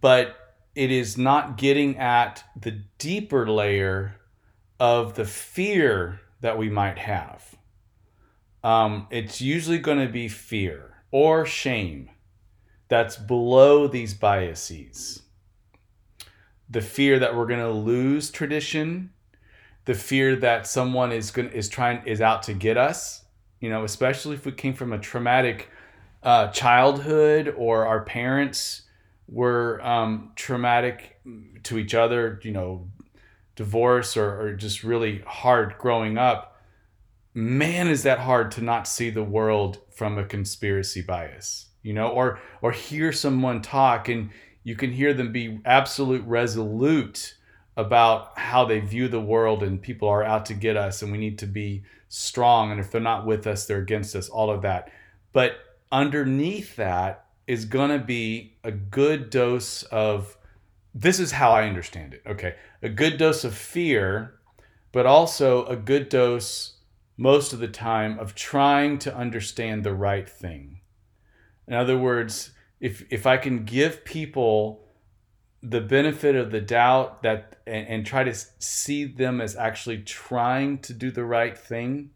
but 0.00 0.36
it 0.74 0.90
is 0.90 1.16
not 1.16 1.56
getting 1.56 1.96
at 1.98 2.44
the 2.60 2.82
deeper 2.98 3.48
layer 3.48 4.16
of 4.78 5.14
the 5.14 5.24
fear 5.24 6.20
that 6.40 6.58
we 6.58 6.68
might 6.68 6.98
have. 6.98 7.56
Um, 8.62 9.06
it's 9.10 9.40
usually 9.40 9.78
going 9.78 10.04
to 10.04 10.12
be 10.12 10.28
fear 10.28 11.02
or 11.10 11.46
shame 11.46 12.10
that's 12.88 13.16
below 13.16 13.86
these 13.86 14.14
biases. 14.14 15.22
The 16.74 16.80
fear 16.80 17.20
that 17.20 17.36
we're 17.36 17.46
going 17.46 17.60
to 17.60 17.70
lose 17.70 18.32
tradition, 18.32 19.10
the 19.84 19.94
fear 19.94 20.34
that 20.34 20.66
someone 20.66 21.12
is 21.12 21.30
going 21.30 21.50
is 21.50 21.68
trying 21.68 22.04
is 22.04 22.20
out 22.20 22.42
to 22.44 22.52
get 22.52 22.76
us, 22.76 23.24
you 23.60 23.70
know, 23.70 23.84
especially 23.84 24.34
if 24.34 24.44
we 24.44 24.50
came 24.50 24.74
from 24.74 24.92
a 24.92 24.98
traumatic 24.98 25.70
uh, 26.24 26.48
childhood 26.48 27.54
or 27.56 27.86
our 27.86 28.02
parents 28.02 28.82
were 29.28 29.80
um, 29.86 30.32
traumatic 30.34 31.20
to 31.62 31.78
each 31.78 31.94
other, 31.94 32.40
you 32.42 32.50
know, 32.50 32.88
divorce 33.54 34.16
or, 34.16 34.40
or 34.40 34.54
just 34.54 34.82
really 34.82 35.22
hard 35.28 35.76
growing 35.78 36.18
up, 36.18 36.60
man, 37.34 37.86
is 37.86 38.02
that 38.02 38.18
hard 38.18 38.50
to 38.50 38.60
not 38.60 38.88
see 38.88 39.10
the 39.10 39.22
world 39.22 39.78
from 39.94 40.18
a 40.18 40.24
conspiracy 40.24 41.02
bias, 41.02 41.66
you 41.84 41.92
know, 41.92 42.08
or 42.08 42.40
or 42.62 42.72
hear 42.72 43.12
someone 43.12 43.62
talk 43.62 44.08
and 44.08 44.30
you 44.64 44.74
can 44.74 44.92
hear 44.92 45.14
them 45.14 45.30
be 45.30 45.60
absolute 45.64 46.24
resolute 46.26 47.36
about 47.76 48.36
how 48.38 48.64
they 48.64 48.80
view 48.80 49.08
the 49.08 49.20
world 49.20 49.62
and 49.62 49.80
people 49.80 50.08
are 50.08 50.24
out 50.24 50.46
to 50.46 50.54
get 50.54 50.76
us 50.76 51.02
and 51.02 51.12
we 51.12 51.18
need 51.18 51.38
to 51.38 51.46
be 51.46 51.84
strong 52.08 52.70
and 52.70 52.80
if 52.80 52.90
they're 52.90 53.00
not 53.00 53.26
with 53.26 53.46
us 53.46 53.66
they're 53.66 53.78
against 53.78 54.16
us 54.16 54.28
all 54.28 54.50
of 54.50 54.62
that 54.62 54.90
but 55.32 55.56
underneath 55.92 56.76
that 56.76 57.26
is 57.46 57.64
going 57.64 57.90
to 57.90 58.04
be 58.04 58.56
a 58.64 58.72
good 58.72 59.30
dose 59.30 59.82
of 59.84 60.36
this 60.94 61.18
is 61.18 61.32
how 61.32 61.50
I 61.50 61.66
understand 61.66 62.14
it. 62.14 62.22
Okay. 62.26 62.54
A 62.82 62.88
good 62.88 63.18
dose 63.18 63.44
of 63.44 63.54
fear, 63.54 64.34
but 64.92 65.06
also 65.06 65.66
a 65.66 65.76
good 65.76 66.08
dose 66.08 66.74
most 67.16 67.52
of 67.52 67.58
the 67.58 67.68
time 67.68 68.18
of 68.18 68.34
trying 68.34 68.98
to 69.00 69.14
understand 69.14 69.84
the 69.84 69.94
right 69.94 70.28
thing. 70.28 70.80
In 71.66 71.74
other 71.74 71.98
words, 71.98 72.50
if 72.84 73.02
if 73.10 73.26
I 73.26 73.38
can 73.38 73.64
give 73.64 74.04
people 74.04 74.84
the 75.62 75.80
benefit 75.80 76.36
of 76.36 76.50
the 76.50 76.60
doubt 76.60 77.22
that 77.22 77.56
and, 77.66 77.88
and 77.88 78.06
try 78.06 78.24
to 78.24 78.34
see 78.58 79.06
them 79.06 79.40
as 79.40 79.56
actually 79.56 80.02
trying 80.02 80.76
to 80.80 80.92
do 80.92 81.10
the 81.10 81.24
right 81.24 81.56
thing, 81.56 82.10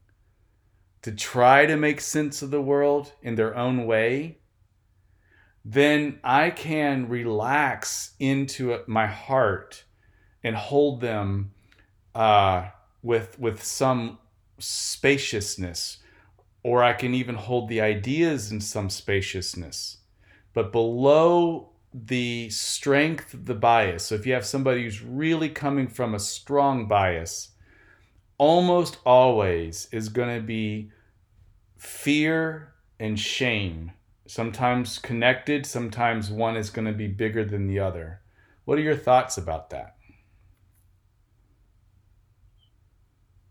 to 1.00 1.10
try 1.10 1.64
to 1.64 1.74
make 1.78 2.02
sense 2.02 2.42
of 2.42 2.50
the 2.50 2.60
world 2.60 3.12
in 3.22 3.34
their 3.34 3.56
own 3.56 3.86
way, 3.86 4.40
then 5.64 6.20
I 6.22 6.50
can 6.50 7.08
relax 7.08 8.14
into 8.18 8.80
my 8.86 9.06
heart 9.06 9.84
and 10.44 10.54
hold 10.54 11.00
them 11.00 11.52
uh, 12.14 12.68
with 13.02 13.38
with 13.38 13.64
some 13.64 14.18
spaciousness, 14.58 15.96
or 16.62 16.84
I 16.84 16.92
can 16.92 17.14
even 17.14 17.36
hold 17.36 17.70
the 17.70 17.80
ideas 17.80 18.52
in 18.52 18.60
some 18.60 18.90
spaciousness. 18.90 19.97
But 20.58 20.72
below 20.72 21.68
the 21.94 22.50
strength 22.50 23.32
the 23.44 23.54
bias, 23.54 24.06
so 24.06 24.16
if 24.16 24.26
you 24.26 24.32
have 24.32 24.44
somebody 24.44 24.82
who's 24.82 25.00
really 25.00 25.50
coming 25.50 25.86
from 25.86 26.16
a 26.16 26.18
strong 26.18 26.88
bias, 26.88 27.50
almost 28.38 28.98
always 29.06 29.86
is 29.92 30.08
going 30.08 30.34
to 30.34 30.44
be 30.44 30.90
fear 31.76 32.74
and 32.98 33.16
shame, 33.20 33.92
sometimes 34.26 34.98
connected, 34.98 35.64
sometimes 35.64 36.28
one 36.28 36.56
is 36.56 36.70
going 36.70 36.88
to 36.88 36.92
be 36.92 37.06
bigger 37.06 37.44
than 37.44 37.68
the 37.68 37.78
other. 37.78 38.20
What 38.64 38.78
are 38.78 38.82
your 38.82 38.96
thoughts 38.96 39.38
about 39.38 39.70
that? 39.70 39.94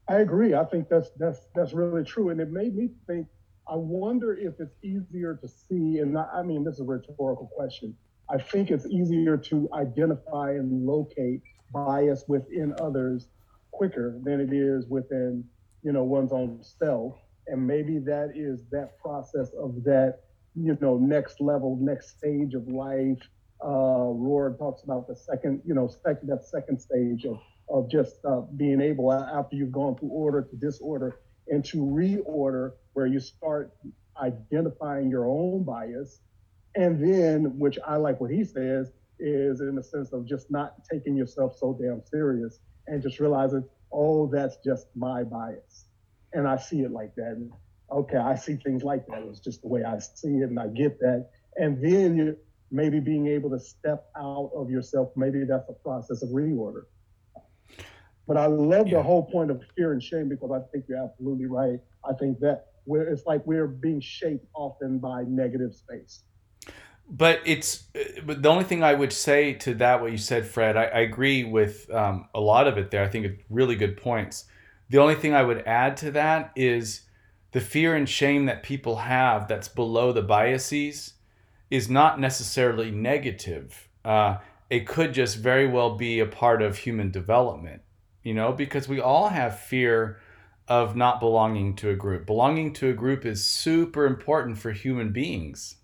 I 0.10 0.16
agree. 0.16 0.54
I 0.54 0.66
think 0.66 0.90
that's 0.90 1.12
that's 1.12 1.40
that's 1.56 1.72
really 1.72 2.04
true, 2.04 2.32
and 2.32 2.42
it 2.42 2.52
made 2.52 2.76
me 2.76 2.90
think. 3.08 3.28
I 3.70 3.76
wonder 3.76 4.34
if 4.34 4.60
it's 4.60 4.76
easier 4.84 5.36
to 5.42 5.48
see, 5.48 6.00
and 6.00 6.18
I 6.18 6.42
mean, 6.42 6.64
this 6.64 6.76
is 6.76 6.80
a 6.82 6.84
rhetorical 6.84 7.52
question. 7.56 7.96
I 8.30 8.38
think 8.38 8.72
it's 8.72 8.86
easier 8.86 9.38
to 9.38 9.70
identify 9.74 10.52
and 10.52 10.86
locate 10.86 11.42
bias 11.74 12.24
within 12.28 12.74
others 12.80 13.28
quicker 13.72 14.20
than 14.24 14.40
it 14.40 14.54
is 14.54 14.88
within, 14.88 15.44
you 15.84 15.92
know, 15.92 16.04
one's 16.04 16.32
own 16.32 16.60
self. 16.62 17.16
And 17.48 17.66
maybe 17.66 18.00
that 18.00 18.32
is 18.36 18.66
that 18.72 18.98
process 19.00 19.52
of 19.54 19.84
that, 19.84 20.20
you 20.56 20.78
know, 20.82 20.98
next 20.98 21.40
level, 21.42 21.78
next 21.80 22.18
stage 22.18 22.54
of 22.54 22.68
life. 22.68 23.20
Uh, 23.62 24.14
Rohr 24.14 24.58
talks 24.58 24.84
about 24.84 25.08
the 25.08 25.16
second, 25.16 25.62
you 25.66 25.74
know, 25.74 25.88
second 25.88 26.30
that 26.30 26.46
second 26.46 26.80
stage 26.80 27.26
of 27.26 27.40
of 27.70 27.90
just 27.90 28.24
uh, 28.24 28.42
being 28.56 28.80
able 28.80 29.12
after 29.12 29.56
you've 29.56 29.74
gone 29.74 29.96
through 29.98 30.10
order 30.10 30.42
to 30.42 30.56
disorder 30.56 31.20
and 31.50 31.64
to 31.66 31.78
reorder, 31.78 32.74
where 32.98 33.06
you 33.06 33.20
start 33.20 33.72
identifying 34.20 35.08
your 35.08 35.28
own 35.28 35.64
bias, 35.64 36.22
and 36.76 36.92
then, 37.00 37.60
which 37.60 37.78
I 37.86 37.98
like 37.98 38.20
what 38.20 38.32
he 38.32 38.44
says, 38.44 38.92
is 39.20 39.62
in 39.62 39.76
the 39.76 39.84
sense 39.84 40.14
of 40.14 40.26
just 40.26 40.50
not 40.50 40.84
taking 40.92 41.16
yourself 41.16 41.56
so 41.56 41.78
damn 41.80 42.02
serious 42.04 42.60
and 42.88 43.02
just 43.02 43.20
realizing, 43.20 43.64
oh, 43.92 44.26
that's 44.28 44.58
just 44.66 44.88
my 44.96 45.24
bias 45.24 45.86
and 46.34 46.48
I 46.48 46.58
see 46.58 46.82
it 46.82 46.92
like 46.92 47.16
that. 47.16 47.34
And, 47.38 47.52
okay, 47.92 48.18
I 48.18 48.36
see 48.36 48.56
things 48.56 48.84
like 48.84 49.06
that. 49.08 49.24
It's 49.30 49.40
just 49.40 49.62
the 49.62 49.68
way 49.68 49.84
I 49.84 50.00
see 50.00 50.38
it, 50.38 50.50
and 50.50 50.60
I 50.60 50.68
get 50.68 51.00
that. 51.00 51.30
And 51.58 51.84
then 51.84 52.18
you 52.18 52.38
maybe 52.70 53.00
being 53.00 53.28
able 53.28 53.50
to 53.52 53.60
step 53.60 54.10
out 54.18 54.52
of 54.56 54.70
yourself. 54.70 55.12
Maybe 55.16 55.46
that's 55.46 55.70
a 55.70 55.74
process 55.74 56.22
of 56.22 56.30
reorder. 56.30 56.84
But 58.28 58.36
I 58.36 58.48
love 58.48 58.88
yeah. 58.88 58.98
the 58.98 59.04
whole 59.04 59.24
point 59.24 59.52
of 59.52 59.64
fear 59.76 59.94
and 59.94 60.04
shame 60.04 60.28
because 60.28 60.52
I 60.52 60.60
think 60.72 60.84
you're 60.90 61.02
absolutely 61.02 61.46
right. 61.46 61.80
I 62.08 62.14
think 62.14 62.40
that 62.40 62.66
we're, 62.88 63.08
it's 63.08 63.26
like 63.26 63.46
we're 63.46 63.68
being 63.68 64.00
shaped 64.00 64.46
often 64.56 64.98
by 64.98 65.24
negative 65.28 65.76
space. 65.76 66.22
But 67.10 67.42
it's 67.46 67.84
but 68.26 68.42
the 68.42 68.50
only 68.50 68.66
thing 68.66 68.84
I 68.84 68.94
would 68.94 69.14
say 69.14 69.54
to 69.54 69.74
that 69.76 70.02
what 70.02 70.12
you 70.12 70.18
said, 70.18 70.46
Fred. 70.46 70.76
I, 70.76 70.86
I 70.86 71.00
agree 71.00 71.46
with 71.46 71.90
um, 71.94 72.28
a 72.36 72.40
lot 72.40 72.68
of 72.68 72.78
it 72.78 72.92
there. 72.92 73.04
I 73.04 73.08
think 73.08 73.26
it's 73.26 73.44
really 73.50 73.76
good 73.76 73.96
points. 73.96 74.46
The 74.90 74.98
only 74.98 75.16
thing 75.16 75.34
I 75.34 75.44
would 75.44 75.66
add 75.66 75.96
to 75.98 76.12
that 76.12 76.52
is 76.56 77.02
the 77.52 77.62
fear 77.62 77.96
and 77.96 78.10
shame 78.10 78.46
that 78.46 78.62
people 78.62 78.98
have 78.98 79.48
that's 79.48 79.70
below 79.70 80.12
the 80.12 80.22
biases 80.22 81.14
is 81.70 81.90
not 81.90 82.20
necessarily 82.20 82.92
negative. 82.92 83.88
Uh, 84.04 84.38
it 84.70 84.86
could 84.86 85.14
just 85.14 85.38
very 85.38 85.68
well 85.68 85.96
be 85.96 86.20
a 86.20 86.26
part 86.26 86.62
of 86.62 86.78
human 86.78 87.10
development, 87.12 87.82
you 88.24 88.34
know, 88.34 88.52
because 88.52 88.88
we 88.90 89.00
all 89.00 89.30
have 89.30 89.60
fear 89.60 90.20
of 90.68 90.96
not 90.96 91.20
belonging 91.20 91.76
to 91.78 91.90
a 91.90 91.96
group. 91.96 92.26
Belonging 92.26 92.74
to 92.74 92.90
a 92.90 92.94
group 92.94 93.26
is 93.26 93.46
super 93.46 94.06
important 94.06 94.58
for 94.58 94.72
human 94.72 95.12
beings. 95.12 95.76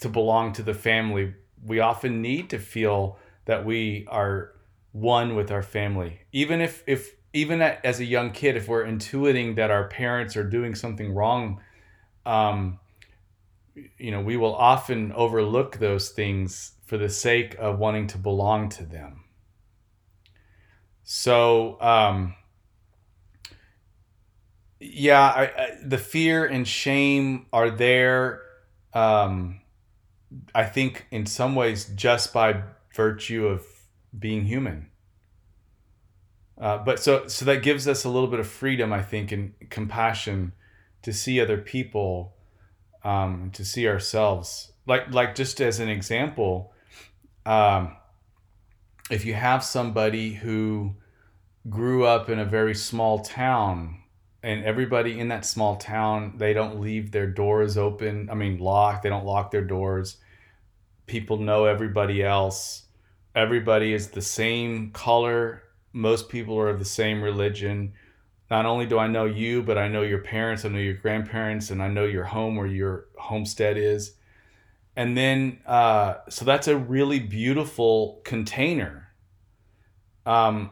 To 0.00 0.08
belong 0.08 0.52
to 0.54 0.62
the 0.62 0.74
family, 0.74 1.34
we 1.64 1.80
often 1.80 2.20
need 2.20 2.50
to 2.50 2.58
feel 2.58 3.18
that 3.46 3.64
we 3.64 4.06
are 4.08 4.52
one 4.92 5.34
with 5.34 5.50
our 5.50 5.62
family. 5.62 6.20
Even 6.32 6.60
if 6.60 6.82
if 6.86 7.14
even 7.32 7.60
as 7.62 8.00
a 8.00 8.04
young 8.04 8.30
kid, 8.30 8.56
if 8.56 8.68
we're 8.68 8.84
intuiting 8.84 9.56
that 9.56 9.70
our 9.70 9.88
parents 9.88 10.36
are 10.36 10.48
doing 10.48 10.74
something 10.74 11.12
wrong, 11.12 11.60
um, 12.24 12.78
you 13.98 14.10
know, 14.10 14.20
we 14.20 14.36
will 14.36 14.54
often 14.54 15.12
overlook 15.12 15.78
those 15.78 16.10
things 16.10 16.72
for 16.84 16.96
the 16.96 17.08
sake 17.08 17.56
of 17.58 17.78
wanting 17.78 18.06
to 18.06 18.18
belong 18.18 18.68
to 18.68 18.84
them. 18.84 19.24
So, 21.02 21.80
um, 21.80 22.34
yeah, 24.92 25.20
I, 25.20 25.42
I, 25.42 25.70
the 25.82 25.98
fear 25.98 26.44
and 26.44 26.66
shame 26.66 27.46
are 27.52 27.70
there. 27.70 28.42
Um, 28.92 29.60
I 30.54 30.64
think 30.64 31.06
in 31.10 31.26
some 31.26 31.54
ways 31.54 31.86
just 31.94 32.32
by 32.32 32.62
virtue 32.94 33.46
of 33.46 33.64
being 34.16 34.44
human. 34.44 34.90
Uh, 36.60 36.78
but 36.78 37.00
so 37.00 37.26
so 37.26 37.44
that 37.44 37.62
gives 37.62 37.88
us 37.88 38.04
a 38.04 38.08
little 38.08 38.28
bit 38.28 38.40
of 38.40 38.46
freedom, 38.46 38.92
I 38.92 39.02
think, 39.02 39.32
and 39.32 39.54
compassion 39.70 40.52
to 41.02 41.12
see 41.12 41.40
other 41.40 41.58
people, 41.58 42.36
um, 43.02 43.50
to 43.54 43.64
see 43.64 43.88
ourselves. 43.88 44.72
Like 44.86 45.12
like 45.12 45.34
just 45.34 45.60
as 45.60 45.80
an 45.80 45.88
example, 45.88 46.72
um, 47.44 47.96
if 49.10 49.24
you 49.24 49.34
have 49.34 49.64
somebody 49.64 50.34
who 50.34 50.94
grew 51.68 52.04
up 52.04 52.28
in 52.28 52.38
a 52.38 52.44
very 52.44 52.74
small 52.74 53.20
town 53.20 54.03
and 54.44 54.62
everybody 54.62 55.18
in 55.18 55.28
that 55.28 55.46
small 55.46 55.76
town 55.76 56.34
they 56.36 56.52
don't 56.52 56.78
leave 56.78 57.10
their 57.10 57.26
doors 57.26 57.78
open 57.78 58.28
i 58.30 58.34
mean 58.34 58.58
locked 58.58 59.02
they 59.02 59.08
don't 59.08 59.24
lock 59.24 59.50
their 59.50 59.64
doors. 59.64 60.18
People 61.06 61.36
know 61.36 61.66
everybody 61.66 62.22
else. 62.22 62.84
Everybody 63.34 63.92
is 63.92 64.08
the 64.08 64.22
same 64.22 64.90
color. 64.92 65.62
Most 65.92 66.28
people 66.28 66.58
are 66.58 66.70
of 66.70 66.78
the 66.78 66.84
same 66.84 67.20
religion. 67.20 67.92
Not 68.50 68.66
only 68.66 68.86
do 68.86 68.98
i 68.98 69.06
know 69.06 69.24
you 69.24 69.62
but 69.62 69.78
i 69.78 69.88
know 69.88 70.02
your 70.02 70.20
parents 70.20 70.64
i 70.64 70.68
know 70.68 70.78
your 70.78 70.94
grandparents 70.94 71.70
and 71.70 71.82
i 71.82 71.88
know 71.88 72.04
your 72.04 72.24
home 72.24 72.56
where 72.56 72.66
your 72.66 73.06
homestead 73.16 73.76
is. 73.76 74.16
And 74.96 75.16
then 75.16 75.58
uh, 75.66 76.16
so 76.28 76.44
that's 76.44 76.68
a 76.68 76.76
really 76.76 77.18
beautiful 77.18 78.20
container. 78.24 79.08
Um, 80.24 80.70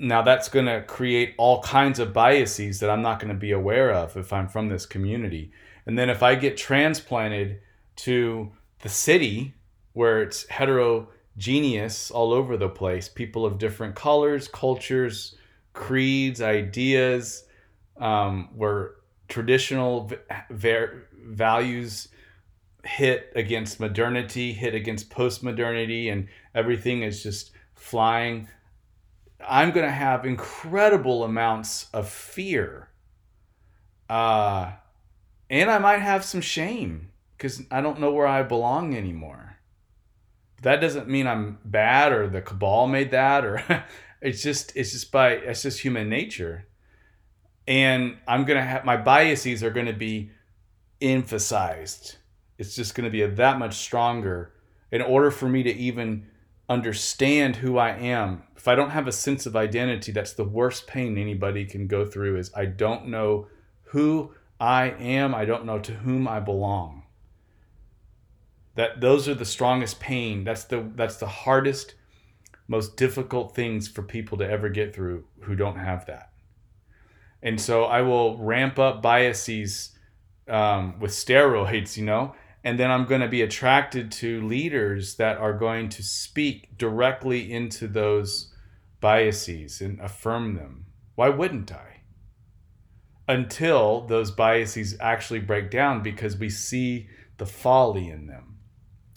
now 0.00 0.22
that's 0.22 0.48
going 0.48 0.66
to 0.66 0.82
create 0.82 1.34
all 1.38 1.62
kinds 1.62 1.98
of 1.98 2.12
biases 2.12 2.80
that 2.80 2.90
i'm 2.90 3.02
not 3.02 3.20
going 3.20 3.32
to 3.32 3.38
be 3.38 3.52
aware 3.52 3.92
of 3.92 4.16
if 4.16 4.32
i'm 4.32 4.48
from 4.48 4.68
this 4.68 4.86
community 4.86 5.52
and 5.86 5.98
then 5.98 6.10
if 6.10 6.22
i 6.22 6.34
get 6.34 6.56
transplanted 6.56 7.60
to 7.96 8.50
the 8.80 8.88
city 8.88 9.54
where 9.92 10.22
it's 10.22 10.46
heterogeneous 10.48 12.10
all 12.10 12.32
over 12.32 12.56
the 12.56 12.68
place 12.68 13.08
people 13.08 13.46
of 13.46 13.58
different 13.58 13.94
colors 13.94 14.48
cultures 14.48 15.36
creeds 15.72 16.40
ideas 16.40 17.44
um, 17.98 18.48
where 18.56 18.92
traditional 19.28 20.10
v- 20.50 20.86
values 21.22 22.08
hit 22.84 23.32
against 23.34 23.80
modernity, 23.80 24.52
hit 24.52 24.74
against 24.74 25.10
post 25.10 25.42
modernity, 25.42 26.08
and 26.08 26.28
everything 26.54 27.02
is 27.02 27.22
just 27.22 27.52
flying. 27.74 28.48
I'm 29.46 29.70
going 29.70 29.86
to 29.86 29.92
have 29.92 30.24
incredible 30.24 31.24
amounts 31.24 31.88
of 31.92 32.08
fear. 32.08 32.88
Uh, 34.08 34.72
and 35.48 35.70
I 35.70 35.78
might 35.78 36.00
have 36.00 36.24
some 36.24 36.40
shame 36.40 37.10
because 37.36 37.62
I 37.70 37.80
don't 37.80 38.00
know 38.00 38.12
where 38.12 38.26
I 38.26 38.42
belong 38.42 38.96
anymore. 38.96 39.56
That 40.62 40.80
doesn't 40.80 41.08
mean 41.08 41.26
I'm 41.26 41.58
bad 41.64 42.12
or 42.12 42.28
the 42.28 42.42
cabal 42.42 42.86
made 42.86 43.12
that 43.12 43.44
or 43.44 43.62
it's 44.20 44.42
just 44.42 44.76
it's 44.76 44.92
just 44.92 45.10
by 45.10 45.30
it's 45.30 45.62
just 45.62 45.80
human 45.80 46.08
nature. 46.08 46.66
And 47.66 48.18
I'm 48.28 48.44
to 48.58 48.64
have 48.64 48.84
my 48.84 48.96
biases 48.96 49.62
are 49.62 49.70
to 49.86 49.92
be 49.92 50.32
emphasized 51.00 52.16
it's 52.60 52.76
just 52.76 52.94
to 53.06 53.10
be 53.10 53.24
that 53.24 53.58
much 53.58 53.76
stronger 53.76 54.52
in 54.92 55.00
order 55.00 55.30
for 55.30 55.48
me 55.48 55.62
to 55.62 55.74
even 55.74 56.26
understand 56.70 57.56
who 57.56 57.76
I 57.76 57.90
am. 57.90 58.44
If 58.56 58.68
I 58.68 58.76
don't 58.76 58.90
have 58.90 59.08
a 59.08 59.12
sense 59.12 59.44
of 59.44 59.56
identity, 59.56 60.12
that's 60.12 60.34
the 60.34 60.44
worst 60.44 60.86
pain 60.86 61.18
anybody 61.18 61.64
can 61.64 61.88
go 61.88 62.06
through 62.06 62.38
is 62.38 62.52
I 62.54 62.66
don't 62.66 63.08
know 63.08 63.48
who 63.86 64.32
I 64.60 64.90
am, 64.90 65.34
I 65.34 65.44
don't 65.44 65.66
know 65.66 65.80
to 65.80 65.92
whom 65.92 66.28
I 66.28 66.38
belong. 66.38 67.02
That 68.76 69.00
those 69.00 69.28
are 69.28 69.34
the 69.34 69.44
strongest 69.44 69.98
pain. 69.98 70.44
That's 70.44 70.64
the 70.64 70.88
that's 70.94 71.16
the 71.16 71.26
hardest 71.26 71.94
most 72.68 72.96
difficult 72.96 73.54
things 73.54 73.88
for 73.88 74.02
people 74.02 74.38
to 74.38 74.48
ever 74.48 74.68
get 74.68 74.94
through 74.94 75.24
who 75.40 75.56
don't 75.56 75.78
have 75.78 76.06
that. 76.06 76.30
And 77.42 77.60
so 77.60 77.84
I 77.84 78.02
will 78.02 78.38
ramp 78.38 78.78
up 78.78 79.02
biases 79.02 79.90
um, 80.48 81.00
with 81.00 81.10
steroids, 81.10 81.96
you 81.96 82.04
know, 82.04 82.34
and 82.62 82.78
then 82.78 82.90
I'm 82.90 83.06
going 83.06 83.22
to 83.22 83.28
be 83.28 83.42
attracted 83.42 84.12
to 84.12 84.46
leaders 84.46 85.16
that 85.16 85.38
are 85.38 85.54
going 85.54 85.88
to 85.90 86.02
speak 86.02 86.76
directly 86.76 87.50
into 87.52 87.88
those 87.88 88.52
biases 89.00 89.80
and 89.80 89.98
affirm 90.00 90.56
them. 90.56 90.86
Why 91.14 91.30
wouldn't 91.30 91.72
I? 91.72 92.02
Until 93.26 94.06
those 94.06 94.30
biases 94.30 94.96
actually 95.00 95.40
break 95.40 95.70
down 95.70 96.02
because 96.02 96.36
we 96.36 96.50
see 96.50 97.08
the 97.38 97.46
folly 97.46 98.08
in 98.08 98.26
them. 98.26 98.58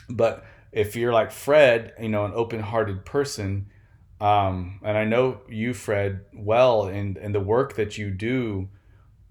But 0.10 0.46
if 0.72 0.96
you're 0.96 1.14
like 1.14 1.32
Fred, 1.32 1.94
you 2.00 2.10
know, 2.10 2.26
an 2.26 2.34
open 2.34 2.62
hearted 2.62 3.06
person, 3.06 3.68
um, 4.22 4.80
and 4.84 4.98
I 4.98 5.04
know 5.04 5.42
you, 5.50 5.74
Fred, 5.74 6.22
well, 6.34 6.84
and, 6.84 7.18
and 7.18 7.36
the 7.36 7.42
work 7.42 7.76
that 7.76 7.98
you 7.98 8.10
do 8.12 8.70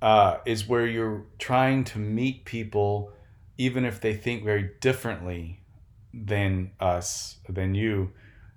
uh, 0.02 0.38
is 0.44 0.68
where 0.68 0.86
you're 0.86 1.24
trying 1.38 1.84
to 1.84 1.98
meet 1.98 2.44
people 2.44 3.12
even 3.59 3.84
if 3.84 4.00
they 4.00 4.14
think 4.14 4.44
very 4.44 4.70
differently 4.80 5.61
than 6.12 6.70
us, 6.80 7.38
than 7.48 7.74
you, 7.74 8.12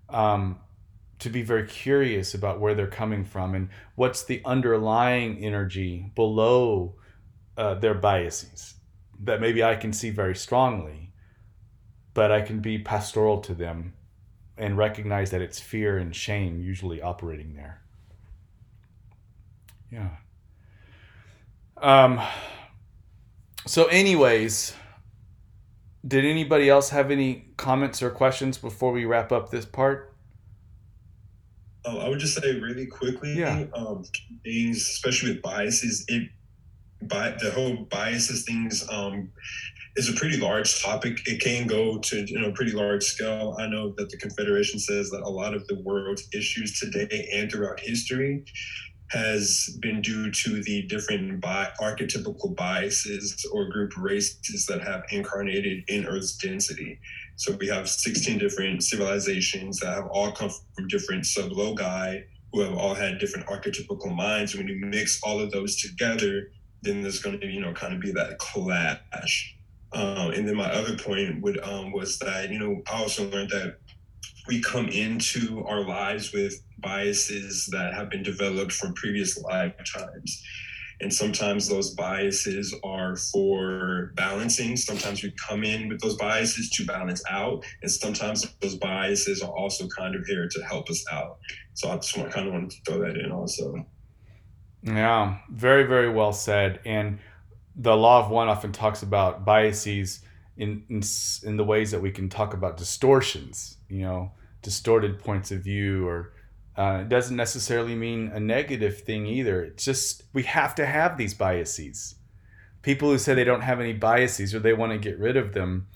um, 0.10 0.60
to 1.20 1.30
be 1.30 1.42
very 1.42 1.66
curious 1.66 2.34
about 2.34 2.60
where 2.60 2.74
they're 2.74 2.88
coming 2.88 3.24
from 3.24 3.56
and 3.56 3.70
what's 3.96 4.24
the 4.24 4.42
underlying 4.46 5.44
energy 5.44 6.12
below 6.16 6.96
uh, 7.58 7.74
their 7.76 7.94
biases 7.94 8.76
that 9.24 9.40
maybe 9.40 9.64
I 9.64 9.76
can 9.76 9.94
see 9.94 10.10
very 10.10 10.36
strongly, 10.36 11.14
but 12.14 12.32
I 12.32 12.42
can 12.42 12.60
be 12.60 12.78
pastoral 12.78 13.40
to 13.42 13.54
them 13.54 13.94
and 14.58 14.78
recognize 14.78 15.32
that 15.32 15.42
it's 15.42 15.60
fear 15.60 15.98
and 15.98 16.16
shame 16.16 16.62
usually 16.62 17.02
operating 17.02 17.56
there. 17.56 17.82
Yeah. 19.92 20.10
Um, 21.78 22.22
so, 23.66 23.86
anyways, 23.86 24.74
did 26.08 26.26
anybody 26.26 26.70
else 26.70 26.90
have 26.90 27.12
any 27.12 27.46
comments 27.58 28.02
or 28.02 28.10
questions 28.10 28.58
before 28.58 28.92
we 28.92 29.06
wrap 29.06 29.32
up 29.32 29.50
this 29.50 29.66
part? 29.66 30.14
Oh, 31.84 32.00
I 32.00 32.10
would 32.10 32.20
just 32.20 32.42
say 32.42 32.60
really 32.60 32.88
quickly, 32.88 33.38
yeah. 33.38 33.66
um, 33.76 34.04
things, 34.44 34.78
especially 34.78 35.34
with 35.34 35.42
biases, 35.42 36.06
it 36.08 36.30
by 37.04 37.30
the 37.40 37.52
whole 37.52 37.76
biases 37.92 38.46
things 38.46 38.88
um, 38.90 39.30
is 39.96 40.10
a 40.10 40.14
pretty 40.14 40.38
large 40.38 40.82
topic. 40.82 41.20
It 41.28 41.42
can 41.42 41.68
go 41.68 42.00
to 42.00 42.26
you 42.26 42.40
know 42.40 42.52
pretty 42.52 42.72
large 42.72 43.04
scale. 43.04 43.56
I 43.60 43.68
know 43.68 43.94
that 43.98 44.10
the 44.10 44.18
Confederation 44.18 44.80
says 44.80 45.10
that 45.12 45.22
a 45.22 45.30
lot 45.30 45.54
of 45.54 45.68
the 45.68 45.76
world's 45.76 46.28
issues 46.34 46.80
today 46.80 47.30
and 47.34 47.52
throughout 47.52 47.80
history 47.80 48.46
has 49.16 49.78
been 49.82 50.02
due 50.02 50.30
to 50.30 50.62
the 50.64 50.82
different 50.84 51.40
bi- 51.40 51.72
archetypical 51.80 52.54
biases 52.54 53.48
or 53.54 53.70
group 53.70 53.94
races 53.98 54.66
that 54.66 54.82
have 54.82 55.04
incarnated 55.10 55.84
in 55.88 56.06
Earth's 56.06 56.36
density. 56.36 57.00
So 57.38 57.56
we 57.58 57.68
have 57.68 57.90
16 57.90 58.38
different 58.38 58.84
civilizations 58.84 59.80
that 59.80 59.94
have 59.94 60.08
all 60.08 60.34
come 60.34 60.50
from 60.76 60.90
different 60.90 61.24
sublogoi 61.24 62.26
who 62.52 62.60
have 62.60 62.74
all 62.74 62.94
had 62.94 63.18
different 63.20 63.48
archetypical 63.48 64.14
minds. 64.14 64.54
When 64.54 64.68
you 64.68 64.76
mix 64.86 65.22
all 65.24 65.40
of 65.40 65.50
those 65.52 65.78
together, 65.78 66.52
then 66.82 67.02
there's 67.02 67.20
going 67.20 67.40
to, 67.40 67.48
you 67.48 67.62
know, 67.62 67.72
kind 67.72 67.94
of 67.94 68.02
be 68.02 68.12
that 68.12 68.38
clash. 68.38 69.56
Um, 69.94 70.32
and 70.32 70.46
then 70.46 70.58
my 70.58 70.70
other 70.70 70.98
point 70.98 71.42
would 71.42 71.64
um, 71.64 71.94
was 71.94 72.20
that, 72.20 72.50
you 72.50 72.60
know, 72.60 72.82
I 72.92 72.98
also 72.98 73.30
learned 73.30 73.52
that 73.52 73.78
we 74.48 74.62
come 74.62 74.88
into 74.88 75.64
our 75.66 75.82
lives 75.82 76.32
with 76.34 76.62
biases 76.80 77.68
that 77.72 77.94
have 77.94 78.10
been 78.10 78.24
developed 78.24 78.72
from 78.72 78.94
previous 78.94 79.42
lifetimes. 79.42 80.44
And 81.02 81.14
sometimes 81.14 81.68
those 81.68 81.94
biases 81.94 82.74
are 82.84 83.18
for 83.18 84.14
balancing. 84.16 84.78
Sometimes 84.78 85.24
we 85.24 85.34
come 85.48 85.64
in 85.64 85.90
with 85.90 86.00
those 86.00 86.16
biases 86.16 86.70
to 86.72 86.86
balance 86.86 87.22
out. 87.30 87.66
And 87.82 87.92
sometimes 87.92 88.46
those 88.62 88.76
biases 88.76 89.42
are 89.42 89.52
also 89.52 89.88
kind 89.90 90.16
of 90.16 90.26
here 90.26 90.48
to 90.48 90.64
help 90.64 90.90
us 90.90 91.04
out. 91.12 91.38
So 91.74 91.90
I 91.90 91.96
just 91.96 92.18
want, 92.18 92.32
kind 92.32 92.48
of 92.48 92.54
wanted 92.54 92.72
to 92.72 92.78
throw 92.86 93.00
that 93.02 93.18
in 93.18 93.32
also. 93.32 93.86
Yeah, 94.84 95.40
very, 95.52 95.84
very 95.84 96.10
well 96.10 96.32
said. 96.32 96.80
And 96.86 97.20
the 97.76 97.98
law 97.98 98.24
of 98.24 98.30
one 98.30 98.48
often 98.48 98.72
talks 98.72 99.04
about 99.04 99.44
biases 99.44 100.22
in, 100.58 100.84
in, 100.90 101.02
in 101.44 101.58
the 101.58 101.64
ways 101.64 101.92
that 101.92 102.02
we 102.02 102.12
can 102.12 102.30
talk 102.30 102.54
about 102.54 102.78
distortions, 102.78 103.78
you 103.90 104.02
know, 104.02 104.32
distorted 104.62 105.20
points 105.20 105.52
of 105.52 105.62
view, 105.62 106.08
or 106.08 106.34
uh, 106.78 107.00
it 107.02 107.10
doesn't 107.10 107.36
necessarily 107.36 107.96
mean 107.96 108.30
a 108.34 108.40
negative 108.40 109.02
thing 109.02 109.26
either. 109.26 109.64
It's 109.64 109.86
just 109.86 110.24
we 110.34 110.44
have 110.44 110.76
to 110.76 110.86
have 110.86 111.18
these 111.18 111.34
biases. 111.34 112.16
People 112.82 113.10
who 113.10 113.18
say 113.18 113.34
they 113.34 113.44
don't 113.44 113.62
have 113.62 113.80
any 113.80 113.94
biases 113.94 114.54
or 114.54 114.60
they 114.60 114.74
want 114.74 114.92
to 114.92 114.98
get 114.98 115.20
rid 115.20 115.38
of 115.38 115.54
them, 115.54 115.88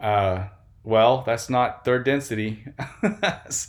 uh, 0.00 0.48
well, 0.84 1.22
that's 1.26 1.50
not 1.50 1.84
third 1.84 2.04
density. 2.04 2.64
it, 3.02 3.68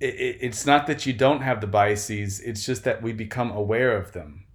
it, 0.00 0.38
it's 0.40 0.66
not 0.66 0.86
that 0.86 1.06
you 1.06 1.12
don't 1.12 1.42
have 1.42 1.60
the 1.60 1.66
biases, 1.66 2.40
it's 2.40 2.66
just 2.66 2.84
that 2.84 3.02
we 3.02 3.12
become 3.12 3.50
aware 3.50 3.96
of 3.96 4.12
them. 4.12 4.45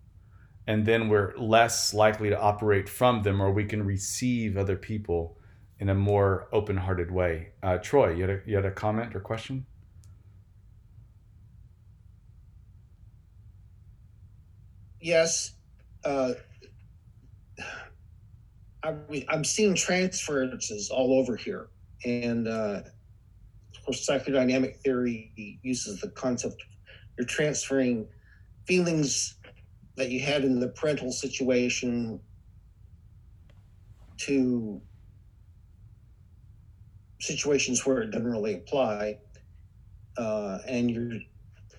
And 0.67 0.85
then 0.85 1.09
we're 1.09 1.35
less 1.37 1.93
likely 1.93 2.29
to 2.29 2.39
operate 2.39 2.87
from 2.87 3.23
them, 3.23 3.41
or 3.41 3.51
we 3.51 3.65
can 3.65 3.83
receive 3.83 4.57
other 4.57 4.75
people 4.75 5.37
in 5.79 5.89
a 5.89 5.95
more 5.95 6.47
open 6.53 6.77
hearted 6.77 7.09
way. 7.11 7.49
Uh, 7.63 7.77
Troy, 7.77 8.13
you 8.13 8.21
had, 8.21 8.29
a, 8.29 8.39
you 8.45 8.55
had 8.55 8.65
a 8.65 8.71
comment 8.71 9.15
or 9.15 9.19
question? 9.19 9.65
Yes. 14.99 15.53
Uh, 16.05 16.33
I, 18.83 18.93
I'm 19.29 19.43
seeing 19.43 19.75
transferences 19.75 20.89
all 20.91 21.19
over 21.19 21.35
here. 21.35 21.69
And 22.05 22.47
uh, 22.47 22.81
of 23.75 23.85
course, 23.85 24.07
psychodynamic 24.07 24.77
theory 24.77 25.59
uses 25.63 26.01
the 26.01 26.09
concept 26.09 26.61
of 26.61 26.67
you're 27.17 27.27
transferring 27.27 28.07
feelings 28.65 29.35
that 30.01 30.09
you 30.09 30.19
had 30.19 30.43
in 30.43 30.59
the 30.59 30.69
parental 30.69 31.11
situation 31.11 32.19
to 34.17 34.81
situations 37.19 37.85
where 37.85 38.01
it 38.01 38.09
doesn't 38.09 38.25
really 38.25 38.55
apply. 38.55 39.19
Uh, 40.17 40.57
and 40.67 40.89
your 40.89 41.11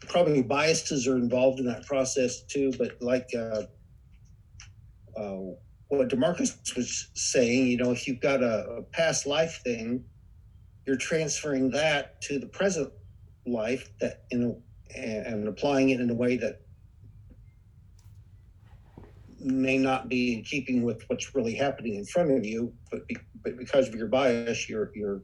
probably 0.02 0.40
biases 0.40 1.08
are 1.08 1.16
involved 1.16 1.58
in 1.58 1.66
that 1.66 1.84
process 1.84 2.42
too. 2.42 2.70
But 2.78 2.92
like 3.00 3.28
uh, 3.36 3.62
uh, 5.16 5.38
what 5.88 6.08
Demarcus 6.08 6.76
was 6.76 7.08
saying, 7.14 7.66
you 7.66 7.76
know, 7.76 7.90
if 7.90 8.06
you've 8.06 8.20
got 8.20 8.40
a, 8.40 8.76
a 8.78 8.82
past 8.82 9.26
life 9.26 9.62
thing, 9.64 10.04
you're 10.86 10.94
transferring 10.94 11.72
that 11.72 12.22
to 12.22 12.38
the 12.38 12.46
present 12.46 12.92
life 13.48 13.90
that 14.00 14.26
know 14.30 14.62
and 14.94 15.48
applying 15.48 15.90
it 15.90 16.00
in 16.00 16.08
a 16.08 16.14
way 16.14 16.36
that 16.36 16.60
may 19.44 19.78
not 19.78 20.08
be 20.08 20.34
in 20.34 20.44
keeping 20.44 20.82
with 20.82 21.02
what's 21.08 21.34
really 21.34 21.54
happening 21.54 21.94
in 21.96 22.04
front 22.04 22.30
of 22.30 22.44
you, 22.44 22.72
but, 22.90 23.06
be, 23.06 23.16
but 23.42 23.56
because 23.56 23.88
of 23.88 23.94
your 23.94 24.08
bias, 24.08 24.68
you're 24.68 24.90
you're 24.94 25.22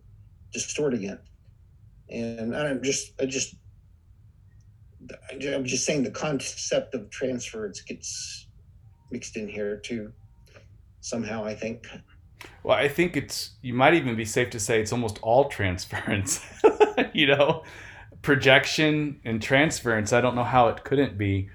distorting 0.52 1.04
it. 1.04 1.20
And 2.10 2.56
I'm 2.56 2.82
just 2.82 3.12
I 3.20 3.26
just 3.26 3.56
I'm 5.30 5.64
just 5.64 5.84
saying 5.84 6.02
the 6.02 6.10
concept 6.10 6.94
of 6.94 7.10
transference 7.10 7.80
gets 7.82 8.48
mixed 9.10 9.36
in 9.36 9.48
here 9.48 9.78
too 9.78 10.12
somehow. 11.00 11.44
I 11.44 11.54
think. 11.54 11.86
Well, 12.62 12.76
I 12.76 12.88
think 12.88 13.16
it's 13.16 13.56
you 13.62 13.74
might 13.74 13.94
even 13.94 14.16
be 14.16 14.24
safe 14.24 14.50
to 14.50 14.60
say 14.60 14.80
it's 14.80 14.92
almost 14.92 15.18
all 15.22 15.48
transference. 15.48 16.44
you 17.12 17.26
know, 17.26 17.62
projection 18.22 19.20
and 19.24 19.40
transference. 19.42 20.12
I 20.12 20.20
don't 20.20 20.34
know 20.34 20.44
how 20.44 20.68
it 20.68 20.84
couldn't 20.84 21.18
be. 21.18 21.50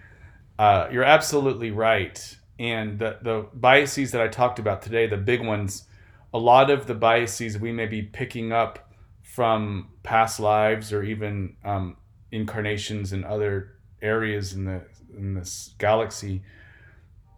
Uh, 0.59 0.88
you're 0.91 1.03
absolutely 1.03 1.72
right. 1.72 2.38
And 2.59 2.99
the 2.99 3.17
the 3.21 3.47
biases 3.53 4.11
that 4.11 4.21
I 4.21 4.27
talked 4.27 4.59
about 4.59 4.81
today, 4.81 5.07
the 5.07 5.17
big 5.17 5.41
ones, 5.41 5.87
a 6.33 6.37
lot 6.37 6.69
of 6.69 6.87
the 6.87 6.95
biases 6.95 7.57
we 7.57 7.71
may 7.71 7.87
be 7.87 8.01
picking 8.01 8.51
up 8.51 8.91
from 9.21 9.89
past 10.03 10.39
lives 10.39 10.93
or 10.93 11.03
even 11.03 11.55
um, 11.63 11.97
incarnations 12.31 13.13
in 13.13 13.23
other 13.23 13.75
areas 14.01 14.53
in 14.53 14.65
the 14.65 14.81
in 15.17 15.33
this 15.33 15.73
galaxy. 15.77 16.43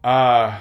Uh, 0.04 0.60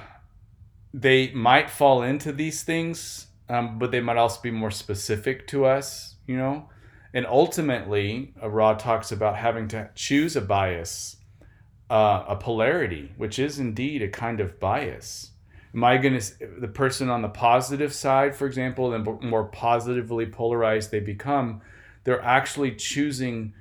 they 0.92 1.32
might 1.32 1.68
fall 1.68 2.02
into 2.02 2.32
these 2.32 2.62
things, 2.62 3.26
um, 3.48 3.78
but 3.78 3.90
they 3.90 4.00
might 4.00 4.16
also 4.16 4.40
be 4.40 4.50
more 4.50 4.70
specific 4.70 5.46
to 5.48 5.64
us, 5.64 6.14
you 6.26 6.36
know. 6.36 6.68
And 7.12 7.26
ultimately, 7.26 8.34
uh, 8.42 8.48
Ra 8.48 8.74
talks 8.74 9.12
about 9.12 9.36
having 9.36 9.68
to 9.68 9.90
choose 9.94 10.36
a 10.36 10.40
bias, 10.40 11.16
uh, 11.90 12.24
a 12.28 12.36
polarity, 12.36 13.12
which 13.16 13.38
is 13.38 13.58
indeed 13.58 14.02
a 14.02 14.08
kind 14.08 14.40
of 14.40 14.58
bias. 14.58 15.30
Am 15.74 15.84
I 15.84 15.96
going 15.96 16.18
to, 16.18 16.46
the 16.60 16.68
person 16.68 17.10
on 17.10 17.22
the 17.22 17.28
positive 17.28 17.92
side, 17.92 18.34
for 18.36 18.46
example, 18.46 18.90
the 18.90 18.98
more 18.98 19.44
positively 19.44 20.26
polarized 20.26 20.90
they 20.90 21.00
become, 21.00 21.62
they're 22.04 22.22
actually 22.22 22.76
choosing 22.76 23.54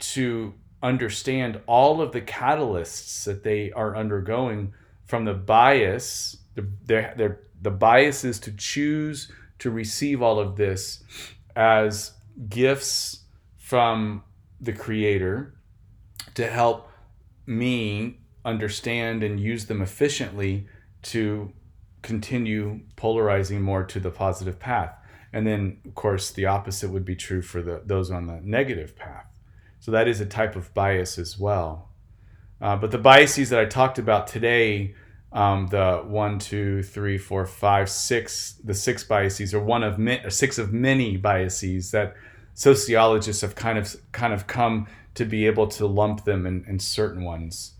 to 0.00 0.54
understand 0.82 1.60
all 1.66 2.00
of 2.00 2.12
the 2.12 2.20
catalysts 2.20 3.24
that 3.24 3.44
they 3.44 3.70
are 3.72 3.96
undergoing 3.96 4.74
from 5.06 5.24
the 5.24 5.34
bias 5.34 6.36
the, 6.54 6.68
they're, 6.84 7.14
they're, 7.16 7.40
the 7.60 7.70
bias 7.70 8.24
is 8.24 8.38
to 8.40 8.52
choose 8.52 9.30
to 9.58 9.70
receive 9.70 10.22
all 10.22 10.38
of 10.38 10.56
this 10.56 11.02
as 11.56 12.12
gifts 12.48 13.20
from 13.56 14.22
the 14.60 14.72
creator 14.72 15.54
to 16.34 16.46
help 16.46 16.90
me 17.46 18.18
understand 18.44 19.22
and 19.22 19.40
use 19.40 19.66
them 19.66 19.82
efficiently 19.82 20.66
to 21.02 21.52
continue 22.02 22.80
polarizing 22.96 23.62
more 23.62 23.84
to 23.84 23.98
the 23.98 24.10
positive 24.10 24.58
path. 24.58 24.94
And 25.32 25.46
then 25.46 25.78
of 25.84 25.94
course 25.94 26.30
the 26.30 26.46
opposite 26.46 26.90
would 26.90 27.04
be 27.04 27.16
true 27.16 27.42
for 27.42 27.62
the 27.62 27.82
those 27.84 28.10
on 28.10 28.26
the 28.26 28.40
negative 28.42 28.96
path. 28.96 29.26
So 29.80 29.90
that 29.90 30.08
is 30.08 30.20
a 30.20 30.26
type 30.26 30.56
of 30.56 30.72
bias 30.74 31.18
as 31.18 31.38
well. 31.38 31.90
Uh, 32.60 32.76
but 32.76 32.90
the 32.90 32.98
biases 32.98 33.50
that 33.50 33.60
i 33.60 33.64
talked 33.64 33.98
about 33.98 34.26
today 34.26 34.94
um, 35.34 35.66
the 35.66 36.00
one, 36.06 36.38
two, 36.38 36.84
three, 36.84 37.18
four, 37.18 37.44
five, 37.44 37.90
six, 37.90 38.54
the 38.62 38.72
six 38.72 39.02
biases 39.02 39.52
are 39.52 39.60
one 39.60 39.82
of 39.82 39.98
mi- 39.98 40.22
six 40.28 40.58
of 40.58 40.72
many 40.72 41.16
biases 41.16 41.90
that 41.90 42.14
sociologists 42.54 43.42
have 43.42 43.56
kind 43.56 43.76
of 43.76 43.96
kind 44.12 44.32
of 44.32 44.46
come 44.46 44.86
to 45.14 45.24
be 45.24 45.46
able 45.46 45.66
to 45.68 45.86
lump 45.86 46.24
them 46.24 46.46
in, 46.46 46.64
in 46.68 46.78
certain 46.78 47.22
ones 47.22 47.74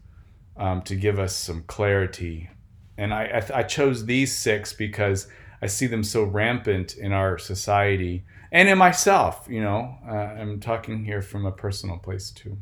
um, 0.57 0.83
to 0.83 0.95
give 0.95 1.19
us 1.19 1.37
some 1.37 1.63
clarity. 1.63 2.51
And 2.97 3.13
I, 3.13 3.43
I, 3.53 3.59
I 3.59 3.63
chose 3.63 4.07
these 4.07 4.37
six 4.37 4.73
because 4.73 5.27
I 5.61 5.67
see 5.67 5.87
them 5.87 6.05
so 6.05 6.25
rampant 6.25 6.97
in 6.97 7.13
our 7.13 7.39
society 7.39 8.25
and 8.53 8.69
in 8.69 8.79
myself. 8.79 9.47
You 9.49 9.63
know, 9.63 9.97
uh, 10.07 10.13
I'm 10.13 10.61
talking 10.61 11.05
here 11.05 11.23
from 11.23 11.47
a 11.47 11.53
personal 11.53 11.99
place 11.99 12.31
too. 12.31 12.59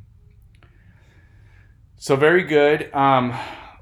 So 1.96 2.16
very 2.16 2.44
good. 2.44 2.92
Um, 2.94 3.34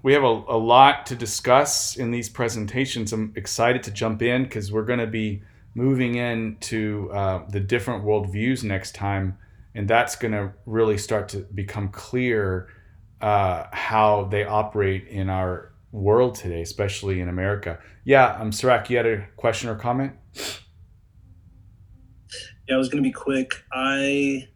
we 0.03 0.13
have 0.15 0.25
a, 0.25 0.27
a 0.27 0.59
lot 0.59 1.07
to 1.07 1.15
discuss 1.15 1.97
in 1.97 2.11
these 2.11 2.29
presentations. 2.29 3.13
I'm 3.13 3.33
excited 3.37 3.83
to 3.85 3.91
jump 3.91 4.23
in 4.23 4.45
because 4.45 4.73
we're 4.73 4.85
going 4.85 4.99
to 4.99 5.07
be 5.07 5.43
moving 5.75 6.17
into 6.17 7.11
uh, 7.13 7.47
the 7.49 7.61
different 7.61 8.05
worldviews 8.05 8.65
next 8.65 8.95
time, 8.95 9.39
and 9.75 9.89
that's 9.89 10.17
going 10.17 10.33
to 10.33 10.53
really 10.67 10.99
start 10.99 11.29
to 11.31 11.39
become 11.55 11.89
clear 11.89 12.69
uh, 13.21 13.65
how 13.73 14.25
they 14.25 14.45
operate 14.45 15.07
in 15.09 15.29
our 15.29 15.73
world 15.93 16.35
today, 16.35 16.63
especially 16.63 17.21
in 17.21 17.29
America. 17.29 17.79
Yeah, 18.05 18.37
um, 18.41 18.53
Sirach, 18.53 18.89
you 18.91 18.97
had 18.97 19.07
a 19.07 19.27
question 19.37 19.69
or 19.69 19.77
comment? 19.77 20.13
Yeah, 22.69 22.77
I 22.77 22.79
was 22.79 22.89
going 22.89 23.03
to 23.03 23.09
be 23.09 23.13
quick. 23.13 23.55
I 23.73 24.49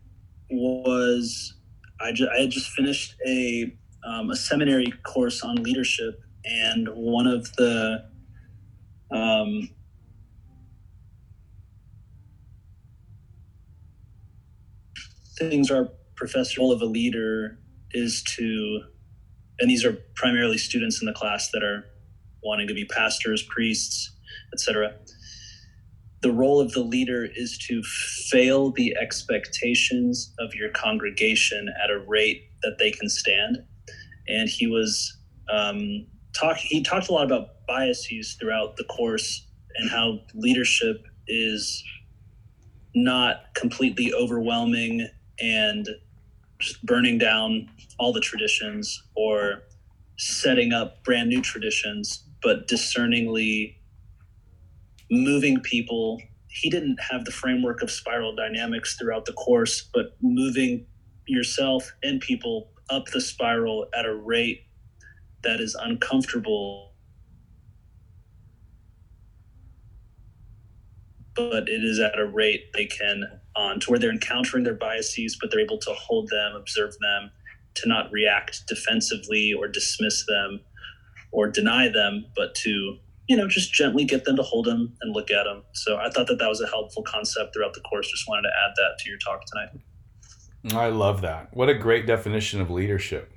was, 0.51 1.55
I, 2.01 2.13
ju- 2.13 2.29
I 2.35 2.43
had 2.43 2.51
just 2.51 2.71
finished 2.71 3.17
a 3.27 3.77
um, 4.07 4.31
a 4.31 4.37
seminary 4.37 4.93
course 5.03 5.43
on 5.43 5.57
leadership, 5.57 6.21
and 6.45 6.89
one 6.89 7.27
of 7.27 7.51
the 7.57 8.05
um, 9.11 9.71
things 15.39 15.71
our 15.71 15.89
professor 16.17 16.61
of 16.63 16.81
a 16.81 16.87
leader 16.87 17.59
is 17.93 18.23
to, 18.23 18.83
and 19.59 19.71
these 19.71 19.85
are 19.85 19.99
primarily 20.15 20.59
students 20.59 21.01
in 21.01 21.07
the 21.07 21.13
class 21.13 21.51
that 21.53 21.63
are 21.63 21.85
wanting 22.43 22.69
to 22.69 22.75
be 22.75 22.85
pastors, 22.85 23.43
priests, 23.43 24.13
etc. 24.53 24.95
The 26.23 26.33
role 26.33 26.61
of 26.61 26.73
the 26.73 26.83
leader 26.83 27.29
is 27.35 27.59
to 27.69 27.83
fail 28.31 28.71
the 28.71 28.97
expectations 29.01 30.33
of 30.39 30.55
your 30.55 30.71
congregation 30.71 31.69
at 31.83 31.91
a 31.91 31.99
rate 31.99 32.51
that 32.63 32.77
they 32.79 32.91
can 32.91 33.09
stand 33.09 33.59
and 34.27 34.49
he 34.49 34.67
was 34.67 35.17
um, 35.51 36.07
talk. 36.33 36.57
He 36.57 36.83
talked 36.83 37.09
a 37.09 37.13
lot 37.13 37.27
about 37.27 37.67
biases 37.67 38.37
throughout 38.41 38.77
the 38.77 38.85
course 38.85 39.47
and 39.77 39.91
how 39.91 40.21
leadership 40.35 41.05
is 41.27 41.83
not 42.95 43.55
completely 43.55 44.13
overwhelming 44.15 45.09
and 45.41 45.89
just 46.59 46.85
burning 46.85 47.19
down 47.19 47.69
all 47.99 48.13
the 48.13 48.21
traditions 48.21 49.03
or 49.17 49.63
setting 50.17 50.73
up 50.73 51.03
brand 51.05 51.29
new 51.29 51.43
traditions, 51.43 52.25
but 52.43 52.69
discerningly 52.69 53.79
moving 55.11 55.61
people. 55.61 56.21
He 56.49 56.71
didn't 56.71 56.99
have 57.11 57.25
the 57.25 57.33
framework 57.33 57.83
of 57.83 57.91
spiral 57.91 58.35
dynamics 58.35 58.97
throughout 58.97 59.25
the 59.25 59.33
course, 59.33 59.89
but 59.93 60.17
moving 60.23 60.87
yourself 61.27 61.91
and 62.03 62.21
people 62.21 62.71
up 62.91 63.07
the 63.07 63.21
spiral 63.21 63.87
at 63.97 64.05
a 64.05 64.15
rate 64.15 64.67
that 65.43 65.61
is 65.61 65.75
uncomfortable 65.75 66.93
but 71.35 71.69
it 71.69 71.83
is 71.83 71.99
at 71.99 72.19
a 72.19 72.27
rate 72.27 72.73
they 72.75 72.87
can 72.87 73.25
on 73.57 73.81
to 73.81 73.91
where 73.91 73.99
they're 73.99 74.11
encountering 74.11 74.65
their 74.65 74.75
biases, 74.75 75.37
but 75.41 75.51
they're 75.51 75.61
able 75.61 75.79
to 75.79 75.93
hold 75.93 76.29
them, 76.29 76.55
observe 76.55 76.97
them, 77.01 77.31
to 77.75 77.89
not 77.89 78.11
react 78.13 78.67
defensively 78.67 79.53
or 79.53 79.69
dismiss 79.69 80.25
them 80.27 80.61
or 81.33 81.49
deny 81.49 81.89
them, 81.89 82.27
but 82.37 82.55
to 82.55 82.99
you 83.29 83.37
know 83.37 83.49
just 83.49 83.73
gently 83.73 84.05
get 84.05 84.25
them 84.25 84.37
to 84.37 84.43
hold 84.43 84.67
them 84.67 84.97
and 85.01 85.15
look 85.15 85.31
at 85.31 85.45
them. 85.45 85.63
So 85.73 85.97
I 85.97 86.11
thought 86.11 86.27
that 86.29 86.39
that 86.39 86.49
was 86.49 86.61
a 86.61 86.67
helpful 86.67 87.03
concept 87.03 87.55
throughout 87.55 87.75
the 87.75 87.81
course. 87.81 88.11
Just 88.11 88.29
wanted 88.29 88.43
to 88.43 88.49
add 88.49 88.75
that 88.77 88.99
to 88.99 89.11
your 89.11 89.19
talk 89.19 89.43
tonight. 89.47 89.71
I 90.73 90.89
love 90.89 91.21
that. 91.23 91.55
What 91.55 91.69
a 91.69 91.75
great 91.75 92.07
definition 92.07 92.61
of 92.61 92.71
leadership. 92.71 93.31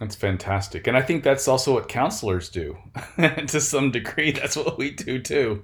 That's 0.00 0.16
fantastic. 0.16 0.86
And 0.86 0.96
I 0.96 1.02
think 1.02 1.22
that's 1.22 1.46
also 1.46 1.74
what 1.74 1.88
counselors 1.88 2.48
do. 2.48 2.76
to 3.18 3.60
some 3.60 3.90
degree, 3.92 4.32
that's 4.32 4.56
what 4.56 4.76
we 4.76 4.90
do 4.90 5.20
too. 5.20 5.62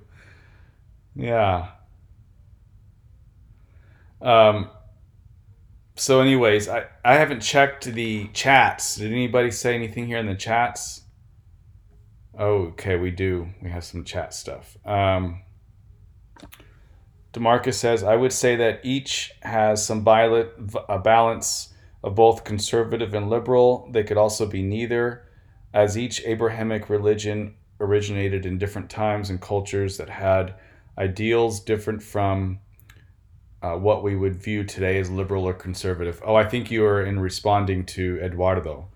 Yeah. 1.17 1.71
Um, 4.21 4.71
so, 5.97 6.21
anyways, 6.21 6.69
I, 6.69 6.87
I 7.05 7.15
haven't 7.15 7.41
checked 7.41 7.85
the 7.85 8.29
chats. 8.29 8.97
Did 8.97 9.13
anybody 9.13 9.51
say 9.51 9.75
anything 9.75 10.07
here 10.07 10.19
in 10.19 10.27
the 10.27 10.35
chats? 10.35 11.03
Oh, 12.39 12.67
okay, 12.69 12.97
we 12.97 13.11
do. 13.11 13.49
We 13.63 13.71
have 13.71 13.85
some 13.85 14.05
chat 14.05 14.33
stuff. 14.33 14.77
Um, 14.85 15.43
Demarcus 17.33 17.75
says, 17.75 18.03
I 18.05 18.15
would 18.15 18.33
say 18.33 18.57
that 18.57 18.81
each 18.85 19.33
has 19.43 19.85
some 19.85 20.05
violet, 20.05 20.53
a 20.89 20.99
balance 20.99 21.75
of 22.05 22.15
both 22.15 22.45
conservative 22.45 23.13
and 23.15 23.29
liberal. 23.29 23.89
They 23.93 24.05
could 24.05 24.17
also 24.17 24.47
be 24.47 24.63
neither, 24.63 25.25
as 25.75 25.99
each 25.99 26.23
Abrahamic 26.25 26.89
religion 26.89 27.57
originated 27.81 28.47
in 28.47 28.59
different 28.59 28.89
times 28.89 29.31
and 29.31 29.41
cultures 29.41 29.97
that 29.99 30.09
had 30.09 30.55
ideals 30.97 31.61
different 31.61 32.03
from 32.03 32.61
uh, 33.63 33.75
what 33.75 34.03
we 34.03 34.17
would 34.17 34.37
view 34.37 34.65
today 34.65 34.99
as 34.99 35.11
liberal 35.11 35.45
or 35.45 35.55
conservative. 35.55 36.23
Oh, 36.25 36.35
I 36.35 36.49
think 36.49 36.71
you 36.71 36.85
are 36.85 37.03
in 37.03 37.19
responding 37.19 37.85
to 37.87 38.19
Eduardo. 38.23 38.89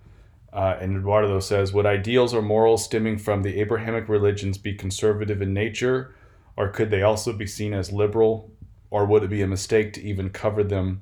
Uh, 0.51 0.77
and 0.79 0.97
Eduardo 0.97 1.39
says, 1.39 1.73
Would 1.73 1.85
ideals 1.85 2.33
or 2.33 2.41
morals 2.41 2.85
stemming 2.85 3.17
from 3.17 3.41
the 3.41 3.59
Abrahamic 3.59 4.07
religions 4.07 4.57
be 4.57 4.73
conservative 4.73 5.41
in 5.41 5.53
nature, 5.53 6.13
or 6.55 6.69
could 6.69 6.91
they 6.91 7.01
also 7.01 7.33
be 7.33 7.47
seen 7.47 7.73
as 7.73 7.91
liberal, 7.91 8.51
or 8.89 9.05
would 9.05 9.23
it 9.23 9.29
be 9.29 9.41
a 9.41 9.47
mistake 9.47 9.93
to 9.93 10.01
even 10.01 10.29
cover 10.29 10.63
them 10.63 11.01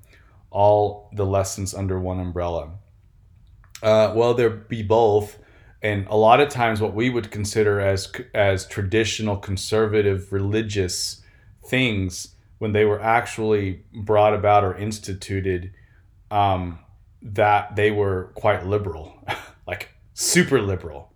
all 0.50 1.10
the 1.14 1.26
lessons 1.26 1.74
under 1.74 2.00
one 2.00 2.20
umbrella? 2.20 2.72
Uh, 3.84 4.14
well, 4.16 4.34
there 4.34 4.50
be 4.50 4.82
both 4.82 5.38
and 5.82 6.06
a 6.08 6.16
lot 6.16 6.40
of 6.40 6.50
times 6.50 6.80
what 6.80 6.94
we 6.94 7.10
would 7.10 7.32
consider 7.32 7.80
as 7.80 8.12
as 8.34 8.68
traditional 8.68 9.38
conservative 9.38 10.32
religious 10.32 11.24
things 11.66 12.36
when 12.62 12.74
they 12.74 12.86
were 12.86 13.02
actually 13.02 13.84
brought 13.92 14.36
about 14.36 14.64
or 14.64 14.78
instituted 14.78 15.74
um, 16.30 16.78
that 17.24 17.76
they 17.76 17.90
were 17.90 18.32
quite 18.36 18.68
liberal 18.68 19.18
like 19.68 19.90
super 20.14 20.62
liberal 20.62 21.12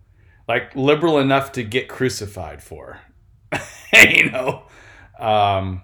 like 0.48 0.74
liberal 0.74 1.18
enough 1.18 1.52
to 1.52 1.62
get 1.62 1.88
crucified 1.88 2.60
for 2.60 2.98
you 3.92 4.28
know 4.30 4.64
um, 5.20 5.82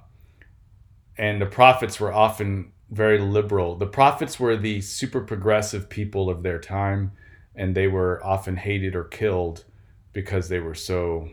and 1.17 1.41
the 1.41 1.47
prophets 1.47 2.01
were 2.01 2.13
often 2.13 2.73
very 2.91 3.19
liberal 3.19 3.77
the 3.77 3.87
prophets 3.87 4.41
were 4.41 4.57
the 4.57 4.81
super 4.81 5.21
progressive 5.21 5.89
people 5.89 6.29
of 6.29 6.43
their 6.43 6.59
time 6.59 7.13
and 7.55 7.75
they 7.75 7.87
were 7.87 8.21
often 8.25 8.57
hated 8.57 8.97
or 8.97 9.05
killed 9.05 9.65
because 10.13 10.49
they 10.49 10.59
were 10.59 10.75
so 10.75 11.29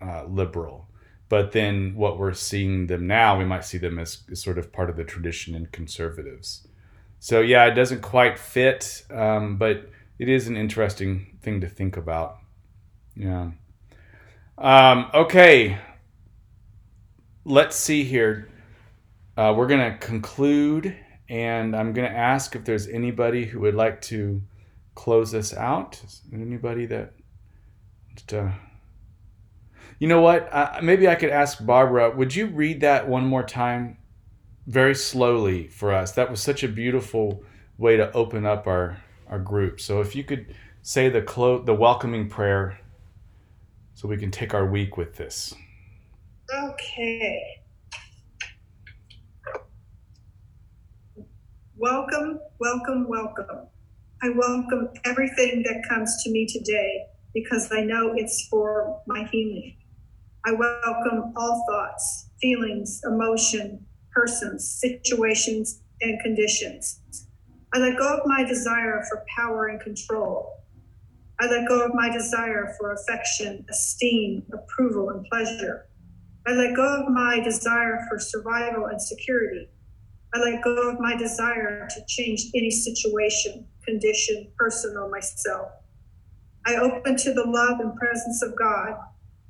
uh, 0.00 0.24
liberal. 0.24 0.87
But 1.28 1.52
then 1.52 1.94
what 1.94 2.18
we're 2.18 2.32
seeing 2.32 2.86
them 2.86 3.06
now, 3.06 3.38
we 3.38 3.44
might 3.44 3.64
see 3.64 3.78
them 3.78 3.98
as, 3.98 4.22
as, 4.30 4.42
sort 4.42 4.58
of 4.58 4.72
part 4.72 4.88
of 4.88 4.96
the 4.96 5.04
tradition 5.04 5.54
and 5.54 5.70
conservatives. 5.70 6.66
So 7.18 7.40
yeah, 7.40 7.66
it 7.66 7.74
doesn't 7.74 8.00
quite 8.00 8.38
fit, 8.38 9.04
um, 9.10 9.58
but 9.58 9.90
it 10.18 10.28
is 10.28 10.48
an 10.48 10.56
interesting 10.56 11.38
thing 11.42 11.60
to 11.60 11.68
think 11.68 11.96
about. 11.96 12.38
Yeah. 13.14 13.50
Um, 14.56 15.10
okay. 15.12 15.78
Let's 17.44 17.76
see 17.76 18.04
here. 18.04 18.48
Uh, 19.36 19.54
we're 19.56 19.68
going 19.68 19.92
to 19.92 19.98
conclude, 19.98 20.96
and 21.28 21.76
I'm 21.76 21.92
going 21.92 22.10
to 22.10 22.16
ask 22.16 22.56
if 22.56 22.64
there's 22.64 22.88
anybody 22.88 23.44
who 23.44 23.60
would 23.60 23.74
like 23.74 24.00
to 24.02 24.42
close 24.98 25.30
this 25.30 25.54
out? 25.54 26.00
Anybody 26.32 26.84
that. 26.86 27.12
Uh, 28.32 28.50
you 29.98 30.06
know 30.08 30.20
what? 30.20 30.52
Uh, 30.52 30.78
maybe 30.82 31.08
I 31.08 31.14
could 31.14 31.30
ask 31.30 31.64
Barbara. 31.64 32.10
Would 32.14 32.34
you 32.34 32.46
read 32.46 32.80
that 32.82 33.08
one 33.08 33.26
more 33.26 33.42
time, 33.42 33.98
very 34.66 34.94
slowly 34.94 35.68
for 35.68 35.92
us? 35.92 36.12
That 36.12 36.30
was 36.30 36.40
such 36.40 36.62
a 36.62 36.68
beautiful 36.68 37.42
way 37.78 37.96
to 37.96 38.12
open 38.12 38.46
up 38.46 38.66
our 38.66 38.98
our 39.28 39.38
group. 39.38 39.80
So 39.80 40.00
if 40.00 40.14
you 40.16 40.24
could 40.24 40.54
say 40.82 41.08
the 41.08 41.22
clo- 41.22 41.62
the 41.62 41.74
welcoming 41.74 42.28
prayer, 42.28 42.78
so 43.94 44.06
we 44.08 44.16
can 44.16 44.30
take 44.30 44.54
our 44.54 44.66
week 44.66 44.96
with 44.96 45.16
this. 45.16 45.54
Okay. 46.54 47.42
Welcome, 51.76 52.40
welcome, 52.58 53.08
welcome. 53.08 53.68
I 54.22 54.30
welcome 54.30 54.88
everything 55.04 55.62
that 55.64 55.84
comes 55.88 56.22
to 56.24 56.30
me 56.30 56.46
today 56.46 57.06
because 57.34 57.70
I 57.70 57.82
know 57.82 58.14
it's 58.16 58.48
for 58.48 59.00
my 59.06 59.28
healing. 59.30 59.77
I 60.46 60.52
welcome 60.52 61.32
all 61.36 61.64
thoughts, 61.68 62.30
feelings, 62.40 63.00
emotion, 63.04 63.84
persons, 64.12 64.70
situations, 64.80 65.82
and 66.00 66.20
conditions. 66.20 67.00
I 67.74 67.78
let 67.78 67.98
go 67.98 68.16
of 68.16 68.20
my 68.24 68.44
desire 68.44 69.02
for 69.08 69.24
power 69.36 69.66
and 69.66 69.80
control. 69.80 70.64
I 71.40 71.46
let 71.46 71.68
go 71.68 71.84
of 71.84 71.92
my 71.94 72.10
desire 72.10 72.74
for 72.78 72.92
affection, 72.92 73.64
esteem, 73.68 74.44
approval, 74.52 75.10
and 75.10 75.24
pleasure. 75.30 75.86
I 76.46 76.52
let 76.52 76.74
go 76.74 77.02
of 77.02 77.12
my 77.12 77.40
desire 77.40 78.06
for 78.08 78.18
survival 78.18 78.86
and 78.86 79.00
security. 79.00 79.68
I 80.34 80.38
let 80.38 80.62
go 80.62 80.88
of 80.88 81.00
my 81.00 81.16
desire 81.16 81.86
to 81.88 82.04
change 82.06 82.46
any 82.54 82.70
situation 82.70 83.66
condition, 83.84 84.50
person, 84.58 84.96
or 84.96 85.08
myself. 85.08 85.70
I 86.66 86.76
open 86.76 87.16
to 87.16 87.32
the 87.32 87.44
love 87.44 87.80
and 87.80 87.96
presence 87.96 88.42
of 88.42 88.56
God 88.56 88.94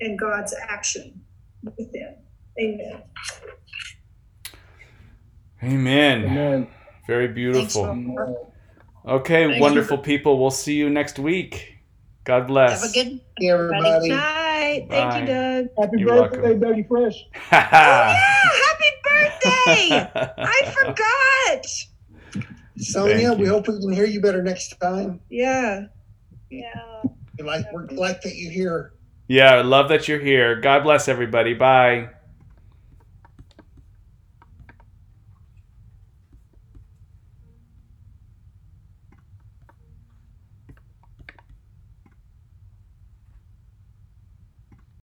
and 0.01 0.19
God's 0.19 0.55
action 0.69 1.21
within. 1.63 2.17
Amen. 2.61 3.03
Amen. 5.63 6.25
Amen. 6.25 6.67
Very 7.07 7.29
beautiful. 7.29 8.37
Okay, 9.07 9.49
Thank 9.49 9.63
wonderful 9.63 9.97
you. 9.97 10.03
people. 10.03 10.39
We'll 10.39 10.51
see 10.51 10.75
you 10.75 10.91
next 10.91 11.19
week. 11.19 11.79
God 12.25 12.47
bless. 12.47 12.83
Have 12.83 12.91
a 12.91 12.93
good 12.93 13.21
day, 13.41 13.49
everybody. 13.49 14.11
Night. 14.11 14.87
Thank 14.91 15.21
you, 15.21 15.27
Doug. 15.27 15.67
Happy 15.79 16.01
You're 16.01 16.29
birthday, 16.29 16.55
welcome. 16.55 16.61
Dougie 16.61 16.87
Fresh. 16.89 17.15
oh, 17.35 17.41
yeah. 17.51 18.15
Happy 18.67 18.85
birthday. 19.03 20.11
I 20.39 20.75
forgot. 20.77 21.67
Sonia, 22.77 23.33
we 23.33 23.47
hope 23.47 23.67
we 23.67 23.81
can 23.81 23.93
hear 23.93 24.05
you 24.05 24.21
better 24.21 24.43
next 24.43 24.79
time. 24.79 25.21
Yeah. 25.31 25.87
Yeah. 26.51 27.03
We 27.39 27.45
like 27.45 27.65
we're 27.73 27.87
glad 27.87 28.21
that 28.23 28.35
you're 28.37 28.53
here. 28.53 28.93
Yeah, 29.29 29.61
love 29.61 29.91
that 29.91 30.09
you're 30.09 30.19
here. 30.19 30.57
God 30.61 30.83
bless 30.83 31.07
everybody. 31.07 31.55
Bye. 31.55 32.09